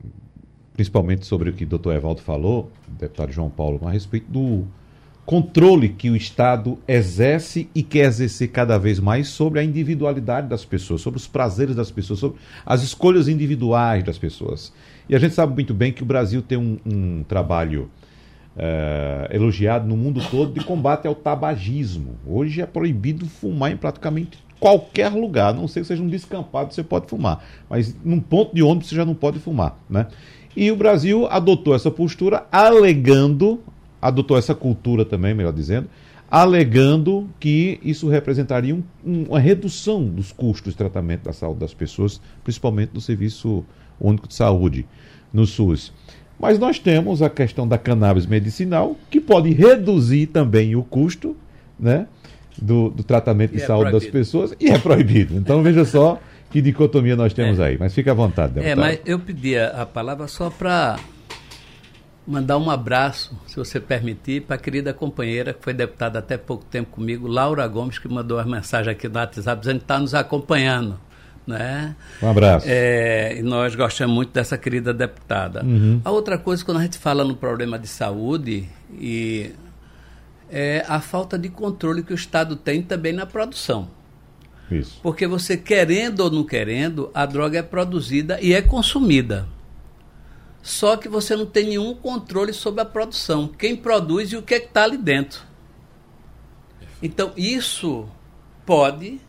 principalmente 0.75 1.25
sobre 1.25 1.51
o 1.51 1.53
que 1.53 1.65
o 1.65 1.67
doutor 1.67 1.95
Evaldo 1.95 2.21
falou, 2.21 2.71
deputado 2.87 3.33
João 3.33 3.49
Paulo, 3.49 3.81
a 3.87 3.91
respeito 3.91 4.31
do 4.31 4.65
controle 5.25 5.89
que 5.89 6.11
o 6.11 6.17
Estado 6.17 6.79
exerce 6.87 7.69
e 7.75 7.83
quer 7.83 8.07
exercer 8.07 8.49
cada 8.49 8.77
vez 8.77 9.01
mais 9.01 9.29
sobre 9.29 9.61
a 9.61 9.65
individualidade 9.65 10.49
das 10.49 10.65
pessoas, 10.65 11.01
sobre 11.01 11.19
os 11.19 11.27
prazeres 11.27 11.75
das 11.75 11.91
pessoas, 11.91 12.19
sobre 12.19 12.39
as 12.67 12.83
escolhas 12.83 13.29
individuais 13.29 14.05
das 14.05 14.19
pessoas. 14.19 14.73
E 15.09 15.15
a 15.15 15.19
gente 15.19 15.35
sabe 15.35 15.55
muito 15.55 15.73
bem 15.73 15.93
que 15.93 16.03
o 16.03 16.07
Brasil 16.07 16.43
tem 16.43 16.59
um, 16.59 16.79
um 16.85 17.23
trabalho 17.23 17.89
uh, 18.57 19.35
elogiado 19.35 19.87
no 19.87 19.97
mundo 19.97 20.21
todo 20.31 20.53
de 20.53 20.65
combate 20.65 21.07
ao 21.07 21.15
tabagismo. 21.15 22.17
Hoje 22.27 22.61
é 22.61 22.67
proibido 22.67 23.27
fumar 23.27 23.73
em 23.73 23.77
praticamente 23.77 24.39
qualquer 24.61 25.11
lugar, 25.11 25.51
a 25.51 25.53
não 25.53 25.69
sei 25.69 25.83
que 25.83 25.89
seja 25.89 26.03
um 26.03 26.09
descampado, 26.09 26.73
você 26.73 26.83
pode 26.83 27.07
fumar, 27.07 27.45
mas 27.69 27.95
num 28.03 28.21
ponto 28.21 28.55
de 28.55 28.63
ônibus 28.63 28.89
você 28.89 28.95
já 28.95 29.05
não 29.05 29.15
pode 29.15 29.39
fumar, 29.39 29.79
né? 29.91 30.07
E 30.57 30.71
o 30.71 30.77
Brasil 30.77 31.27
adotou 31.27 31.75
essa 31.75 31.91
postura 31.91 32.47
alegando 32.51 33.61
adotou 34.05 34.37
essa 34.37 34.55
cultura 34.55 35.03
também, 35.03 35.33
melhor 35.33 35.53
dizendo, 35.53 35.89
alegando 36.31 37.27
que 37.41 37.81
isso 37.83 38.07
representaria 38.07 38.75
um, 38.75 38.83
um, 39.03 39.23
uma 39.31 39.39
redução 39.39 40.05
dos 40.05 40.31
custos 40.31 40.75
de 40.75 40.77
tratamento 40.77 41.23
da 41.23 41.33
saúde 41.33 41.61
das 41.61 41.73
pessoas, 41.73 42.21
principalmente 42.43 42.91
no 42.93 43.01
Serviço 43.01 43.65
Único 43.99 44.29
de 44.29 44.35
Saúde, 44.35 44.87
no 45.33 45.47
SUS. 45.47 45.91
Mas 46.39 46.59
nós 46.59 46.79
temos 46.79 47.23
a 47.23 47.31
questão 47.31 47.67
da 47.67 47.79
cannabis 47.79 48.27
medicinal, 48.27 48.95
que 49.11 49.23
pode 49.23 49.51
reduzir 49.55 50.27
também 50.27 50.77
o 50.77 50.83
custo 50.83 51.35
né, 51.81 52.07
do, 52.61 52.91
do 52.91 53.03
tratamento 53.03 53.53
de 53.53 53.63
é 53.63 53.67
saúde 53.67 53.91
das 53.91 54.05
pessoas, 54.05 54.55
e 54.61 54.69
é 54.69 54.79
proibido. 54.79 55.35
Então 55.35 55.63
veja 55.63 55.87
só 55.87 56.21
que 56.55 56.63
dicotomia 56.63 57.17
nós 57.17 57.35
temos 57.35 57.59
é. 57.59 57.65
aí. 57.65 57.77
Mas 57.77 57.93
fique 57.93 58.09
à 58.09 58.15
vontade, 58.15 58.53
deputado. 58.53 58.79
É, 58.79 58.81
mas 58.81 59.01
eu 59.05 59.19
pedia 59.19 59.71
a 59.71 59.85
palavra 59.85 60.29
só 60.29 60.51
para 60.51 61.01
mandar 62.25 62.59
um 62.59 62.71
abraço, 62.71 63.37
se 63.45 63.57
você 63.57 63.81
permitir, 63.81 64.43
para 64.43 64.55
a 64.55 64.59
querida 64.59 64.95
companheira 64.95 65.53
que 65.53 65.61
foi 65.65 65.75
deputada 65.75 66.21
até 66.21 66.39
pouco 66.39 66.65
tempo 66.65 66.93
comigo, 66.93 67.27
Laura 67.27 67.67
Gomes, 67.67 67.99
que 67.99 68.07
mandou 68.07 68.39
uma 68.39 68.47
mensagem 68.47 68.93
aqui 68.93 69.09
no 69.09 69.19
WhatsApp 69.19 69.59
dizendo 69.59 69.79
que 69.79 69.85
está 69.85 69.99
nos 69.99 70.15
acompanhando. 70.15 70.97
Né? 71.45 71.97
Um 72.23 72.31
abraço. 72.31 72.67
É, 72.69 73.37
e 73.37 73.43
nós 73.43 73.75
gostamos 73.75 74.15
muito 74.15 74.33
dessa 74.33 74.57
querida 74.57 74.95
deputada. 74.95 75.65
Uhum. 75.65 76.01
A 76.05 76.13
outra 76.13 76.39
coisa, 76.39 76.65
quando 76.65 76.79
a 76.79 76.83
gente 76.83 76.99
fala 76.99 77.25
no 77.25 77.35
problema 77.35 77.77
de 77.81 77.89
saúde, 77.89 78.69
e 78.93 79.51
é 80.49 80.85
a 80.87 81.01
falta 81.01 81.37
de 81.37 81.49
controle 81.49 82.05
que 82.05 82.13
o 82.13 82.15
Estado 82.15 82.55
tem 82.55 82.81
também 82.81 83.13
na 83.13 83.27
produção. 83.27 83.89
Isso. 84.71 84.99
Porque 85.03 85.27
você, 85.27 85.57
querendo 85.57 86.21
ou 86.21 86.31
não 86.31 86.45
querendo, 86.45 87.11
a 87.15 87.27
droga 87.27 87.59
é 87.59 87.63
produzida 87.63 88.39
e 88.41 88.53
é 88.53 88.63
consumida 88.63 89.47
só 90.65 90.97
que 90.97 91.11
você 91.11 91.37
não 91.37 91.45
tem 91.45 91.67
nenhum 91.67 91.95
controle 91.95 92.55
sobre 92.55 92.81
a 92.81 92.87
produção, 92.87 93.47
quem 93.47 93.77
produz 93.77 94.33
e 94.33 94.37
o 94.39 94.43
que 94.43 94.55
é 94.55 94.57
está 94.57 94.85
ali 94.85 94.97
dentro. 94.97 95.43
Então, 97.03 97.35
isso 97.37 98.09
pode, 98.65 99.21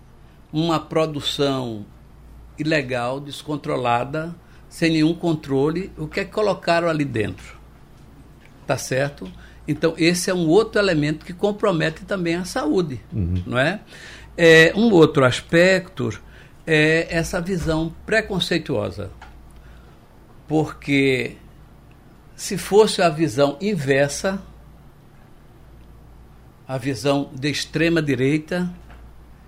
uma 0.52 0.80
produção 0.80 1.86
ilegal, 2.58 3.20
descontrolada, 3.20 4.34
sem 4.70 4.92
nenhum 4.92 5.14
controle, 5.14 5.92
o 5.98 6.08
que 6.08 6.22
é 6.22 6.26
que 6.26 6.32
colocaram 6.32 6.88
ali 6.88 7.04
dentro. 7.04 7.60
Tá 8.66 8.78
certo? 8.78 9.30
Então, 9.68 9.94
esse 9.98 10.30
é 10.30 10.34
um 10.34 10.48
outro 10.48 10.80
elemento 10.80 11.26
que 11.26 11.34
compromete 11.34 12.06
também 12.06 12.36
a 12.36 12.46
saúde, 12.46 13.02
uhum. 13.12 13.44
não 13.46 13.60
é? 13.60 13.82
É? 14.38 14.74
Um 14.76 14.92
outro 14.92 15.24
aspecto 15.26 16.10
é 16.66 17.08
essa 17.10 17.40
visão 17.40 17.94
preconceituosa 18.06 19.12
porque 20.48 21.38
se 22.36 22.58
fosse 22.58 23.02
a 23.02 23.10
visão 23.10 23.58
inversa, 23.62 24.42
a 26.68 26.78
visão 26.78 27.30
de 27.34 27.50
extrema 27.50 28.02
direita, 28.02 28.70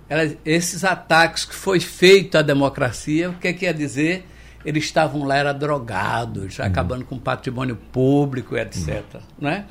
ela, 0.08 0.30
esses 0.44 0.84
ataques 0.84 1.44
que 1.44 1.54
foi 1.54 1.80
feito 1.80 2.38
à 2.38 2.42
democracia, 2.42 3.30
o 3.30 3.34
que, 3.34 3.48
é 3.48 3.52
que 3.52 3.60
quer 3.60 3.74
dizer? 3.74 4.26
Eles 4.64 4.84
estavam 4.84 5.24
lá, 5.24 5.36
era 5.36 5.52
drogados, 5.52 6.58
uhum. 6.58 6.64
acabando 6.64 7.04
com 7.04 7.18
patrimônio 7.18 7.76
público, 7.76 8.56
etc. 8.56 9.04
Uhum. 9.14 9.20
Né? 9.38 9.66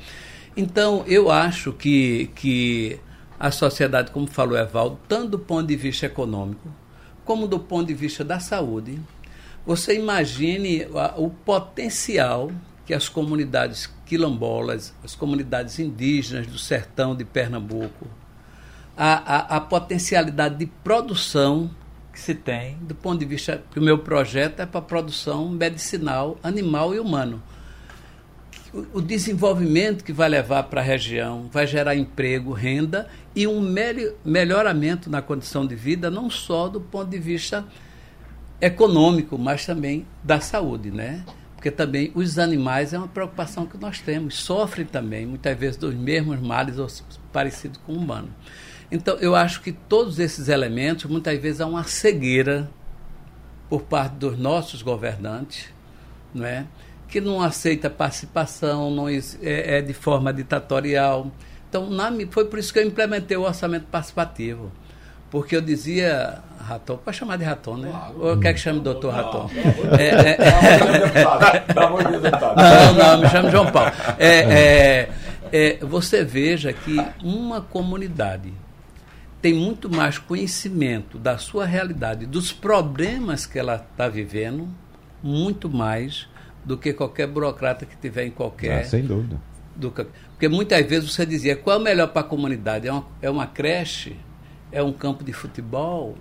Então, 0.56 1.04
eu 1.06 1.30
acho 1.30 1.72
que, 1.72 2.30
que 2.34 2.98
a 3.38 3.50
sociedade, 3.50 4.10
como 4.10 4.26
falou 4.26 4.58
Evaldo, 4.58 4.98
tanto 5.08 5.30
do 5.30 5.38
ponto 5.38 5.66
de 5.66 5.76
vista 5.76 6.06
econômico, 6.06 6.68
como 7.24 7.46
do 7.46 7.60
ponto 7.60 7.86
de 7.86 7.94
vista 7.94 8.24
da 8.24 8.40
saúde, 8.40 9.00
você 9.64 9.94
imagine 9.94 10.86
o 11.16 11.28
potencial 11.30 12.50
que 12.86 12.94
as 12.94 13.08
comunidades 13.08 13.88
quilombolas, 14.06 14.94
as 15.04 15.14
comunidades 15.14 15.78
indígenas 15.78 16.46
do 16.46 16.58
sertão 16.58 17.14
de 17.14 17.22
Pernambuco, 17.22 18.06
a, 18.96 19.36
a, 19.36 19.56
a, 19.56 19.60
potencialidade 19.60 20.56
de 20.56 20.66
produção 20.66 21.70
que 22.10 22.18
se 22.18 22.34
tem, 22.34 22.78
do 22.78 22.94
ponto 22.94 23.18
de 23.20 23.26
vista 23.26 23.62
que 23.70 23.78
o 23.78 23.82
meu 23.82 23.98
projeto 23.98 24.60
é 24.60 24.66
para 24.66 24.80
produção 24.80 25.48
medicinal, 25.50 26.38
animal 26.42 26.94
e 26.94 26.98
humano. 26.98 27.42
O, 28.72 29.00
desenvolvimento 29.00 30.04
que 30.04 30.12
vai 30.12 30.28
levar 30.28 30.64
para 30.64 30.82
a 30.82 30.84
região 30.84 31.48
vai 31.50 31.66
gerar 31.66 31.96
emprego, 31.96 32.52
renda 32.52 33.08
e 33.34 33.46
um 33.46 33.60
melhoramento 34.24 35.08
na 35.08 35.22
condição 35.22 35.66
de 35.66 35.74
vida, 35.74 36.10
não 36.10 36.28
só 36.28 36.68
do 36.68 36.78
ponto 36.78 37.08
de 37.08 37.18
vista 37.18 37.64
econômico, 38.60 39.38
mas 39.38 39.64
também 39.64 40.06
da 40.22 40.38
saúde, 40.40 40.90
né? 40.90 41.24
Porque 41.54 41.70
também 41.70 42.12
os 42.14 42.38
animais 42.38 42.92
é 42.92 42.98
uma 42.98 43.08
preocupação 43.08 43.66
que 43.66 43.78
nós 43.78 44.00
temos, 44.00 44.34
sofrem 44.36 44.84
também, 44.84 45.24
muitas 45.24 45.56
vezes, 45.58 45.76
dos 45.76 45.94
mesmos 45.94 46.38
males 46.38 46.78
ou 46.78 46.86
parecidos 47.32 47.80
com 47.86 47.92
o 47.92 47.96
humano. 47.96 48.28
Então, 48.92 49.16
eu 49.16 49.34
acho 49.34 49.62
que 49.62 49.72
todos 49.72 50.18
esses 50.18 50.48
elementos, 50.48 51.06
muitas 51.06 51.38
vezes, 51.40 51.60
há 51.60 51.66
uma 51.66 51.84
cegueira 51.84 52.70
por 53.68 53.82
parte 53.82 54.14
dos 54.14 54.38
nossos 54.38 54.82
governantes, 54.82 55.68
não 56.34 56.44
é? 56.44 56.66
Que 57.08 57.20
não 57.20 57.40
aceita 57.40 57.88
participação, 57.88 58.90
não 58.90 59.08
é, 59.08 59.18
é 59.42 59.82
de 59.82 59.94
forma 59.94 60.32
ditatorial. 60.32 61.30
Então, 61.68 61.88
na, 61.90 62.12
foi 62.30 62.44
por 62.44 62.58
isso 62.58 62.72
que 62.72 62.78
eu 62.78 62.86
implementei 62.86 63.36
o 63.36 63.42
orçamento 63.42 63.86
participativo. 63.86 64.70
Porque 65.30 65.54
eu 65.54 65.60
dizia, 65.60 66.38
Raton, 66.58 66.96
pode 66.96 67.16
chamar 67.16 67.36
de 67.36 67.44
Raton, 67.44 67.76
né? 67.76 67.90
Claro. 67.90 68.14
Ou 68.18 68.38
quer 68.38 68.54
que 68.54 68.60
chame 68.60 68.80
doutor 68.80 69.12
Raton? 69.12 69.50
É, 69.98 70.04
é, 70.04 70.36
é... 70.40 71.74
Não, 71.74 72.94
não, 72.94 73.20
me 73.20 73.28
chame 73.28 73.50
João 73.50 73.70
Paulo. 73.70 73.92
É, 74.18 74.38
é, 74.38 75.10
é, 75.52 75.78
você 75.84 76.24
veja 76.24 76.72
que 76.72 76.96
uma 77.22 77.60
comunidade 77.60 78.54
tem 79.42 79.52
muito 79.52 79.94
mais 79.94 80.18
conhecimento 80.18 81.18
da 81.18 81.36
sua 81.36 81.66
realidade, 81.66 82.26
dos 82.26 82.52
problemas 82.52 83.44
que 83.44 83.58
ela 83.58 83.76
está 83.76 84.08
vivendo, 84.08 84.66
muito 85.22 85.68
mais 85.68 86.26
do 86.68 86.78
que 86.78 86.92
qualquer 86.92 87.26
burocrata 87.26 87.84
que 87.84 87.96
tiver 87.96 88.26
em 88.26 88.30
qualquer. 88.30 88.82
Ah, 88.82 88.84
sem 88.84 89.02
dúvida. 89.02 89.40
Do, 89.74 89.90
porque 89.90 90.48
muitas 90.48 90.86
vezes 90.86 91.12
você 91.12 91.26
dizia 91.26 91.56
qual 91.56 91.76
é 91.76 91.80
o 91.80 91.82
melhor 91.82 92.08
para 92.08 92.20
a 92.20 92.24
comunidade? 92.24 92.86
É 92.86 92.92
uma, 92.92 93.06
é 93.20 93.30
uma 93.30 93.46
creche? 93.46 94.16
é 94.70 94.82
um 94.82 94.92
campo 94.92 95.24
de 95.24 95.32
futebol. 95.32 96.16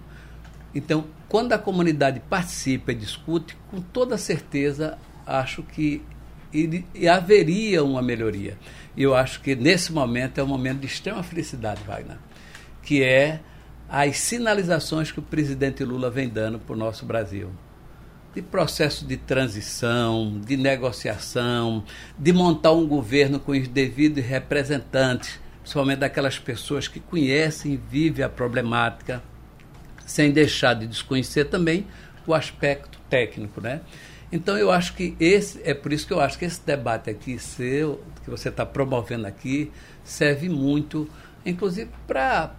Então, 0.74 1.06
quando 1.28 1.54
a 1.54 1.58
comunidade 1.58 2.22
participa 2.30 2.92
e 2.92 2.96
discute, 2.96 3.58
com 3.70 3.82
toda 3.82 4.18
certeza 4.18 4.98
acho 5.26 5.64
que 5.64 6.02
haveria 7.12 7.84
uma 7.84 8.02
melhoria. 8.02 8.58
E 8.96 9.04
eu 9.04 9.14
acho 9.14 9.42
que 9.42 9.56
nesse 9.56 9.92
momento 9.92 10.40
é 10.40 10.44
um 10.44 10.48
momento 10.48 10.80
de 10.80 10.88
extrema 10.88 11.22
felicidade, 11.22 11.82
Wagner, 11.86 12.18
que 12.82 13.04
é 13.04 13.42
as 13.90 14.18
sinalizações 14.18 15.12
que 15.12 15.20
o 15.20 15.24
presidente 15.24 15.84
Lula 15.84 16.10
vem 16.10 16.28
dando 16.28 16.60
para 16.60 16.74
o 16.74 16.78
nosso 16.78 17.06
Brasil. 17.06 17.50
De 18.38 18.44
processo 18.44 19.04
de 19.04 19.18
transição, 19.18 20.40
de 20.46 20.56
negociação, 20.56 21.84
de 22.16 22.32
montar 22.32 22.72
um 22.72 22.86
governo 22.88 23.40
com 23.40 23.52
os 23.52 23.68
devidos 23.68 24.24
representantes 24.24 25.40
principalmente 25.62 25.98
daquelas 25.98 26.38
pessoas 26.38 26.88
que 26.88 27.00
conhecem 27.00 27.74
e 27.74 27.78
vivem 27.78 28.24
a 28.24 28.30
problemática, 28.30 29.24
sem 30.06 30.32
deixar 30.32 30.76
de 30.76 30.86
desconhecer 30.86 31.46
também 31.46 31.88
o 32.28 32.34
aspecto 32.36 33.00
técnico, 33.10 33.60
né? 33.60 33.82
Então 34.32 34.56
eu 34.56 34.70
acho 34.70 34.94
que 34.94 35.16
esse 35.20 35.60
é 35.64 35.74
por 35.74 35.92
isso 35.92 36.06
que 36.06 36.14
eu 36.14 36.22
acho 36.22 36.38
que 36.38 36.46
esse 36.46 36.62
debate 36.64 37.10
aqui 37.10 37.40
seu 37.40 38.04
que 38.24 38.30
você 38.30 38.50
está 38.50 38.64
promovendo 38.68 39.26
aqui 39.26 39.72
serve 40.04 40.48
muito, 40.48 41.10
inclusive 41.44 41.90
para 42.06 42.54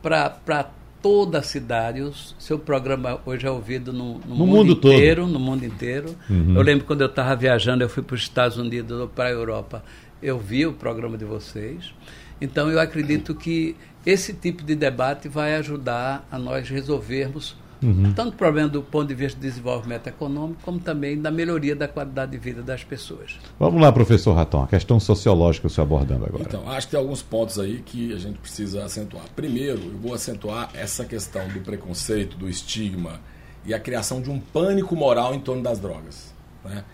toda 1.09 1.39
a 1.39 1.43
cidade. 1.43 2.03
O 2.03 2.13
seu 2.39 2.59
programa 2.59 3.19
hoje 3.25 3.47
é 3.47 3.51
ouvido 3.51 3.95
no, 3.95 4.19
no, 4.19 4.27
No 4.27 4.35
mundo, 4.37 4.47
mundo 4.47 4.77
todo. 4.77 4.93
inteiro, 4.93 5.27
no 5.27 5.41
mundo 5.41 5.65
inteiro. 5.65 6.15
Uhum. 6.29 6.55
Eu 6.55 6.61
lembro 6.61 6.85
quando 6.85 7.01
eu 7.01 7.07
estava 7.07 7.35
viajando, 7.35 7.83
eu 7.83 7.89
fui 7.89 8.03
para 8.03 8.15
os 8.15 8.21
Estados 8.21 8.59
Unidos 8.59 9.01
ou 9.01 9.09
para 9.09 9.31
a 9.31 9.33
Europa, 9.33 9.83
eu 10.23 10.39
vi 10.39 10.67
o 10.67 10.75
programa 10.75 11.17
de 11.17 11.25
vocês. 11.25 11.95
Então 12.39 12.71
eu 12.71 12.79
acredito 12.79 13.35
que 13.35 13.75
esse 14.05 14.35
tipo 14.35 14.63
de 14.63 14.75
debate 14.75 15.29
vai 15.29 15.55
ajudar 15.57 16.29
a 16.31 16.39
nós 16.39 16.69
resolvermos 16.69 17.57
Uhum. 17.83 18.13
tanto 18.13 18.31
o 18.31 18.37
problema 18.37 18.69
do 18.69 18.83
ponto 18.83 19.07
de 19.07 19.15
vista 19.15 19.39
de 19.39 19.47
desenvolvimento 19.47 20.07
econômico, 20.09 20.61
como 20.65 20.79
também 20.79 21.21
da 21.21 21.31
melhoria 21.31 21.77
da 21.77 21.87
qualidade 21.87 22.33
de 22.33 22.39
vida 22.39 22.63
das 22.63 22.83
pessoas. 22.83 23.39
Vamos 23.59 23.81
lá, 23.81 23.93
professor 23.93 24.35
Raton, 24.35 24.63
a 24.63 24.67
questão 24.67 24.99
sociológica 24.99 25.69
você 25.69 25.81
abordando 25.81 26.25
agora. 26.25 26.43
Então, 26.43 26.69
acho 26.71 26.89
que 26.89 26.91
tem 26.93 27.01
alguns 27.01 27.23
pontos 27.23 27.59
aí 27.59 27.83
que 27.85 28.13
a 28.13 28.19
gente 28.19 28.39
precisa 28.39 28.85
acentuar. 28.85 29.25
Primeiro, 29.35 29.81
eu 29.81 29.99
vou 29.99 30.15
acentuar 30.15 30.71
essa 30.75 31.05
questão 31.05 31.47
do 31.49 31.61
preconceito, 31.61 32.37
do 32.37 32.49
estigma 32.49 33.21
e 33.65 33.75
a 33.75 33.79
criação 33.79 34.21
de 34.21 34.31
um 34.31 34.41
pânico 34.41 34.97
moral 34.97 35.35
em 35.35 35.41
torno 35.41 35.63
das 35.63 35.79
drogas. 35.79 36.35
Né? 36.65 36.85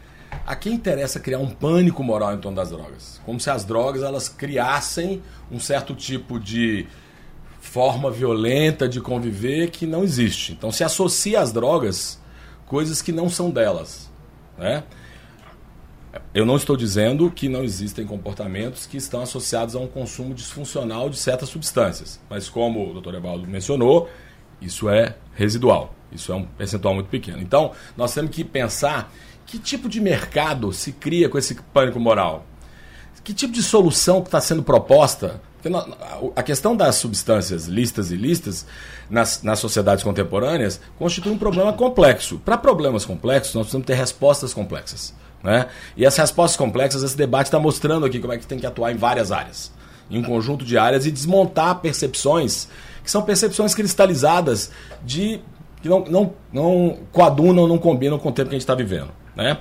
A 0.46 0.56
quem 0.56 0.74
interessa 0.74 1.20
criar 1.20 1.38
um 1.38 1.48
pânico 1.48 2.02
moral 2.02 2.34
em 2.34 2.38
torno 2.38 2.56
das 2.56 2.70
drogas? 2.70 3.20
Como 3.24 3.38
se 3.38 3.48
as 3.48 3.64
drogas 3.64 4.02
elas 4.02 4.28
criassem 4.28 5.22
um 5.50 5.60
certo 5.60 5.94
tipo 5.94 6.38
de 6.38 6.86
forma 7.64 8.10
violenta 8.10 8.88
de 8.88 9.00
conviver 9.00 9.70
que 9.70 9.86
não 9.86 10.04
existe. 10.04 10.52
Então 10.52 10.70
se 10.70 10.84
associa 10.84 11.40
às 11.40 11.52
drogas 11.52 12.20
coisas 12.66 13.02
que 13.02 13.10
não 13.10 13.28
são 13.28 13.50
delas. 13.50 14.10
Né? 14.56 14.84
Eu 16.32 16.46
não 16.46 16.56
estou 16.56 16.76
dizendo 16.76 17.30
que 17.30 17.48
não 17.48 17.64
existem 17.64 18.06
comportamentos 18.06 18.86
que 18.86 18.96
estão 18.96 19.22
associados 19.22 19.74
a 19.74 19.80
um 19.80 19.88
consumo 19.88 20.34
disfuncional 20.34 21.08
de 21.08 21.16
certas 21.16 21.48
substâncias, 21.48 22.20
mas 22.30 22.48
como 22.48 22.90
o 22.90 23.00
Dr. 23.00 23.14
Evaldo 23.14 23.48
mencionou, 23.48 24.08
isso 24.60 24.88
é 24.88 25.16
residual, 25.34 25.94
isso 26.12 26.30
é 26.30 26.34
um 26.36 26.44
percentual 26.44 26.94
muito 26.94 27.08
pequeno. 27.08 27.40
Então, 27.40 27.72
nós 27.96 28.14
temos 28.14 28.30
que 28.30 28.44
pensar 28.44 29.12
que 29.46 29.58
tipo 29.58 29.88
de 29.88 30.00
mercado 30.00 30.72
se 30.72 30.92
cria 30.92 31.28
com 31.28 31.38
esse 31.38 31.54
pânico 31.72 31.98
moral. 31.98 32.46
Que 33.24 33.32
tipo 33.32 33.52
de 33.52 33.62
solução 33.62 34.20
que 34.20 34.28
está 34.28 34.40
sendo 34.40 34.62
proposta? 34.62 35.40
A 36.36 36.42
questão 36.42 36.76
das 36.76 36.96
substâncias 36.96 37.66
listas 37.66 38.10
e 38.10 38.16
listas 38.16 38.66
nas, 39.08 39.42
nas 39.42 39.58
sociedades 39.58 40.04
contemporâneas 40.04 40.80
constitui 40.98 41.32
um 41.32 41.38
problema 41.38 41.72
complexo. 41.72 42.38
Para 42.38 42.58
problemas 42.58 43.04
complexos, 43.04 43.54
nós 43.54 43.64
precisamos 43.64 43.86
ter 43.86 43.94
respostas 43.94 44.52
complexas. 44.52 45.14
Né? 45.42 45.66
E 45.96 46.06
as 46.06 46.16
respostas 46.16 46.56
complexas, 46.56 47.02
esse 47.02 47.16
debate 47.16 47.46
está 47.46 47.58
mostrando 47.58 48.06
aqui 48.06 48.18
como 48.18 48.32
é 48.32 48.38
que 48.38 48.46
tem 48.46 48.58
que 48.58 48.66
atuar 48.66 48.92
em 48.92 48.96
várias 48.96 49.30
áreas. 49.30 49.72
Em 50.10 50.18
um 50.18 50.22
conjunto 50.22 50.64
de 50.64 50.76
áreas 50.76 51.06
e 51.06 51.10
desmontar 51.10 51.80
percepções 51.80 52.68
que 53.02 53.10
são 53.10 53.22
percepções 53.22 53.74
cristalizadas 53.74 54.70
de 55.04 55.40
que 55.82 55.88
não, 55.88 56.00
não, 56.06 56.32
não 56.50 56.98
coadunam, 57.12 57.68
não 57.68 57.76
combinam 57.76 58.18
com 58.18 58.30
o 58.30 58.32
tempo 58.32 58.48
que 58.48 58.54
a 58.54 58.58
gente 58.58 58.62
está 58.62 58.74
vivendo. 58.74 59.10
Né? 59.36 59.58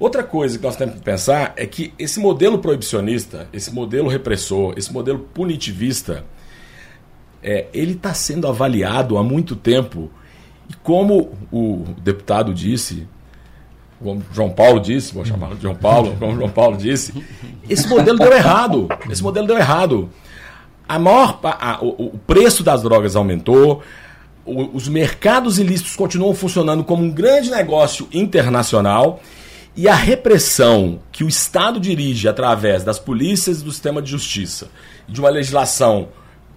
Outra 0.00 0.22
coisa 0.22 0.56
que 0.58 0.64
nós 0.64 0.76
temos 0.76 0.94
que 0.96 1.00
pensar 1.00 1.52
é 1.56 1.66
que 1.66 1.92
esse 1.98 2.20
modelo 2.20 2.58
proibicionista, 2.58 3.48
esse 3.52 3.72
modelo 3.72 4.08
repressor, 4.08 4.74
esse 4.76 4.92
modelo 4.92 5.18
punitivista, 5.18 6.24
é, 7.42 7.66
ele 7.72 7.92
está 7.92 8.14
sendo 8.14 8.46
avaliado 8.46 9.18
há 9.18 9.22
muito 9.22 9.56
tempo. 9.56 10.10
E 10.68 10.74
como 10.82 11.32
o 11.50 11.84
deputado 12.02 12.54
disse, 12.54 13.08
como 14.00 14.22
João 14.32 14.50
Paulo 14.50 14.78
disse, 14.80 15.12
vou 15.14 15.24
chamar 15.24 15.54
de 15.56 15.62
João 15.62 15.74
Paulo, 15.74 16.14
como 16.18 16.36
João 16.36 16.50
Paulo 16.50 16.76
disse, 16.76 17.12
esse 17.68 17.88
modelo 17.88 18.18
deu 18.18 18.32
errado. 18.32 18.86
Esse 19.10 19.22
modelo 19.22 19.46
deu 19.46 19.56
errado. 19.58 20.08
A 20.88 20.98
maior, 20.98 21.40
a- 21.42 21.78
o, 21.82 22.18
preço 22.26 22.62
das 22.62 22.82
drogas 22.82 23.16
aumentou, 23.16 23.82
os 24.46 24.88
mercados 24.88 25.58
ilícitos 25.58 25.94
continuam 25.96 26.34
funcionando 26.34 26.82
como 26.84 27.02
um 27.02 27.10
grande 27.10 27.50
negócio 27.50 28.08
internacional 28.12 29.20
e 29.78 29.86
a 29.86 29.94
repressão 29.94 30.98
que 31.12 31.22
o 31.22 31.28
Estado 31.28 31.78
dirige 31.78 32.26
através 32.26 32.82
das 32.82 32.98
polícias 32.98 33.60
e 33.60 33.64
do 33.64 33.70
sistema 33.70 34.02
de 34.02 34.10
justiça 34.10 34.66
de 35.08 35.20
uma 35.20 35.30
legislação 35.30 36.08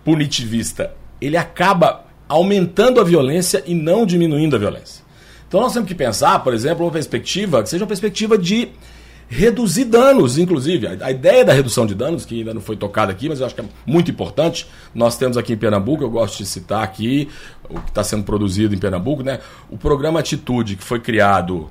punitivista, 0.03 0.91
ele 1.21 1.37
acaba 1.37 2.03
aumentando 2.27 2.99
a 2.99 3.03
violência 3.03 3.61
e 3.67 3.75
não 3.75 4.07
diminuindo 4.07 4.55
a 4.55 4.59
violência. 4.59 5.05
Então 5.47 5.61
nós 5.61 5.71
temos 5.71 5.87
que 5.87 5.93
pensar, 5.93 6.39
por 6.39 6.51
exemplo, 6.51 6.83
uma 6.83 6.91
perspectiva 6.91 7.61
que 7.61 7.69
seja 7.69 7.83
uma 7.83 7.87
perspectiva 7.87 8.39
de 8.39 8.69
reduzir 9.29 9.85
danos, 9.85 10.39
inclusive. 10.39 10.87
A, 10.87 11.05
a 11.05 11.11
ideia 11.11 11.45
da 11.45 11.53
redução 11.53 11.85
de 11.85 11.93
danos, 11.93 12.25
que 12.25 12.39
ainda 12.39 12.55
não 12.55 12.61
foi 12.61 12.75
tocada 12.75 13.11
aqui, 13.11 13.29
mas 13.29 13.39
eu 13.39 13.45
acho 13.45 13.53
que 13.53 13.61
é 13.61 13.65
muito 13.85 14.09
importante. 14.09 14.65
Nós 14.95 15.15
temos 15.15 15.37
aqui 15.37 15.53
em 15.53 15.57
Pernambuco, 15.57 16.03
eu 16.03 16.09
gosto 16.09 16.39
de 16.39 16.47
citar 16.47 16.81
aqui 16.81 17.29
o 17.69 17.79
que 17.81 17.89
está 17.89 18.03
sendo 18.03 18.23
produzido 18.23 18.73
em 18.73 18.79
Pernambuco, 18.79 19.21
né? 19.21 19.41
O 19.69 19.77
programa 19.77 20.19
Atitude, 20.19 20.75
que 20.75 20.83
foi 20.83 20.99
criado, 20.99 21.69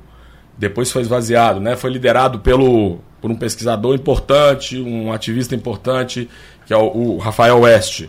depois 0.60 0.92
foi 0.92 1.00
esvaziado, 1.00 1.58
né? 1.58 1.74
Foi 1.74 1.90
liderado 1.90 2.40
pelo, 2.40 2.98
por 3.18 3.30
um 3.30 3.34
pesquisador 3.34 3.94
importante, 3.94 4.78
um 4.78 5.10
ativista 5.10 5.54
importante, 5.54 6.28
que 6.66 6.74
é 6.74 6.76
o, 6.76 7.14
o 7.14 7.16
Rafael 7.16 7.60
West, 7.60 8.04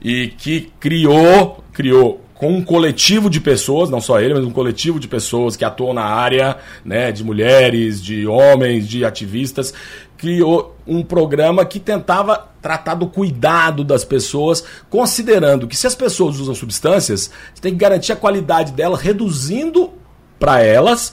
e 0.00 0.28
que 0.28 0.72
criou, 0.78 1.64
criou 1.72 2.24
com 2.34 2.52
um 2.52 2.62
coletivo 2.62 3.28
de 3.28 3.40
pessoas, 3.40 3.90
não 3.90 4.00
só 4.00 4.20
ele, 4.20 4.32
mas 4.32 4.44
um 4.44 4.50
coletivo 4.52 5.00
de 5.00 5.08
pessoas 5.08 5.56
que 5.56 5.64
atuam 5.64 5.92
na 5.92 6.04
área, 6.04 6.58
né, 6.84 7.10
de 7.10 7.24
mulheres, 7.24 8.00
de 8.00 8.28
homens, 8.28 8.86
de 8.86 9.04
ativistas, 9.04 9.74
criou 10.16 10.76
um 10.86 11.02
programa 11.02 11.64
que 11.64 11.80
tentava 11.80 12.48
tratar 12.62 12.94
do 12.94 13.08
cuidado 13.08 13.82
das 13.82 14.04
pessoas, 14.04 14.62
considerando 14.88 15.66
que 15.66 15.76
se 15.76 15.88
as 15.88 15.96
pessoas 15.96 16.38
usam 16.38 16.54
substâncias, 16.54 17.28
você 17.52 17.60
tem 17.60 17.72
que 17.72 17.78
garantir 17.78 18.12
a 18.12 18.16
qualidade 18.16 18.70
delas, 18.70 19.00
reduzindo 19.00 19.90
para 20.38 20.62
elas 20.62 21.12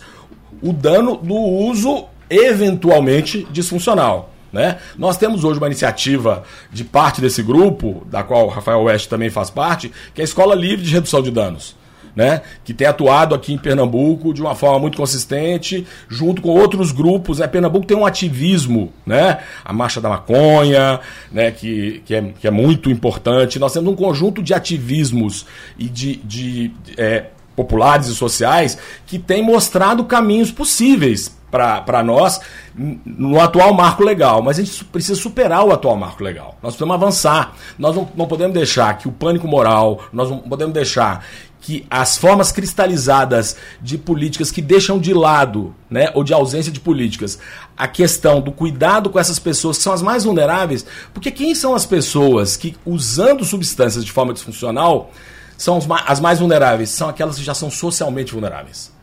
o 0.61 0.73
dano 0.73 1.17
do 1.17 1.35
uso 1.35 2.05
eventualmente 2.29 3.47
disfuncional. 3.51 4.31
Né? 4.55 4.77
Nós 4.97 5.17
temos 5.17 5.43
hoje 5.43 5.59
uma 5.59 5.67
iniciativa 5.67 6.43
de 6.71 6.85
parte 6.85 7.19
desse 7.19 7.43
grupo, 7.43 8.07
da 8.09 8.23
qual 8.23 8.45
o 8.45 8.49
Rafael 8.49 8.83
West 8.83 9.09
também 9.09 9.29
faz 9.29 9.49
parte, 9.49 9.91
que 10.13 10.21
é 10.21 10.23
a 10.23 10.25
Escola 10.25 10.55
Livre 10.55 10.85
de 10.85 10.91
Redução 10.91 11.21
de 11.21 11.29
Danos. 11.29 11.75
Né? 12.15 12.41
Que 12.63 12.73
tem 12.73 12.87
atuado 12.87 13.35
aqui 13.35 13.51
em 13.51 13.57
Pernambuco 13.57 14.33
de 14.33 14.41
uma 14.41 14.55
forma 14.55 14.79
muito 14.79 14.95
consistente, 14.95 15.85
junto 16.07 16.41
com 16.41 16.51
outros 16.51 16.93
grupos. 16.93 17.39
Né? 17.39 17.47
Pernambuco 17.47 17.85
tem 17.85 17.97
um 17.97 18.05
ativismo, 18.05 18.93
né? 19.05 19.39
a 19.65 19.73
Marcha 19.73 19.99
da 19.99 20.07
Maconha, 20.07 21.01
né? 21.29 21.51
que, 21.51 22.01
que, 22.05 22.15
é, 22.15 22.21
que 22.39 22.47
é 22.47 22.51
muito 22.51 22.89
importante. 22.89 23.59
Nós 23.59 23.73
temos 23.73 23.91
um 23.91 23.95
conjunto 23.97 24.41
de 24.41 24.53
ativismos 24.53 25.45
e 25.77 25.89
de, 25.89 26.15
de 26.23 26.71
é, 26.97 27.25
populares 27.55 28.07
e 28.07 28.15
sociais 28.15 28.77
que 29.05 29.17
tem 29.17 29.41
mostrado 29.41 30.03
caminhos 30.05 30.51
possíveis 30.51 31.35
para 31.49 32.03
nós 32.03 32.41
no 32.75 33.39
atual 33.39 33.73
marco 33.73 34.03
legal. 34.03 34.41
Mas 34.41 34.59
a 34.59 34.63
gente 34.63 34.83
precisa 34.85 35.19
superar 35.19 35.63
o 35.63 35.71
atual 35.71 35.95
marco 35.95 36.23
legal. 36.23 36.57
Nós 36.61 36.73
precisamos 36.73 36.95
avançar. 36.95 37.53
Nós 37.79 37.95
não, 37.95 38.09
não 38.15 38.27
podemos 38.27 38.53
deixar 38.53 38.97
que 38.97 39.07
o 39.07 39.11
pânico 39.11 39.47
moral, 39.47 40.01
nós 40.11 40.29
não 40.29 40.39
podemos 40.39 40.73
deixar 40.73 41.25
que 41.65 41.83
as 41.89 42.15
formas 42.15 42.51
cristalizadas 42.51 43.55
de 43.81 43.97
políticas 43.97 44.51
que 44.51 44.61
deixam 44.61 44.99
de 44.99 45.15
lado, 45.15 45.73
né, 45.89 46.11
ou 46.13 46.23
de 46.23 46.31
ausência 46.31 46.71
de 46.71 46.79
políticas, 46.79 47.39
a 47.75 47.87
questão 47.87 48.39
do 48.39 48.51
cuidado 48.51 49.09
com 49.09 49.17
essas 49.17 49.39
pessoas 49.39 49.77
que 49.77 49.83
são 49.83 49.91
as 49.91 50.03
mais 50.03 50.25
vulneráveis, 50.25 50.85
porque 51.11 51.31
quem 51.31 51.55
são 51.55 51.73
as 51.73 51.83
pessoas 51.83 52.55
que, 52.55 52.75
usando 52.85 53.43
substâncias 53.43 54.05
de 54.05 54.11
forma 54.11 54.31
disfuncional, 54.31 55.09
são 55.57 55.79
as 56.05 56.19
mais 56.19 56.39
vulneráveis? 56.39 56.89
São 56.89 57.09
aquelas 57.09 57.37
que 57.37 57.43
já 57.43 57.53
são 57.53 57.69
socialmente 57.69 58.33
vulneráveis. 58.33 58.93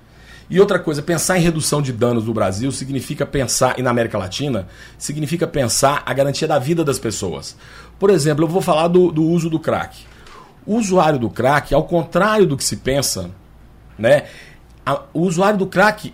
E 0.50 0.60
outra 0.60 0.78
coisa, 0.78 1.00
pensar 1.00 1.38
em 1.38 1.40
redução 1.40 1.80
de 1.80 1.92
danos 1.92 2.26
no 2.26 2.34
Brasil 2.34 2.70
significa 2.70 3.24
pensar, 3.24 3.78
e 3.78 3.82
na 3.82 3.88
América 3.88 4.18
Latina, 4.18 4.68
significa 4.98 5.46
pensar 5.46 6.02
a 6.04 6.12
garantia 6.12 6.46
da 6.46 6.58
vida 6.58 6.84
das 6.84 6.98
pessoas. 6.98 7.56
Por 7.98 8.10
exemplo, 8.10 8.44
eu 8.44 8.48
vou 8.48 8.60
falar 8.60 8.88
do, 8.88 9.10
do 9.10 9.24
uso 9.24 9.48
do 9.48 9.58
crack. 9.58 10.04
O 10.66 10.76
usuário 10.76 11.18
do 11.18 11.30
crack, 11.30 11.72
ao 11.72 11.84
contrário 11.84 12.46
do 12.46 12.56
que 12.56 12.64
se 12.64 12.76
pensa, 12.76 13.30
né, 13.98 14.24
a, 14.84 15.00
o 15.14 15.20
usuário 15.20 15.58
do 15.58 15.66
crack, 15.66 16.12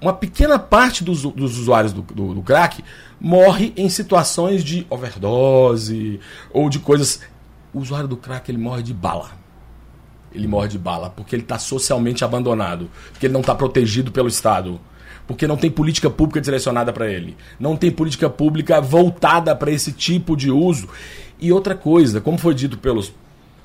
uma 0.00 0.12
pequena 0.12 0.58
parte 0.58 1.04
dos, 1.04 1.22
dos 1.22 1.56
usuários 1.56 1.92
do, 1.92 2.02
do, 2.02 2.34
do 2.34 2.42
crack 2.42 2.82
morre 3.20 3.72
em 3.76 3.88
situações 3.88 4.64
de 4.64 4.84
overdose 4.90 6.18
ou 6.52 6.68
de 6.68 6.80
coisas. 6.80 7.20
O 7.72 7.78
usuário 7.78 8.08
do 8.08 8.16
crack 8.16 8.50
ele 8.50 8.58
morre 8.58 8.82
de 8.82 8.92
bala 8.92 9.45
ele 10.36 10.46
morre 10.46 10.68
de 10.68 10.78
bala, 10.78 11.10
porque 11.10 11.34
ele 11.34 11.42
está 11.42 11.58
socialmente 11.58 12.24
abandonado, 12.24 12.90
porque 13.10 13.26
ele 13.26 13.32
não 13.32 13.40
está 13.40 13.54
protegido 13.54 14.12
pelo 14.12 14.28
Estado, 14.28 14.78
porque 15.26 15.46
não 15.46 15.56
tem 15.56 15.70
política 15.70 16.10
pública 16.10 16.40
direcionada 16.40 16.92
para 16.92 17.10
ele, 17.10 17.36
não 17.58 17.76
tem 17.76 17.90
política 17.90 18.28
pública 18.28 18.80
voltada 18.80 19.56
para 19.56 19.70
esse 19.70 19.92
tipo 19.92 20.36
de 20.36 20.50
uso. 20.50 20.88
E 21.40 21.52
outra 21.52 21.74
coisa, 21.74 22.20
como 22.20 22.38
foi 22.38 22.54
dito 22.54 22.78
pelos 22.78 23.12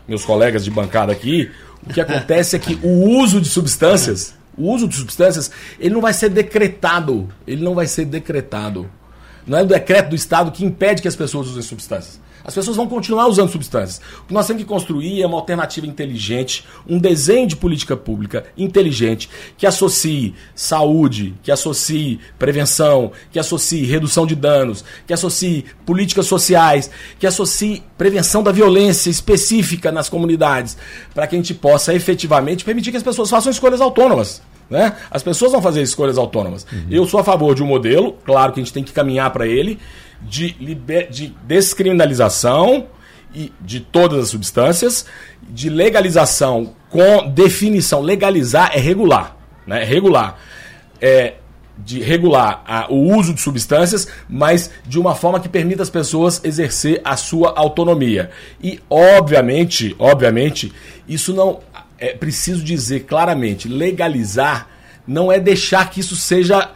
meus 0.07 0.26
colegas 0.26 0.63
de 0.63 0.72
bancada 0.72 1.11
aqui, 1.11 1.51
o 1.86 1.93
que 1.93 2.01
acontece 2.01 2.55
é 2.55 2.59
que 2.59 2.80
o 2.82 3.19
uso 3.19 3.41
de 3.41 3.47
substâncias, 3.47 4.34
o 4.57 4.72
uso 4.72 4.88
de 4.88 4.95
substâncias, 4.95 5.51
ele 5.80 5.93
não 5.93 6.01
vai 6.01 6.13
ser 6.13 6.30
decretado, 6.30 7.30
ele 7.45 7.63
não 7.63 7.76
vai 7.76 7.88
ser 7.88 8.05
decretado. 8.05 8.89
Não 9.45 9.57
é 9.57 9.63
o 9.63 9.67
decreto 9.67 10.09
do 10.09 10.15
Estado 10.15 10.51
que 10.51 10.63
impede 10.63 11.01
que 11.01 11.07
as 11.07 11.15
pessoas 11.15 11.47
usem 11.47 11.61
substâncias. 11.61 12.19
As 12.43 12.53
pessoas 12.53 12.77
vão 12.77 12.87
continuar 12.87 13.27
usando 13.27 13.49
substâncias. 13.49 14.01
O 14.23 14.27
que 14.27 14.33
nós 14.33 14.47
temos 14.47 14.63
que 14.63 14.67
construir 14.67 15.21
é 15.21 15.27
uma 15.27 15.37
alternativa 15.37 15.85
inteligente, 15.85 16.65
um 16.87 16.97
desenho 16.97 17.47
de 17.47 17.55
política 17.55 17.95
pública 17.95 18.45
inteligente 18.57 19.29
que 19.57 19.65
associe 19.65 20.33
saúde, 20.55 21.33
que 21.43 21.51
associe 21.51 22.19
prevenção, 22.37 23.11
que 23.31 23.39
associe 23.39 23.85
redução 23.85 24.25
de 24.25 24.35
danos, 24.35 24.83
que 25.05 25.13
associe 25.13 25.65
políticas 25.85 26.25
sociais, 26.25 26.89
que 27.19 27.27
associe 27.27 27.83
prevenção 27.97 28.43
da 28.43 28.51
violência 28.51 29.09
específica 29.09 29.91
nas 29.91 30.09
comunidades, 30.09 30.77
para 31.13 31.27
que 31.27 31.35
a 31.35 31.39
gente 31.39 31.53
possa 31.53 31.93
efetivamente 31.93 32.65
permitir 32.65 32.91
que 32.91 32.97
as 32.97 33.03
pessoas 33.03 33.29
façam 33.29 33.51
escolhas 33.51 33.81
autônomas. 33.81 34.41
Né? 34.72 34.95
As 35.11 35.22
pessoas 35.22 35.51
vão 35.51 35.61
fazer 35.61 35.82
escolhas 35.82 36.17
autônomas. 36.17 36.65
Uhum. 36.72 36.86
Eu 36.89 37.05
sou 37.05 37.19
a 37.19 37.24
favor 37.26 37.53
de 37.53 37.61
um 37.61 37.67
modelo, 37.67 38.13
claro 38.24 38.53
que 38.53 38.61
a 38.61 38.63
gente 38.63 38.72
tem 38.72 38.84
que 38.84 38.93
caminhar 38.93 39.30
para 39.32 39.45
ele, 39.45 39.78
de, 40.22 40.55
liber... 40.61 41.09
de 41.09 41.36
descriminalização 41.43 42.88
e 43.36 43.51
de 43.59 43.82
todas 43.82 44.24
as 44.24 44.30
substâncias, 44.30 45.05
de 45.41 45.69
legalização 45.69 46.74
com 46.89 47.30
definição. 47.30 48.01
Legalizar 48.01 48.72
é 48.74 48.80
regular. 48.80 49.36
Né? 49.67 49.82
É 49.82 49.86
regular. 49.86 50.39
É, 51.01 51.34
de 51.78 51.99
regular 51.99 52.63
a, 52.65 52.91
o 52.91 53.15
uso 53.15 53.34
de 53.34 53.41
substâncias, 53.41 54.07
mas 54.30 54.72
de 54.88 54.99
uma 54.99 55.15
forma 55.15 55.39
que 55.39 55.49
permita 55.49 55.84
as 55.84 55.89
pessoas 55.89 56.41
exercer 56.43 57.01
a 57.03 57.17
sua 57.17 57.53
autonomia. 57.57 58.30
E, 58.61 58.80
obviamente, 58.89 59.95
obviamente, 59.99 60.72
isso 61.07 61.34
não. 61.34 61.59
É 62.02 62.14
preciso 62.14 62.64
dizer 62.64 63.02
claramente: 63.02 63.68
legalizar 63.68 64.68
não 65.08 65.32
é 65.32 65.39
deixar 65.39 65.89
que 65.89 65.99
isso 65.99 66.16
seja 66.16 66.72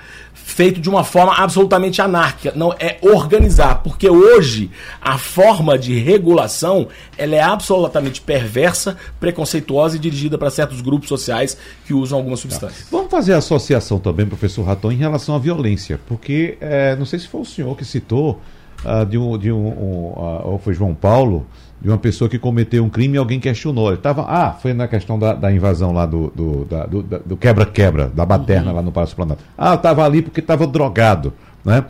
feito 0.46 0.80
de 0.80 0.88
uma 0.88 1.04
forma 1.04 1.34
absolutamente 1.34 2.02
anárquica, 2.04 2.54
não 2.56 2.72
é 2.74 3.00
organizar, 3.02 3.82
porque 3.82 4.08
hoje 4.08 4.70
a 5.02 5.18
forma 5.18 5.76
de 5.76 5.98
regulação 5.98 6.88
ela 7.18 7.36
é 7.36 7.42
absolutamente 7.42 8.22
perversa, 8.22 8.96
preconceituosa 9.20 9.96
e 9.96 10.00
dirigida 10.00 10.38
para 10.38 10.52
certos 10.52 10.82
grupos 10.82 11.10
sociais 11.10 11.58
que 11.88 11.96
usam 11.96 12.20
algumas 12.20 12.40
tá. 12.40 12.44
substâncias. 12.44 12.84
Tá. 12.84 12.88
Vamos 12.92 13.10
fazer 13.10 13.34
associação 13.34 13.98
também, 13.98 14.28
professor 14.28 14.64
Raton, 14.64 14.92
em 14.92 14.98
relação 14.98 15.36
à 15.36 15.40
violência, 15.40 16.00
porque 16.08 16.58
é, 16.62 16.96
não 16.96 17.06
sei 17.06 17.18
se 17.18 17.28
foi 17.28 17.42
o 17.42 17.46
senhor 17.46 17.76
que 17.76 17.84
citou 17.84 18.40
uh, 18.84 19.04
de 19.04 19.18
um, 19.18 19.38
de 19.40 19.52
um, 19.52 19.68
um 19.68 20.14
uh, 20.16 20.42
ou 20.48 20.60
foi 20.60 20.76
João 20.76 20.94
Paulo 20.94 21.48
de 21.82 21.90
uma 21.90 21.98
pessoa 21.98 22.30
que 22.30 22.40
cometeu 22.40 22.84
um 22.84 22.90
crime 22.90 23.16
e 23.16 23.18
alguém 23.18 23.40
questionou. 23.40 23.90
Ele 23.90 23.98
tava, 23.98 24.26
ah, 24.28 24.54
foi 24.54 24.74
na 24.74 24.88
questão 24.88 25.20
da, 25.20 25.34
da 25.34 25.52
invasão 25.52 25.92
lá 25.92 26.06
do 26.06 26.32
do 27.26 27.38
quebra-quebra, 27.38 28.08
da 28.08 28.26
baterna 28.26 28.70
uhum. 28.70 28.76
lá 28.76 28.82
no 28.82 28.92
Palácio 28.92 29.16
Planalto. 29.16 29.44
Ah, 29.58 29.76
estava 29.76 30.04
ali 30.06 30.22
porque 30.22 30.40
estava 30.40 30.66
drogado. 30.66 31.34
Né? 31.64 31.84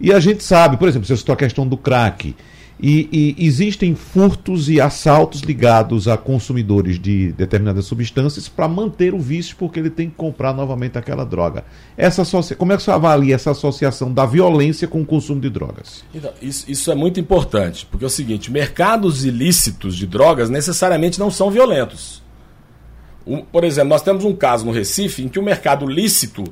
E 0.00 0.12
a 0.12 0.20
gente 0.20 0.42
sabe, 0.42 0.76
por 0.76 0.88
exemplo, 0.88 1.06
você 1.06 1.16
citou 1.16 1.32
a 1.32 1.36
questão 1.36 1.66
do 1.66 1.76
crack. 1.76 2.34
E, 2.82 3.36
e, 3.38 3.46
existem 3.46 3.94
furtos 3.94 4.70
e 4.70 4.80
assaltos 4.80 5.42
ligados 5.42 6.08
a 6.08 6.16
consumidores 6.16 6.98
de 6.98 7.30
determinadas 7.32 7.84
substâncias 7.84 8.48
para 8.48 8.66
manter 8.66 9.12
o 9.12 9.18
vício, 9.18 9.54
porque 9.58 9.78
ele 9.78 9.90
tem 9.90 10.08
que 10.08 10.16
comprar 10.16 10.54
novamente 10.54 10.96
aquela 10.96 11.24
droga. 11.24 11.64
Essa 11.94 12.22
Como 12.56 12.72
é 12.72 12.76
que 12.78 12.82
você 12.82 12.90
avalia 12.90 13.34
essa 13.34 13.50
associação 13.50 14.10
da 14.12 14.24
violência 14.24 14.88
com 14.88 15.02
o 15.02 15.06
consumo 15.06 15.42
de 15.42 15.50
drogas? 15.50 16.02
Então, 16.14 16.32
isso, 16.40 16.70
isso 16.70 16.90
é 16.90 16.94
muito 16.94 17.20
importante, 17.20 17.86
porque 17.90 18.04
é 18.04 18.06
o 18.06 18.10
seguinte: 18.10 18.50
mercados 18.50 19.26
ilícitos 19.26 19.94
de 19.94 20.06
drogas 20.06 20.48
necessariamente 20.48 21.20
não 21.20 21.30
são 21.30 21.50
violentos. 21.50 22.22
Por 23.52 23.62
exemplo, 23.62 23.90
nós 23.90 24.02
temos 24.02 24.24
um 24.24 24.34
caso 24.34 24.64
no 24.64 24.72
Recife 24.72 25.22
em 25.22 25.28
que 25.28 25.38
o 25.38 25.42
mercado 25.42 25.86
lícito, 25.86 26.44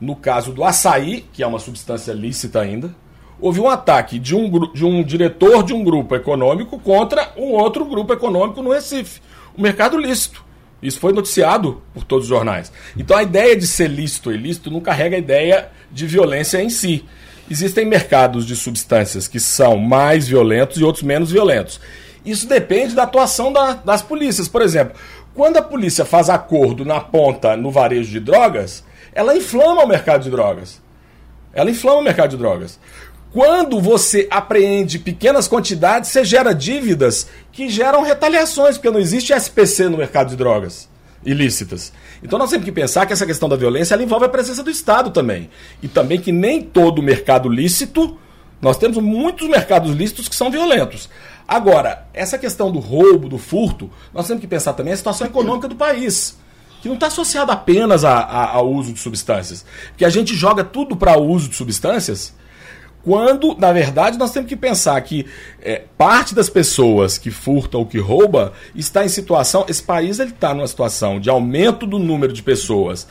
no 0.00 0.14
caso 0.14 0.52
do 0.52 0.62
açaí, 0.62 1.26
que 1.32 1.42
é 1.42 1.46
uma 1.46 1.58
substância 1.58 2.12
lícita 2.12 2.60
ainda, 2.60 2.94
houve 3.40 3.60
um 3.60 3.68
ataque 3.68 4.18
de 4.18 4.34
um, 4.34 4.72
de 4.72 4.84
um 4.84 5.02
diretor 5.02 5.62
de 5.62 5.72
um 5.72 5.82
grupo 5.82 6.14
econômico 6.14 6.78
contra 6.78 7.32
um 7.36 7.52
outro 7.52 7.84
grupo 7.84 8.12
econômico 8.12 8.62
no 8.62 8.72
Recife. 8.72 9.20
O 9.56 9.62
mercado 9.62 9.96
lícito. 9.96 10.44
Isso 10.82 10.98
foi 10.98 11.12
noticiado 11.12 11.82
por 11.92 12.04
todos 12.04 12.24
os 12.24 12.28
jornais. 12.28 12.72
Então 12.96 13.16
a 13.16 13.22
ideia 13.22 13.56
de 13.56 13.66
ser 13.66 13.88
lícito 13.88 14.30
ou 14.30 14.34
ilícito 14.34 14.70
não 14.70 14.80
carrega 14.80 15.16
a 15.16 15.18
ideia 15.18 15.68
de 15.90 16.06
violência 16.06 16.62
em 16.62 16.70
si. 16.70 17.04
Existem 17.50 17.84
mercados 17.84 18.46
de 18.46 18.54
substâncias 18.54 19.26
que 19.26 19.40
são 19.40 19.76
mais 19.76 20.28
violentos 20.28 20.78
e 20.78 20.84
outros 20.84 21.02
menos 21.02 21.30
violentos. 21.30 21.80
Isso 22.24 22.48
depende 22.48 22.94
da 22.94 23.02
atuação 23.02 23.52
da, 23.52 23.74
das 23.74 24.02
polícias. 24.02 24.48
Por 24.48 24.62
exemplo, 24.62 24.94
quando 25.34 25.56
a 25.56 25.62
polícia 25.62 26.04
faz 26.04 26.30
acordo 26.30 26.84
na 26.84 27.00
ponta 27.00 27.56
no 27.56 27.70
varejo 27.70 28.10
de 28.10 28.20
drogas, 28.20 28.84
ela 29.12 29.36
inflama 29.36 29.84
o 29.84 29.88
mercado 29.88 30.22
de 30.22 30.30
drogas. 30.30 30.80
Ela 31.52 31.70
inflama 31.70 31.98
o 31.98 32.04
mercado 32.04 32.30
de 32.30 32.36
drogas. 32.36 32.78
Quando 33.32 33.80
você 33.80 34.26
apreende 34.28 34.98
pequenas 34.98 35.46
quantidades, 35.46 36.10
você 36.10 36.24
gera 36.24 36.52
dívidas 36.52 37.28
que 37.52 37.68
geram 37.68 38.02
retaliações, 38.02 38.76
porque 38.76 38.90
não 38.90 38.98
existe 38.98 39.32
SPC 39.32 39.88
no 39.88 39.98
mercado 39.98 40.30
de 40.30 40.36
drogas 40.36 40.88
ilícitas. 41.24 41.92
Então 42.22 42.38
nós 42.38 42.50
temos 42.50 42.64
que 42.64 42.72
pensar 42.72 43.06
que 43.06 43.12
essa 43.12 43.26
questão 43.26 43.48
da 43.48 43.54
violência 43.54 43.94
envolve 44.02 44.24
a 44.24 44.28
presença 44.28 44.62
do 44.62 44.70
Estado 44.70 45.10
também. 45.10 45.48
E 45.82 45.86
também 45.86 46.20
que 46.20 46.32
nem 46.32 46.60
todo 46.60 47.02
mercado 47.02 47.48
lícito, 47.48 48.18
nós 48.60 48.76
temos 48.76 48.98
muitos 48.98 49.48
mercados 49.48 49.92
lícitos 49.92 50.28
que 50.28 50.34
são 50.34 50.50
violentos. 50.50 51.08
Agora, 51.46 52.06
essa 52.12 52.38
questão 52.38 52.70
do 52.70 52.78
roubo, 52.78 53.28
do 53.28 53.38
furto, 53.38 53.90
nós 54.12 54.26
temos 54.26 54.40
que 54.40 54.46
pensar 54.46 54.72
também 54.72 54.92
a 54.92 54.96
situação 54.96 55.26
econômica 55.26 55.68
do 55.68 55.76
país 55.76 56.38
que 56.80 56.88
não 56.88 56.94
está 56.94 57.08
associada 57.08 57.52
apenas 57.52 58.04
ao 58.04 58.72
uso 58.72 58.92
de 58.92 58.98
substâncias. 58.98 59.64
Que 59.96 60.04
a 60.04 60.08
gente 60.08 60.34
joga 60.34 60.64
tudo 60.64 60.96
para 60.96 61.18
o 61.18 61.28
uso 61.28 61.48
de 61.48 61.54
substâncias 61.54 62.34
quando, 63.02 63.56
na 63.58 63.72
verdade, 63.72 64.18
nós 64.18 64.32
temos 64.32 64.48
que 64.48 64.56
pensar 64.56 65.00
que 65.00 65.26
é, 65.62 65.84
parte 65.96 66.34
das 66.34 66.50
pessoas 66.50 67.16
que 67.16 67.30
furtam 67.30 67.80
ou 67.80 67.86
que 67.86 67.98
roubam 67.98 68.52
está 68.74 69.04
em 69.04 69.08
situação. 69.08 69.64
Esse 69.68 69.82
país 69.82 70.18
está 70.18 70.52
numa 70.54 70.66
situação 70.66 71.18
de 71.18 71.30
aumento 71.30 71.86
do 71.86 71.98
número 71.98 72.32
de 72.32 72.42
pessoas 72.42 73.06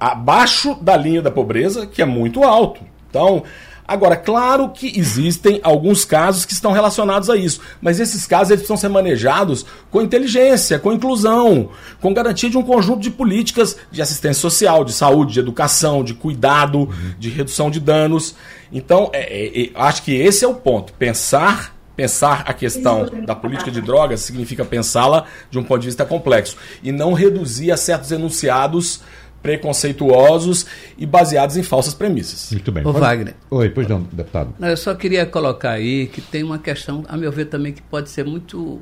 abaixo 0.00 0.74
da 0.80 0.96
linha 0.96 1.20
da 1.20 1.30
pobreza, 1.30 1.86
que 1.86 2.00
é 2.00 2.06
muito 2.06 2.42
alto. 2.42 2.80
Então, 3.10 3.42
Agora, 3.86 4.16
claro 4.16 4.70
que 4.70 4.98
existem 4.98 5.60
alguns 5.62 6.04
casos 6.04 6.46
que 6.46 6.52
estão 6.52 6.72
relacionados 6.72 7.28
a 7.28 7.36
isso, 7.36 7.60
mas 7.80 7.98
esses 7.98 8.26
casos 8.26 8.50
eles 8.50 8.60
precisam 8.60 8.76
ser 8.76 8.88
manejados 8.88 9.66
com 9.90 10.00
inteligência, 10.00 10.78
com 10.78 10.92
inclusão, 10.92 11.68
com 12.00 12.14
garantia 12.14 12.48
de 12.48 12.56
um 12.56 12.62
conjunto 12.62 13.00
de 13.00 13.10
políticas 13.10 13.76
de 13.90 14.00
assistência 14.00 14.40
social, 14.40 14.84
de 14.84 14.92
saúde, 14.92 15.34
de 15.34 15.40
educação, 15.40 16.04
de 16.04 16.14
cuidado, 16.14 16.88
de 17.18 17.28
redução 17.28 17.70
de 17.70 17.80
danos. 17.80 18.34
Então, 18.72 19.10
é, 19.12 19.20
é, 19.20 19.64
é, 19.64 19.70
acho 19.74 20.02
que 20.02 20.14
esse 20.14 20.44
é 20.44 20.48
o 20.48 20.54
ponto. 20.54 20.92
Pensar 20.94 21.74
Pensar 21.94 22.44
a 22.46 22.54
questão 22.54 23.06
da 23.26 23.34
política 23.34 23.70
de 23.70 23.82
drogas 23.82 24.20
significa 24.20 24.64
pensá-la 24.64 25.26
de 25.50 25.58
um 25.58 25.62
ponto 25.62 25.80
de 25.80 25.88
vista 25.88 26.06
complexo 26.06 26.56
e 26.82 26.90
não 26.90 27.12
reduzir 27.12 27.70
a 27.70 27.76
certos 27.76 28.10
enunciados 28.10 29.02
preconceituosos 29.42 30.66
e 30.96 31.04
baseados 31.04 31.56
em 31.56 31.62
falsas 31.62 31.92
premissas. 31.92 32.50
Muito 32.52 32.72
bem. 32.72 32.86
Ô, 32.86 32.92
Wagner. 32.92 33.34
Oi, 33.50 33.68
pois 33.68 33.88
não, 33.88 34.02
deputado. 34.04 34.54
Não, 34.58 34.68
eu 34.68 34.76
só 34.76 34.94
queria 34.94 35.26
colocar 35.26 35.72
aí 35.72 36.06
que 36.06 36.20
tem 36.20 36.42
uma 36.42 36.58
questão, 36.58 37.04
a 37.08 37.16
meu 37.16 37.30
ver 37.30 37.46
também, 37.46 37.72
que 37.72 37.82
pode 37.82 38.08
ser 38.08 38.24
muito 38.24 38.80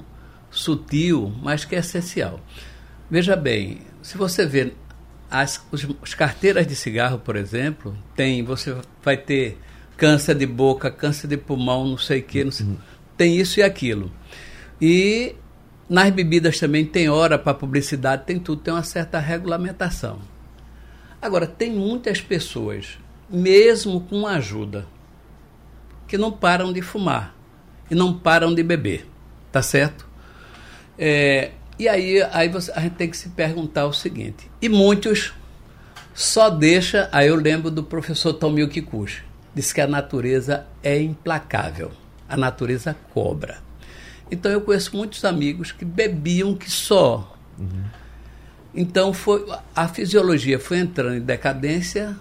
sutil, 0.51 1.32
mas 1.43 1.64
que 1.64 1.74
é 1.74 1.78
essencial. 1.78 2.38
Veja 3.11 3.34
bem, 3.34 3.78
se 4.03 4.16
você 4.16 4.47
vê 4.47 4.72
as, 5.30 5.64
os, 5.72 5.86
as 6.03 6.14
carteiras 6.14 6.66
de 6.66 6.76
cigarro, 6.76 7.18
por 7.18 7.36
exemplo, 7.36 7.97
tem, 8.14 8.45
você 8.45 8.76
vai 9.03 9.16
ter 9.16 9.59
câncer 10.01 10.34
de 10.34 10.46
boca, 10.46 10.90
câncer 10.90 11.28
de 11.28 11.36
pulmão, 11.36 11.86
não 11.86 11.98
sei 11.98 12.20
o 12.20 12.22
que, 12.22 12.51
sei, 12.51 12.64
uhum. 12.64 12.76
tem 13.18 13.36
isso 13.36 13.61
e 13.61 13.62
aquilo. 13.62 14.11
E 14.80 15.36
nas 15.86 16.09
bebidas 16.11 16.59
também 16.59 16.86
tem 16.86 17.11
hora 17.11 17.38
para 17.38 17.53
publicidade, 17.53 18.24
tem 18.24 18.38
tudo, 18.38 18.62
tem 18.62 18.72
uma 18.72 18.82
certa 18.82 19.18
regulamentação. 19.18 20.20
Agora, 21.20 21.46
tem 21.46 21.70
muitas 21.70 22.18
pessoas, 22.18 22.98
mesmo 23.28 24.01
com 24.01 24.26
ajuda, 24.26 24.86
que 26.09 26.16
não 26.16 26.32
param 26.32 26.72
de 26.72 26.80
fumar 26.80 27.36
e 27.90 27.94
não 27.94 28.18
param 28.18 28.55
de 28.55 28.62
beber, 28.62 29.07
tá 29.53 29.61
certo? 29.61 30.09
É, 30.98 31.51
e 31.78 31.86
aí, 31.86 32.22
aí 32.32 32.48
você, 32.48 32.72
a 32.72 32.80
gente 32.80 32.94
tem 32.94 33.11
que 33.11 33.18
se 33.18 33.28
perguntar 33.28 33.84
o 33.84 33.92
seguinte: 33.92 34.51
e 34.62 34.68
muitos 34.70 35.34
só 36.14 36.48
deixa. 36.48 37.07
Aí 37.12 37.28
eu 37.28 37.36
lembro 37.36 37.70
do 37.70 37.82
professor 37.82 38.32
Tomil 38.32 38.68
Kikuchi, 38.68 39.24
disse 39.61 39.74
que 39.74 39.80
a 39.80 39.86
natureza 39.86 40.66
é 40.82 41.00
implacável, 41.00 41.90
a 42.28 42.36
natureza 42.36 42.96
cobra. 43.12 43.58
Então 44.30 44.50
eu 44.50 44.61
conheço 44.61 44.96
muitos 44.96 45.24
amigos 45.24 45.72
que 45.72 45.84
bebiam 45.84 46.54
que 46.54 46.70
só. 46.70 47.36
Uhum 47.58 48.00
então 48.74 49.12
foi 49.12 49.44
a 49.74 49.88
fisiologia 49.88 50.58
foi 50.58 50.78
entrando 50.78 51.16
em 51.16 51.20
decadência 51.20 52.16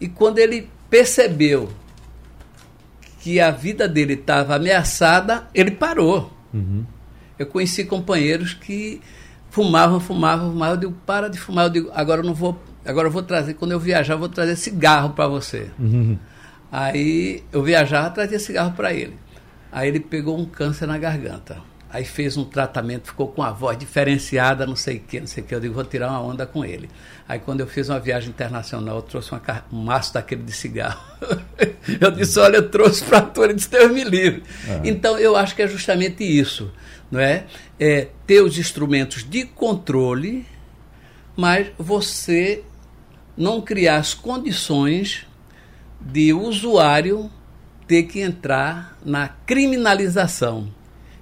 e 0.00 0.08
quando 0.08 0.38
ele 0.38 0.70
percebeu 0.88 1.70
que 3.20 3.40
a 3.40 3.50
vida 3.50 3.88
dele 3.88 4.14
estava 4.14 4.56
ameaçada, 4.56 5.48
ele 5.54 5.70
parou. 5.70 6.30
Uhum. 6.52 6.84
Eu 7.38 7.46
conheci 7.46 7.84
companheiros 7.84 8.52
que 8.52 9.00
fumavam, 9.50 9.98
fumavam, 9.98 10.52
fumavam. 10.52 10.74
Eu 10.74 10.80
digo, 10.80 10.92
para 11.06 11.28
de 11.28 11.38
fumar. 11.38 11.66
Eu 11.66 11.70
digo, 11.70 11.90
agora 11.94 12.20
eu 12.20 12.24
não 12.24 12.34
vou. 12.34 12.60
Agora 12.84 13.08
eu 13.08 13.10
vou 13.10 13.22
trazer, 13.22 13.54
quando 13.54 13.72
eu 13.72 13.80
viajar, 13.80 14.14
eu 14.14 14.18
vou 14.18 14.28
trazer 14.28 14.56
cigarro 14.56 15.14
para 15.14 15.26
você. 15.26 15.70
Uhum. 15.78 16.18
Aí 16.76 17.44
eu 17.52 17.62
viajava, 17.62 18.10
trazia 18.10 18.36
cigarro 18.36 18.72
para 18.72 18.92
ele. 18.92 19.16
Aí 19.70 19.86
ele 19.86 20.00
pegou 20.00 20.36
um 20.36 20.44
câncer 20.44 20.86
na 20.86 20.98
garganta. 20.98 21.58
Aí 21.88 22.04
fez 22.04 22.36
um 22.36 22.44
tratamento, 22.44 23.06
ficou 23.06 23.28
com 23.28 23.44
a 23.44 23.52
voz 23.52 23.78
diferenciada, 23.78 24.66
não 24.66 24.74
sei 24.74 24.96
o 24.96 25.00
que, 25.00 25.20
não 25.20 25.26
sei 25.28 25.44
o 25.44 25.46
que. 25.46 25.54
Eu 25.54 25.60
digo, 25.60 25.72
vou 25.72 25.84
tirar 25.84 26.10
uma 26.10 26.20
onda 26.20 26.44
com 26.44 26.64
ele. 26.64 26.90
Aí 27.28 27.38
quando 27.38 27.60
eu 27.60 27.68
fiz 27.68 27.88
uma 27.88 28.00
viagem 28.00 28.30
internacional, 28.30 28.96
eu 28.96 29.02
trouxe 29.02 29.30
uma, 29.30 29.64
um 29.72 29.84
maço 29.84 30.12
daquele 30.12 30.42
de 30.42 30.50
cigarro. 30.50 31.00
eu 32.00 32.10
disse, 32.10 32.40
olha, 32.40 32.56
eu 32.56 32.68
trouxe 32.68 33.04
para 33.04 33.20
tu, 33.20 33.44
ele 33.44 33.54
disse, 33.54 33.70
Deus 33.70 33.92
me 33.92 34.02
livre. 34.02 34.42
É. 34.66 34.80
Então 34.82 35.16
eu 35.16 35.36
acho 35.36 35.54
que 35.54 35.62
é 35.62 35.68
justamente 35.68 36.24
isso, 36.24 36.72
não 37.08 37.20
é? 37.20 37.44
é? 37.78 38.08
Ter 38.26 38.40
os 38.40 38.58
instrumentos 38.58 39.22
de 39.22 39.44
controle, 39.44 40.44
mas 41.36 41.68
você 41.78 42.64
não 43.36 43.60
criar 43.60 43.98
as 43.98 44.12
condições 44.12 45.24
de 46.00 46.32
o 46.32 46.42
usuário 46.42 47.30
ter 47.86 48.04
que 48.04 48.20
entrar 48.20 48.96
na 49.04 49.28
criminalização 49.28 50.68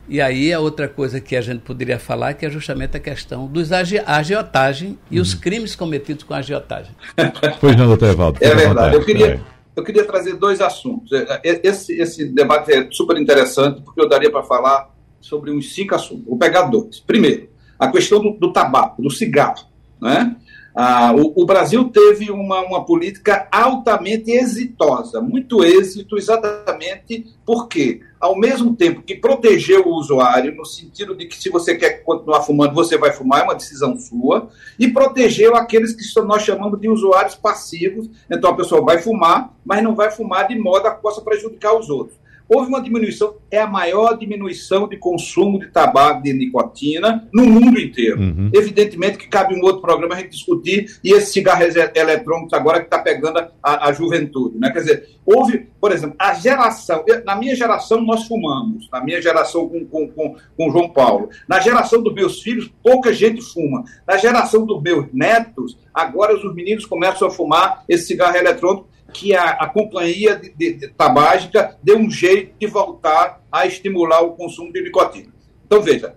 e 0.09 0.21
aí 0.21 0.53
a 0.53 0.61
outra 0.61 0.89
coisa 0.89 1.21
que 1.21 1.37
a 1.37 1.41
gente 1.41 1.61
poderia 1.61 1.99
falar 1.99 2.35
que 2.35 2.45
é 2.45 2.51
justamente 2.51 2.97
a 2.97 3.01
questão 3.01 3.47
dos 3.47 3.73
agi 3.73 4.01
agiotagem 4.05 4.99
e 5.11 5.17
uhum. 5.17 5.23
os 5.23 5.33
crimes 5.33 5.77
cometidos 5.77 6.25
com 6.25 6.35
agiotagem. 6.35 6.95
Pois 7.61 7.77
não, 7.77 7.87
doutor 7.87 8.11
Evaldo. 8.11 8.39
É 8.41 8.55
verdade. 8.55 8.97
Eu 8.97 9.05
queria, 9.05 9.27
é. 9.35 9.41
eu 9.77 9.85
queria 9.85 10.05
trazer 10.05 10.35
dois 10.35 10.61
assuntos. 10.61 11.13
É, 11.13 11.41
é, 11.45 11.61
esse, 11.63 11.93
esse 11.99 12.25
debate 12.27 12.73
é 12.73 12.89
super 12.91 13.17
interessante 13.17 13.81
porque 13.83 14.01
eu 14.01 14.09
daria 14.09 14.31
para 14.31 14.43
falar 14.43 14.91
sobre 15.21 15.51
uns 15.51 15.73
cinco 15.73 15.95
assuntos. 15.95 16.27
Vou 16.27 16.37
pegar 16.37 16.63
dois. 16.63 16.99
Primeiro, 17.01 17.49
a 17.79 17.89
questão 17.89 18.21
do, 18.21 18.33
do 18.33 18.53
tabaco, 18.53 19.01
do 19.01 19.11
cigarro. 19.11 19.67
Né? 20.01 20.37
Ah, 20.75 21.13
o, 21.15 21.43
o, 21.43 21.45
Brasil 21.45 21.91
teve 21.91 22.31
uma, 22.31 22.61
uma 22.63 22.85
política 22.85 23.47
altamente 23.53 24.31
exitosa, 24.31 25.21
muito 25.21 25.63
êxito, 25.63 26.17
exatamente 26.17 27.27
porque, 27.45 28.01
ao 28.19 28.39
mesmo 28.39 28.75
tempo 28.75 29.03
que 29.03 29.15
protegeu 29.15 29.87
o 29.87 29.95
usuário, 29.95 30.55
no 30.55 30.65
sentido 30.65 31.15
de 31.15 31.27
que 31.27 31.37
se 31.37 31.51
você 31.51 31.75
quer 31.75 32.03
continuar 32.03 32.41
fumando, 32.43 32.75
você 32.75 32.97
vai 32.97 33.13
fumar, 33.13 33.41
é 33.41 33.45
uma 33.45 33.55
decisão 33.55 33.99
sua, 33.99 34.49
e 34.79 34.89
protegeu 34.89 35.55
aqueles 35.55 35.93
que 35.93 36.21
nós 36.23 36.43
chamamos 36.43 36.81
de 36.81 36.89
usuários 36.89 37.35
passivos. 37.35 38.09
Então 38.31 38.51
a 38.51 38.57
pessoa 38.57 38.81
vai 38.81 38.99
fumar, 38.99 39.55
mas 39.63 39.83
não 39.83 39.95
vai 39.95 40.11
fumar 40.11 40.49
de 40.49 40.59
modo 40.59 40.87
a 40.87 40.95
que 40.95 41.03
possa 41.03 41.21
prejudicar 41.21 41.79
os 41.79 41.91
outros 41.91 42.22
houve 42.53 42.69
uma 42.69 42.83
diminuição, 42.83 43.37
é 43.51 43.59
a 43.59 43.67
maior 43.67 44.17
diminuição 44.17 44.89
de 44.89 44.97
consumo 44.97 45.59
de 45.59 45.69
tabaco 45.69 46.23
de 46.23 46.33
nicotina 46.33 47.29
no 47.33 47.45
mundo 47.47 47.81
inteiro. 47.81 48.21
Uhum. 48.21 48.51
Evidentemente 48.53 49.19
que 49.19 49.29
cabe 49.29 49.55
um 49.55 49.63
outro 49.63 49.81
programa 49.81 50.15
a 50.15 50.19
gente 50.19 50.31
discutir, 50.31 50.99
e 51.03 51.13
esses 51.13 51.33
cigarros 51.33 51.75
eletrônicos 51.77 52.53
agora 52.53 52.81
que 52.81 52.87
está 52.87 52.99
pegando 52.99 53.39
a, 53.63 53.89
a, 53.89 53.93
juventude. 53.93 54.59
Né? 54.59 54.71
Quer 54.71 54.81
dizer, 54.81 55.09
houve, 55.25 55.69
por 55.81 55.93
exemplo, 55.93 56.17
a 56.19 56.35
geração, 56.35 57.05
na 57.25 57.37
minha 57.37 57.57
geração 57.57 58.01
nós 58.03 58.25
fumamos, 58.25 58.89
na 58.93 59.03
minha 59.03 59.21
geração 59.21 59.69
com, 59.69 59.87
com, 59.87 60.09
com, 60.09 60.37
com 60.57 60.71
João 60.71 60.89
Paulo, 60.91 61.31
na 61.49 61.61
geração 61.61 62.03
dos 62.03 62.15
meus 62.15 62.43
filhos, 62.43 62.73
pouca 62.83 63.13
gente 63.13 63.41
fuma. 63.43 63.85
Na 64.07 64.17
geração 64.17 64.67
dos 64.67 64.83
meus 64.83 65.07
netos, 65.13 65.79
agora 65.95 66.35
os 66.35 66.55
meninos 66.55 66.85
começam 66.85 67.29
a 67.29 67.31
fumar 67.31 67.85
esse 67.89 68.07
cigarro 68.07 68.37
eletrônico 68.37 68.93
que 69.13 69.35
a, 69.35 69.51
a 69.51 69.69
companhia 69.69 70.37
de, 70.37 70.53
de, 70.55 70.73
de 70.75 70.89
tabágica 70.89 71.77
deu 71.83 71.99
um 71.99 72.11
jeito 72.11 72.55
de 72.59 72.67
voltar 72.67 73.43
a 73.51 73.67
estimular 73.67 74.23
o 74.23 74.33
consumo 74.33 74.73
de 74.73 74.83
nicotina. 74.83 75.33
Então, 75.67 75.83
veja, 75.83 76.17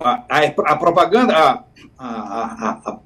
a, 0.00 0.24
a, 0.28 0.44
a 0.72 0.76
propaganda, 0.76 1.34
a, 1.34 1.64
a, 1.98 3.00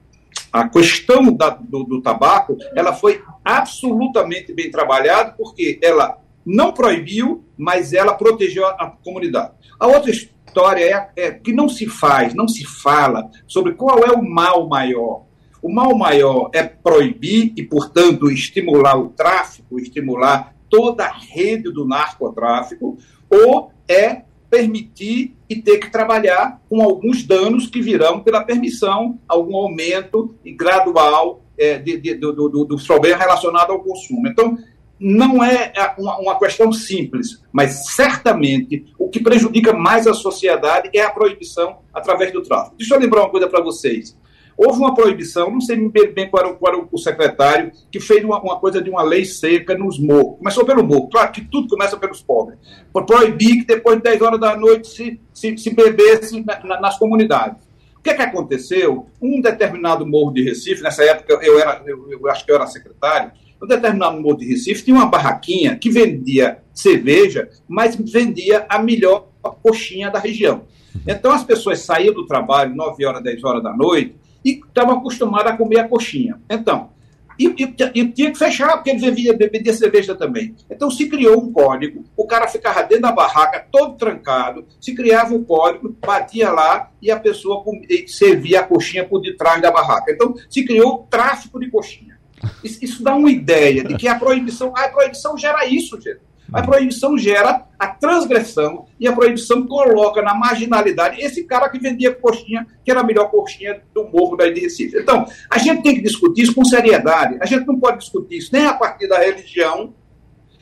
a, 0.52 0.68
questão 0.68 1.32
da, 1.32 1.50
do, 1.50 1.84
do, 1.84 2.02
tabaco, 2.02 2.56
ela 2.76 2.92
foi 2.92 3.22
absolutamente 3.44 4.52
bem 4.52 4.70
trabalhada, 4.70 5.32
porque 5.32 5.78
ela 5.82 6.18
não 6.44 6.72
proibiu, 6.72 7.44
mas 7.56 7.92
ela 7.92 8.14
protegeu 8.14 8.66
a, 8.66 8.92
comunidade. 9.02 9.52
A 9.78 9.86
outra 9.86 10.10
história 10.10 11.12
é, 11.16 11.26
é 11.26 11.30
que 11.30 11.52
não 11.52 11.68
se 11.68 11.86
faz, 11.86 12.34
não 12.34 12.46
se 12.46 12.64
fala 12.64 13.30
sobre 13.46 13.74
qual 13.74 14.00
é 14.00 14.10
o 14.10 14.22
mal 14.22 14.68
maior 14.68 15.24
o 15.62 15.72
mal 15.72 15.96
maior 15.96 16.50
é 16.52 16.64
proibir 16.64 17.52
e, 17.56 17.62
portanto, 17.62 18.30
estimular 18.30 18.98
o 18.98 19.10
tráfico, 19.10 19.78
estimular 19.78 20.54
toda 20.68 21.04
a 21.04 21.12
rede 21.12 21.72
do 21.72 21.86
narcotráfico, 21.86 22.98
ou 23.30 23.70
é 23.88 24.22
permitir 24.50 25.34
e 25.48 25.56
ter 25.56 25.78
que 25.78 25.90
trabalhar 25.90 26.60
com 26.68 26.82
alguns 26.82 27.24
danos 27.24 27.66
que 27.68 27.80
virão 27.80 28.20
pela 28.20 28.44
permissão, 28.44 29.18
algum 29.28 29.56
aumento 29.56 30.34
gradual 30.44 31.42
é, 31.56 31.78
de, 31.78 31.96
de, 31.98 32.14
do, 32.14 32.32
do, 32.32 32.64
do 32.64 32.76
problema 32.84 33.18
relacionado 33.18 33.70
ao 33.70 33.80
consumo. 33.80 34.26
Então, 34.28 34.58
não 34.98 35.42
é, 35.42 35.72
é 35.74 35.94
uma, 35.98 36.18
uma, 36.18 36.38
questão 36.38 36.72
simples, 36.72 37.42
mas 37.50 37.94
certamente 37.94 38.86
o 38.98 39.08
que 39.08 39.20
prejudica 39.20 39.72
mais 39.72 40.06
a 40.06 40.14
sociedade 40.14 40.90
é 40.94 41.00
a 41.00 41.10
proibição 41.10 41.78
através 41.92 42.32
do 42.32 42.42
tráfico. 42.42 42.76
Deixa 42.76 42.94
eu 42.94 43.00
lembrar 43.00 43.22
uma 43.22 43.30
coisa 43.30 43.48
para 43.48 43.62
vocês. 43.62 44.16
Houve 44.64 44.78
uma 44.78 44.94
proibição, 44.94 45.50
não 45.50 45.60
sei 45.60 45.76
bem 45.88 46.30
qual 46.30 46.44
era, 46.44 46.54
qual 46.54 46.74
era 46.74 46.88
o 46.90 46.98
secretário, 46.98 47.72
que 47.90 47.98
fez 47.98 48.22
uma, 48.22 48.40
uma, 48.40 48.60
coisa 48.60 48.80
de 48.80 48.88
uma 48.88 49.02
lei 49.02 49.24
seca 49.24 49.76
nos 49.76 49.98
morros. 49.98 50.38
Começou 50.38 50.64
pelo 50.64 50.84
morro, 50.84 51.08
claro 51.08 51.32
que 51.32 51.40
tudo 51.40 51.68
começa 51.68 51.96
pelos 51.96 52.22
pobres. 52.22 52.58
Proibir 53.06 53.60
que 53.60 53.66
depois 53.66 53.96
de 53.96 54.04
10 54.04 54.22
horas 54.22 54.40
da 54.40 54.56
noite 54.56 54.88
se, 54.88 55.20
se, 55.34 55.58
se 55.58 55.74
bebesse 55.74 56.44
na, 56.44 56.64
na, 56.64 56.80
nas 56.80 56.96
comunidades. 56.96 57.60
O 57.98 58.02
que, 58.02 58.10
é 58.10 58.14
que 58.14 58.22
aconteceu? 58.22 59.06
Um 59.20 59.40
determinado 59.40 60.06
morro 60.06 60.32
de 60.32 60.42
Recife, 60.42 60.82
nessa 60.82 61.04
época 61.04 61.38
eu, 61.42 61.58
era, 61.58 61.82
eu, 61.84 62.10
eu 62.10 62.28
acho 62.28 62.44
que 62.44 62.52
eu 62.52 62.56
era 62.56 62.66
secretário, 62.66 63.32
um 63.62 63.66
determinado 63.66 64.20
morro 64.20 64.38
de 64.38 64.46
Recife 64.46 64.84
tinha 64.84 64.96
uma 64.96 65.06
barraquinha 65.06 65.76
que 65.76 65.90
vendia 65.90 66.58
cerveja, 66.74 67.48
mas 67.68 67.96
vendia 67.96 68.66
a 68.68 68.80
melhor 68.80 69.28
coxinha 69.62 70.10
da 70.10 70.18
região. 70.18 70.62
Então 71.06 71.32
as 71.32 71.44
pessoas 71.44 71.80
saíam 71.80 72.12
do 72.12 72.26
trabalho 72.26 72.74
9 72.74 73.04
horas, 73.04 73.22
10 73.22 73.44
horas 73.44 73.62
da 73.62 73.72
noite, 73.74 74.16
e 74.44 74.60
estavam 74.66 74.98
acostumados 74.98 75.52
a 75.52 75.56
comer 75.56 75.80
a 75.80 75.88
coxinha. 75.88 76.40
Então, 76.48 76.90
e, 77.38 77.48
tinha 77.50 78.30
que 78.30 78.38
fechar, 78.38 78.74
porque 78.74 78.90
ele 78.90 79.32
bebia, 79.32 79.72
cerveja 79.72 80.14
também. 80.14 80.54
Então 80.70 80.90
se 80.90 81.08
criou 81.08 81.42
um 81.42 81.52
código, 81.52 82.04
o 82.16 82.26
cara 82.26 82.46
ficava 82.46 82.82
dentro 82.82 83.02
da 83.02 83.12
barraca, 83.12 83.66
todo 83.70 83.96
trancado, 83.96 84.66
se 84.80 84.94
criava 84.94 85.34
um 85.34 85.42
código, 85.42 85.96
batia 86.04 86.50
lá 86.50 86.90
e 87.00 87.10
a 87.10 87.18
pessoa 87.18 87.64
servia 88.06 88.60
a 88.60 88.64
coxinha 88.64 89.04
por 89.04 89.20
detrás 89.20 89.60
da 89.60 89.70
barraca. 89.70 90.12
Então 90.12 90.34
se 90.48 90.64
criou 90.64 91.06
tráfico 91.10 91.58
de 91.58 91.70
coxinha. 91.70 92.18
Isso, 92.62 92.84
isso 92.84 93.02
dá 93.02 93.14
uma 93.14 93.30
ideia 93.30 93.84
de 93.84 93.96
que 93.96 94.08
a 94.08 94.18
proibição, 94.18 94.72
a 94.76 94.88
proibição 94.88 95.38
gera 95.38 95.64
isso, 95.66 96.00
gente. 96.00 96.20
A 96.52 96.62
proibição 96.62 97.16
gera 97.16 97.64
a 97.78 97.86
transgressão 97.86 98.86
e 99.00 99.08
a 99.08 99.12
proibição 99.12 99.66
coloca 99.66 100.20
na 100.20 100.34
marginalidade 100.34 101.20
esse 101.20 101.44
cara 101.44 101.68
que 101.68 101.78
vendia 101.78 102.14
coxinha, 102.14 102.66
que 102.84 102.90
era 102.90 103.00
a 103.00 103.04
melhor 103.04 103.30
coxinha 103.30 103.82
do 103.94 104.04
morro 104.04 104.36
da 104.36 104.48
de 104.48 104.60
Recife. 104.60 104.98
Então, 104.98 105.26
a 105.50 105.58
gente 105.58 105.82
tem 105.82 105.94
que 105.94 106.02
discutir 106.02 106.42
isso 106.42 106.54
com 106.54 106.64
seriedade. 106.64 107.38
A 107.40 107.46
gente 107.46 107.66
não 107.66 107.78
pode 107.78 107.98
discutir 107.98 108.36
isso 108.36 108.50
nem 108.52 108.66
a 108.66 108.74
partir 108.74 109.08
da 109.08 109.18
religião, 109.18 109.94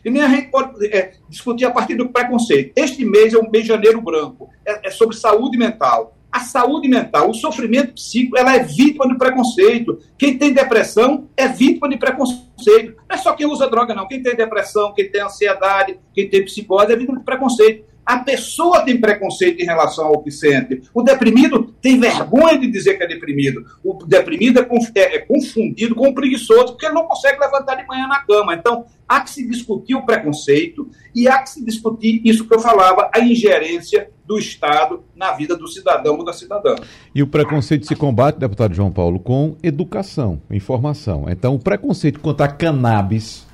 e 0.05 0.11
nem 0.11 0.23
a 0.23 0.29
gente 0.29 0.49
pode 0.49 0.87
é, 0.87 1.13
discutir 1.29 1.65
a 1.67 1.71
partir 1.71 1.95
do 1.95 2.09
preconceito. 2.09 2.73
Este 2.77 3.05
mês 3.05 3.35
é 3.35 3.39
um 3.39 3.51
mês 3.51 3.65
de 3.65 3.69
janeiro 3.69 4.01
branco, 4.01 4.49
é, 4.65 4.89
é 4.89 4.91
sobre 4.91 5.17
saúde 5.17 5.59
mental 5.59 6.17
a 6.31 6.41
saúde 6.41 6.89
mental, 6.89 7.31
o 7.31 7.35
sofrimento 7.35 7.95
psíquico, 7.95 8.39
ela 8.39 8.55
é 8.55 8.63
vítima 8.63 9.09
de 9.09 9.19
preconceito. 9.19 9.99
Quem 10.17 10.39
tem 10.39 10.53
depressão 10.53 11.29
é 11.37 11.49
vítima 11.49 11.89
de 11.89 11.97
preconceito. 11.97 12.97
Não 13.09 13.17
é 13.17 13.17
só 13.17 13.33
quem 13.33 13.47
usa 13.47 13.69
droga, 13.69 13.95
não. 13.95 14.07
Quem 14.07 14.23
tem 14.23 14.37
depressão, 14.37 14.95
quem 14.95 15.11
tem 15.11 15.23
ansiedade, 15.23 15.99
quem 16.15 16.29
tem 16.29 16.45
psicose 16.45 16.93
é 16.93 16.97
vítima 16.97 17.19
de 17.19 17.25
preconceito. 17.25 17.90
A 18.11 18.19
pessoa 18.19 18.85
tem 18.85 19.01
preconceito 19.01 19.63
em 19.63 19.65
relação 19.65 20.07
ao 20.07 20.21
que 20.21 20.33
sente. 20.33 20.83
O 20.93 21.01
deprimido 21.01 21.73
tem 21.81 22.01
vergonha 22.01 22.59
de 22.59 22.69
dizer 22.69 22.95
que 22.95 23.05
é 23.05 23.07
deprimido. 23.07 23.65
O 23.85 24.05
deprimido 24.05 24.59
é, 24.59 24.67
é, 24.97 25.15
é 25.15 25.19
confundido 25.21 25.95
com 25.95 26.09
o 26.09 26.13
preguiçoso, 26.13 26.73
porque 26.73 26.87
ele 26.87 26.97
não 26.97 27.07
consegue 27.07 27.39
levantar 27.39 27.77
de 27.77 27.87
manhã 27.87 28.09
na 28.09 28.19
cama. 28.19 28.53
Então, 28.57 28.85
há 29.09 29.21
que 29.21 29.31
se 29.31 29.47
discutir 29.47 29.95
o 29.95 30.05
preconceito 30.05 30.91
e 31.15 31.29
há 31.29 31.39
que 31.39 31.51
se 31.51 31.65
discutir 31.65 32.21
isso 32.25 32.49
que 32.49 32.53
eu 32.53 32.59
falava, 32.59 33.09
a 33.15 33.21
ingerência 33.21 34.11
do 34.27 34.41
Estado 34.41 35.05
na 35.15 35.31
vida 35.31 35.57
do 35.57 35.69
cidadão 35.69 36.19
ou 36.19 36.25
da 36.25 36.33
cidadã. 36.33 36.75
E 37.15 37.23
o 37.23 37.29
preconceito 37.29 37.87
se 37.87 37.95
combate, 37.95 38.41
deputado 38.41 38.75
João 38.75 38.91
Paulo, 38.91 39.21
com 39.21 39.55
educação, 39.63 40.43
informação. 40.51 41.27
Então, 41.29 41.55
o 41.55 41.61
preconceito 41.61 42.19
quanto 42.19 42.41
a 42.41 42.49
cannabis, 42.49 43.47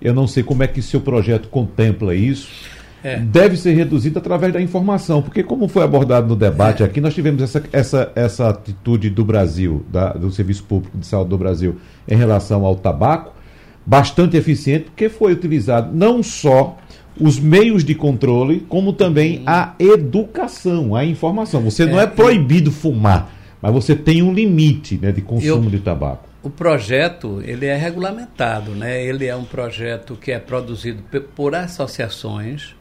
eu 0.00 0.14
não 0.14 0.28
sei 0.28 0.44
como 0.44 0.62
é 0.62 0.68
que 0.68 0.80
seu 0.80 1.00
projeto 1.00 1.48
contempla 1.48 2.14
isso, 2.14 2.48
é. 3.04 3.18
deve 3.18 3.56
ser 3.58 3.74
reduzido 3.74 4.18
através 4.18 4.52
da 4.52 4.60
informação, 4.60 5.20
porque 5.20 5.42
como 5.42 5.68
foi 5.68 5.84
abordado 5.84 6.26
no 6.26 6.34
debate 6.34 6.82
é. 6.82 6.86
aqui, 6.86 7.00
nós 7.02 7.14
tivemos 7.14 7.42
essa, 7.42 7.62
essa, 7.70 8.12
essa 8.16 8.48
atitude 8.48 9.10
do 9.10 9.24
Brasil, 9.24 9.84
da, 9.92 10.14
do 10.14 10.32
Serviço 10.32 10.64
Público 10.64 10.96
de 10.96 11.06
Saúde 11.06 11.28
do 11.28 11.36
Brasil, 11.36 11.76
em 12.08 12.16
relação 12.16 12.64
ao 12.64 12.74
tabaco, 12.74 13.34
bastante 13.84 14.38
eficiente, 14.38 14.86
porque 14.86 15.10
foi 15.10 15.34
utilizado 15.34 15.94
não 15.94 16.22
só 16.22 16.78
os 17.20 17.38
meios 17.38 17.84
de 17.84 17.94
controle, 17.94 18.60
como 18.68 18.92
também 18.94 19.42
a 19.46 19.74
educação, 19.78 20.96
a 20.96 21.04
informação. 21.04 21.60
Você 21.60 21.82
é, 21.82 21.86
não 21.86 22.00
é 22.00 22.06
proibido 22.06 22.72
fumar, 22.72 23.30
mas 23.60 23.72
você 23.72 23.94
tem 23.94 24.22
um 24.22 24.32
limite 24.32 24.98
né, 25.00 25.12
de 25.12 25.20
consumo 25.20 25.66
eu, 25.66 25.70
de 25.70 25.78
tabaco. 25.78 26.28
O 26.42 26.50
projeto 26.50 27.42
ele 27.44 27.66
é 27.66 27.76
regulamentado, 27.76 28.72
né? 28.72 29.02
Ele 29.02 29.26
é 29.26 29.36
um 29.36 29.44
projeto 29.44 30.16
que 30.16 30.32
é 30.32 30.38
produzido 30.38 31.02
por 31.34 31.54
associações 31.54 32.74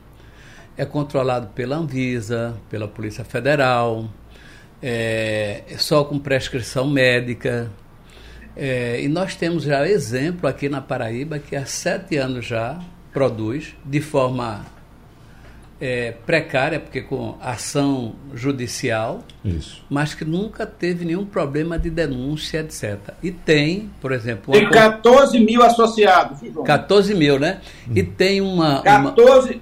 é 0.78 0.86
controlado 0.86 1.48
pela 1.48 1.76
Anvisa, 1.78 2.56
pela 2.70 2.88
Polícia 2.88 3.24
Federal, 3.24 4.10
é, 4.82 5.64
só 5.78 6.04
com 6.04 6.20
prescrição 6.20 6.88
médica. 6.88 7.72
É, 8.56 9.02
e 9.02 9.08
nós 9.08 9.36
temos 9.36 9.64
já 9.64 9.88
exemplo 9.88 10.48
aqui 10.48 10.70
na 10.70 10.82
Paraíba 10.82 11.40
que 11.40 11.56
há 11.56 11.66
sete 11.66 12.18
anos 12.18 12.46
já 12.46 12.80
produz 13.12 13.76
de 13.86 14.02
forma 14.02 14.66
é, 15.82 16.14
precária, 16.26 16.80
porque 16.80 17.02
com 17.02 17.36
ação 17.42 18.16
judicial, 18.34 19.24
Isso. 19.44 19.84
mas 19.90 20.14
que 20.14 20.24
nunca 20.24 20.66
teve 20.66 21.04
nenhum 21.04 21.26
problema 21.26 21.78
de 21.78 21.90
denúncia, 21.90 22.60
etc. 22.60 23.00
E 23.22 23.32
tem, 23.32 23.90
por 24.00 24.12
exemplo. 24.12 24.54
Tem 24.54 24.70
14 24.70 25.38
mil 25.40 25.62
associados, 25.62 26.40
João. 26.42 26.64
14 26.64 27.14
mil, 27.14 27.38
né? 27.40 27.60
E 27.94 28.02
Hum. 28.02 28.14
tem 28.18 28.40
uma. 28.40 28.82
14 28.82 29.62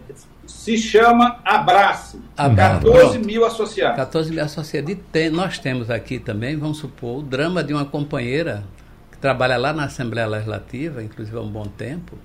se 0.62 0.78
chama 0.78 1.40
Abrace. 1.44 2.20
Abrace. 2.38 2.86
14 2.86 3.10
Pronto. 3.10 3.26
mil 3.26 3.44
associados. 3.44 3.96
14 3.96 4.32
mil 4.32 4.44
associados. 4.44 4.92
E 4.92 4.96
tem, 4.96 5.28
nós 5.32 5.58
temos 5.58 5.90
aqui 5.90 6.20
também, 6.20 6.56
vamos 6.56 6.78
supor, 6.78 7.18
o 7.18 7.24
drama 7.24 7.64
de 7.64 7.74
uma 7.74 7.84
companheira 7.84 8.64
que 9.12 9.18
trabalha 9.18 9.58
lá 9.58 9.74
na 9.74 9.86
Assembleia 9.86 10.28
Legislativa, 10.28 11.02
inclusive 11.02 11.36
há 11.36 11.42
um 11.42 11.50
bom 11.50 11.66
tempo. 11.66 12.16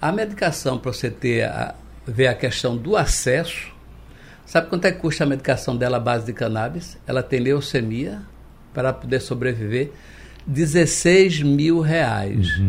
A 0.00 0.10
medicação, 0.10 0.78
para 0.78 0.94
você 0.94 1.10
ter 1.10 1.44
a, 1.44 1.74
ver 2.06 2.28
a 2.28 2.34
questão 2.34 2.74
do 2.74 2.96
acesso, 2.96 3.70
sabe 4.46 4.68
quanto 4.68 4.86
é 4.86 4.92
que 4.92 5.00
custa 5.00 5.24
a 5.24 5.26
medicação 5.26 5.76
dela 5.76 5.98
à 5.98 6.00
base 6.00 6.24
de 6.24 6.32
cannabis? 6.32 6.96
Ela 7.06 7.22
tem 7.22 7.38
leucemia, 7.38 8.22
para 8.72 8.94
poder 8.94 9.20
sobreviver, 9.20 9.92
16 10.46 11.42
mil 11.42 11.80
reais. 11.80 12.62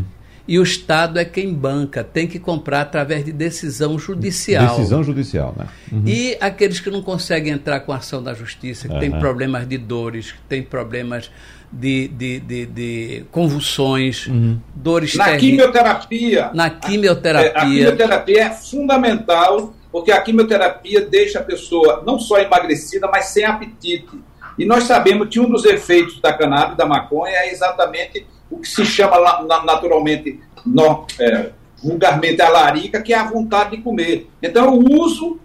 E 0.48 0.60
o 0.60 0.64
Estado 0.64 1.18
é 1.18 1.26
quem 1.26 1.52
banca, 1.52 2.04
tem 2.04 2.28
que 2.28 2.38
comprar 2.38 2.82
através 2.82 3.26
de 3.26 3.32
decisão 3.32 3.98
judicial. 3.98 4.76
Decisão 4.78 5.04
judicial, 5.04 5.56
né? 5.58 5.66
E 6.06 6.38
aqueles 6.40 6.80
que 6.80 6.92
não 6.92 7.02
conseguem 7.02 7.52
entrar 7.52 7.80
com 7.80 7.92
ação 7.92 8.22
da 8.22 8.34
justiça, 8.34 8.88
que 8.88 9.00
têm 9.00 9.10
Aham. 9.10 9.20
problemas 9.20 9.68
de 9.68 9.78
dores, 9.78 10.34
que 10.34 10.42
têm 10.48 10.62
problemas 10.62 11.32
de, 11.72 12.08
de, 12.10 12.40
de, 12.40 12.66
de 12.68 13.26
convulsões, 13.32 14.28
dores 14.76 15.16
Na 15.16 15.26
terríveis. 15.26 15.52
quimioterapia, 15.52 16.52
Na 16.54 16.66
É, 16.66 16.68
A 16.68 16.72
quimioterapia. 16.72 17.62
quimioterapia 17.62 18.44
é 18.44 18.50
fundamental, 18.52 19.74
porque 19.92 20.12
a 20.12 20.22
quimioterapia 20.22 21.02
deixa 21.02 21.40
a 21.40 21.44
pessoa 21.44 22.04
não 22.06 22.20
só 22.20 22.38
emagrecida, 22.40 23.08
mas 23.08 23.26
sem 23.26 23.46
apetite. 23.46 24.20
E 24.60 24.64
nós 24.66 24.84
sabemos 24.84 25.28
que 25.30 25.40
um 25.40 25.50
dos 25.50 25.66
efeitos 25.66 26.20
da 26.22 26.32
cannabis, 26.34 26.78
da 26.78 26.86
maconha, 26.86 27.36
é 27.36 27.52
exatamente 27.52 28.26
o 28.50 28.58
que 28.60 28.68
se 28.70 28.86
chama 28.86 29.18
naturalmente, 29.66 30.40
no- 30.66 31.06
é, 31.20 31.50
vulgarmente, 31.84 32.42
a 32.42 32.50
larica, 32.50 33.02
que 33.02 33.14
é 33.14 33.18
a 33.18 33.26
vontade 33.30 33.72
de 33.76 33.82
comer. 33.84 34.30
Então, 34.42 34.74
o 34.78 35.02
uso 35.02 35.40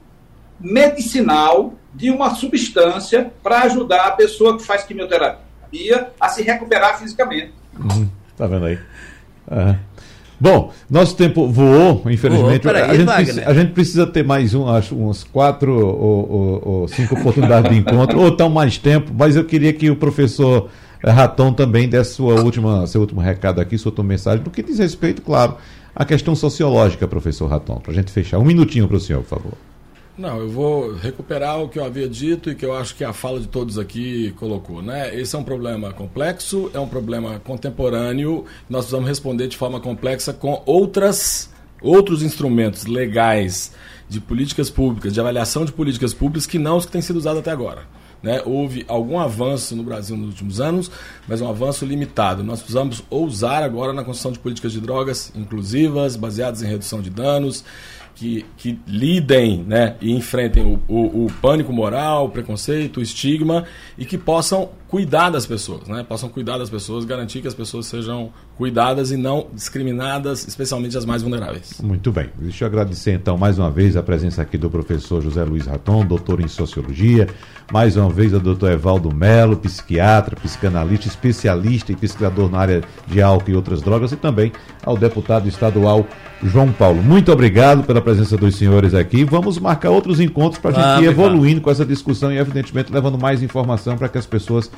medicinal 0.59 1.75
de 1.95 2.11
uma 2.11 2.35
substância 2.35 3.33
para 3.43 3.63
ajudar 3.63 4.07
a 4.07 4.11
pessoa 4.13 4.57
que 4.57 4.65
faz 4.65 4.85
quimioterapia 4.85 6.11
a 6.21 6.29
se 6.29 6.43
recuperar 6.43 6.99
fisicamente. 6.99 7.53
Tá 8.37 8.47
vendo 8.47 8.67
aí? 8.67 8.79
Aham. 9.51 9.79
Bom, 10.43 10.73
nosso 10.89 11.15
tempo 11.17 11.47
voou, 11.49 12.03
infelizmente. 12.07 12.63
Voou. 12.63 12.75
Peraí, 12.75 12.91
a, 12.91 12.95
gente 12.95 13.13
precisa, 13.15 13.49
a 13.51 13.55
gente 13.55 13.73
precisa 13.73 14.07
ter 14.07 14.25
mais 14.25 14.55
um, 14.55 14.67
acho, 14.69 14.95
uns 14.95 15.23
quatro 15.23 15.71
ou, 15.87 16.31
ou- 16.33 16.63
ou 16.81 16.89
cinco 16.89 17.15
oportunidades 17.15 17.71
de 17.71 17.77
encontro, 17.77 18.19
ou 18.19 18.35
tão 18.35 18.49
mais 18.49 18.79
tempo, 18.79 19.13
mas 19.15 19.37
eu 19.37 19.45
queria 19.45 19.71
que 19.75 19.91
o 19.91 19.97
professor 19.97 20.71
Raton 21.03 21.53
também 21.53 21.89
desse 21.89 22.15
sua 22.15 22.41
última, 22.43 22.87
seu 22.87 23.01
último 23.01 23.21
recado 23.21 23.61
aqui, 23.61 23.79
sua 23.79 23.91
última 23.91 24.09
mensagem, 24.09 24.45
no 24.45 24.51
que 24.51 24.63
diz 24.63 24.79
respeito, 24.79 25.23
claro, 25.23 25.57
à 25.95 26.05
questão 26.05 26.35
sociológica, 26.35 27.09
professor 27.09 27.47
Raton, 27.47 27.77
para 27.77 27.93
a 27.93 27.95
gente 27.95 28.11
fechar. 28.13 28.39
Um 28.39 28.45
minutinho 28.45 28.87
para 28.87 28.97
o 28.97 29.01
senhor, 29.01 29.23
por 29.23 29.29
favor. 29.29 29.53
Não, 30.19 30.39
eu 30.39 30.51
vou 30.51 30.95
recuperar 30.97 31.63
o 31.63 31.69
que 31.69 31.79
eu 31.79 31.85
havia 31.85 32.07
dito 32.07 32.51
e 32.51 32.55
que 32.55 32.67
eu 32.67 32.75
acho 32.75 32.95
que 32.95 33.03
a 33.03 33.13
fala 33.13 33.41
de 33.41 33.49
todos 33.49 33.79
aqui 33.79 34.35
colocou, 34.39 34.83
né? 34.83 35.19
Esse 35.19 35.35
é 35.35 35.39
um 35.39 35.43
problema 35.43 35.95
complexo, 35.95 36.71
é 36.75 36.79
um 36.79 36.87
problema 36.87 37.41
contemporâneo, 37.43 38.45
nós 38.69 38.85
precisamos 38.85 39.09
responder 39.09 39.49
de 39.49 39.57
forma 39.57 39.81
complexa 39.81 40.35
com 40.35 40.63
outras 40.67 41.49
outros 41.81 42.23
instrumentos 42.23 42.85
legais 42.85 43.73
de 44.07 44.21
políticas 44.21 44.69
públicas, 44.69 45.15
de 45.15 45.21
avaliação 45.21 45.65
de 45.65 45.73
políticas 45.73 46.13
públicas 46.13 46.47
que 46.47 46.59
não 46.59 46.77
os 46.77 46.85
que 46.85 46.93
têm 46.93 47.01
sido 47.01 47.17
usados 47.17 47.41
até 47.41 47.51
agora. 47.51 47.85
Né? 48.23 48.43
Houve 48.45 48.85
algum 48.87 49.19
avanço 49.19 49.75
no 49.75 49.83
Brasil 49.83 50.17
nos 50.17 50.29
últimos 50.29 50.61
anos, 50.61 50.91
mas 51.27 51.41
um 51.41 51.49
avanço 51.49 51.85
limitado. 51.85 52.43
Nós 52.43 52.61
precisamos 52.61 53.03
ousar 53.09 53.63
agora 53.63 53.93
na 53.93 54.05
construção 54.05 54.33
de 54.33 54.39
políticas 54.39 54.73
de 54.73 54.81
drogas 54.81 55.33
inclusivas, 55.35 56.17
baseadas 56.17 56.63
em 56.63 56.67
redução 56.67 57.01
de 57.01 57.11
danos, 57.11 57.65
que, 58.15 58.45
que 58.57 58.79
lidem 58.87 59.65
né, 59.67 59.97
e 60.01 60.13
enfrentem 60.13 60.63
o, 60.63 60.79
o, 60.87 61.25
o 61.25 61.33
pânico 61.41 61.73
moral, 61.73 62.27
o 62.27 62.29
preconceito, 62.29 62.99
o 62.99 63.03
estigma 63.03 63.65
e 63.97 64.05
que 64.05 64.19
possam 64.19 64.69
cuidar 64.91 65.31
das 65.31 65.47
pessoas, 65.47 65.87
né? 65.87 66.05
possam 66.07 66.29
cuidar 66.29 66.59
das 66.59 66.69
pessoas, 66.69 67.05
garantir 67.05 67.41
que 67.41 67.47
as 67.47 67.55
pessoas 67.55 67.87
sejam 67.87 68.33
cuidadas 68.59 69.13
e 69.13 69.17
não 69.17 69.47
discriminadas, 69.55 70.47
especialmente 70.49 70.99
as 70.99 71.05
mais 71.05 71.23
vulneráveis. 71.23 71.81
Muito 71.81 72.11
bem. 72.11 72.29
Deixa 72.37 72.65
eu 72.65 72.69
agradecer 72.69 73.13
então 73.13 73.39
mais 73.39 73.57
uma 73.57 73.71
vez 73.71 73.97
a 73.97 74.03
presença 74.03 74.43
aqui 74.43 74.59
do 74.59 74.69
professor 74.69 75.23
José 75.23 75.45
Luiz 75.45 75.67
Raton, 75.67 76.05
doutor 76.05 76.41
em 76.41 76.49
Sociologia, 76.49 77.29
mais 77.73 77.97
uma 77.97 78.11
vez 78.11 78.35
ao 78.35 78.41
doutor 78.41 78.73
Evaldo 78.73 79.15
Melo, 79.15 79.57
psiquiatra, 79.57 80.35
psicanalista, 80.35 81.07
especialista 81.07 81.93
e 81.93 81.97
pesquisador 81.97 82.51
na 82.51 82.59
área 82.59 82.83
de 83.07 83.23
álcool 83.23 83.51
e 83.51 83.55
outras 83.55 83.81
drogas, 83.81 84.11
e 84.11 84.17
também 84.17 84.53
ao 84.85 84.97
deputado 84.97 85.49
estadual 85.49 86.05
João 86.43 86.73
Paulo. 86.73 87.03
Muito 87.03 87.31
obrigado 87.31 87.85
pela 87.85 88.01
presença 88.01 88.37
dos 88.37 88.57
senhores 88.57 88.95
aqui. 88.95 89.25
Vamos 89.25 89.59
marcar 89.59 89.91
outros 89.91 90.21
encontros 90.21 90.61
para 90.61 90.71
a 90.71 90.75
gente 90.75 90.85
Vamos, 90.85 91.05
ir 91.05 91.09
evoluindo 91.09 91.61
com 91.61 91.71
essa 91.71 91.85
discussão 91.85 92.33
e, 92.33 92.39
evidentemente, 92.39 92.93
levando 92.93 93.19
mais 93.19 93.43
informação 93.43 93.97
para 93.97 94.09
que 94.09 94.19
as 94.19 94.27
pessoas 94.27 94.71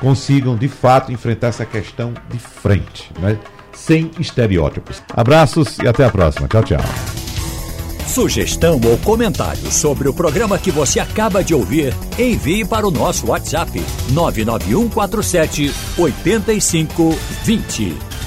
consigam, 0.00 0.56
de 0.56 0.68
fato, 0.68 1.12
enfrentar 1.12 1.48
essa 1.48 1.66
questão 1.66 2.14
de 2.30 2.38
frente, 2.38 3.10
né? 3.18 3.36
sem 3.72 4.10
estereótipos. 4.18 5.02
Abraços 5.14 5.78
e 5.78 5.88
até 5.88 6.04
a 6.04 6.10
próxima. 6.10 6.48
Tchau, 6.48 6.64
tchau. 6.64 6.80
Sugestão 8.06 8.80
ou 8.84 8.98
comentário 8.98 9.70
sobre 9.70 10.08
o 10.08 10.12
programa 10.12 10.58
que 10.58 10.72
você 10.72 10.98
acaba 10.98 11.44
de 11.44 11.54
ouvir, 11.54 11.94
envie 12.18 12.64
para 12.64 12.84
o 12.86 12.90
nosso 12.90 13.28
WhatsApp 13.28 13.80
99147 14.10 15.72
8520. 15.96 18.19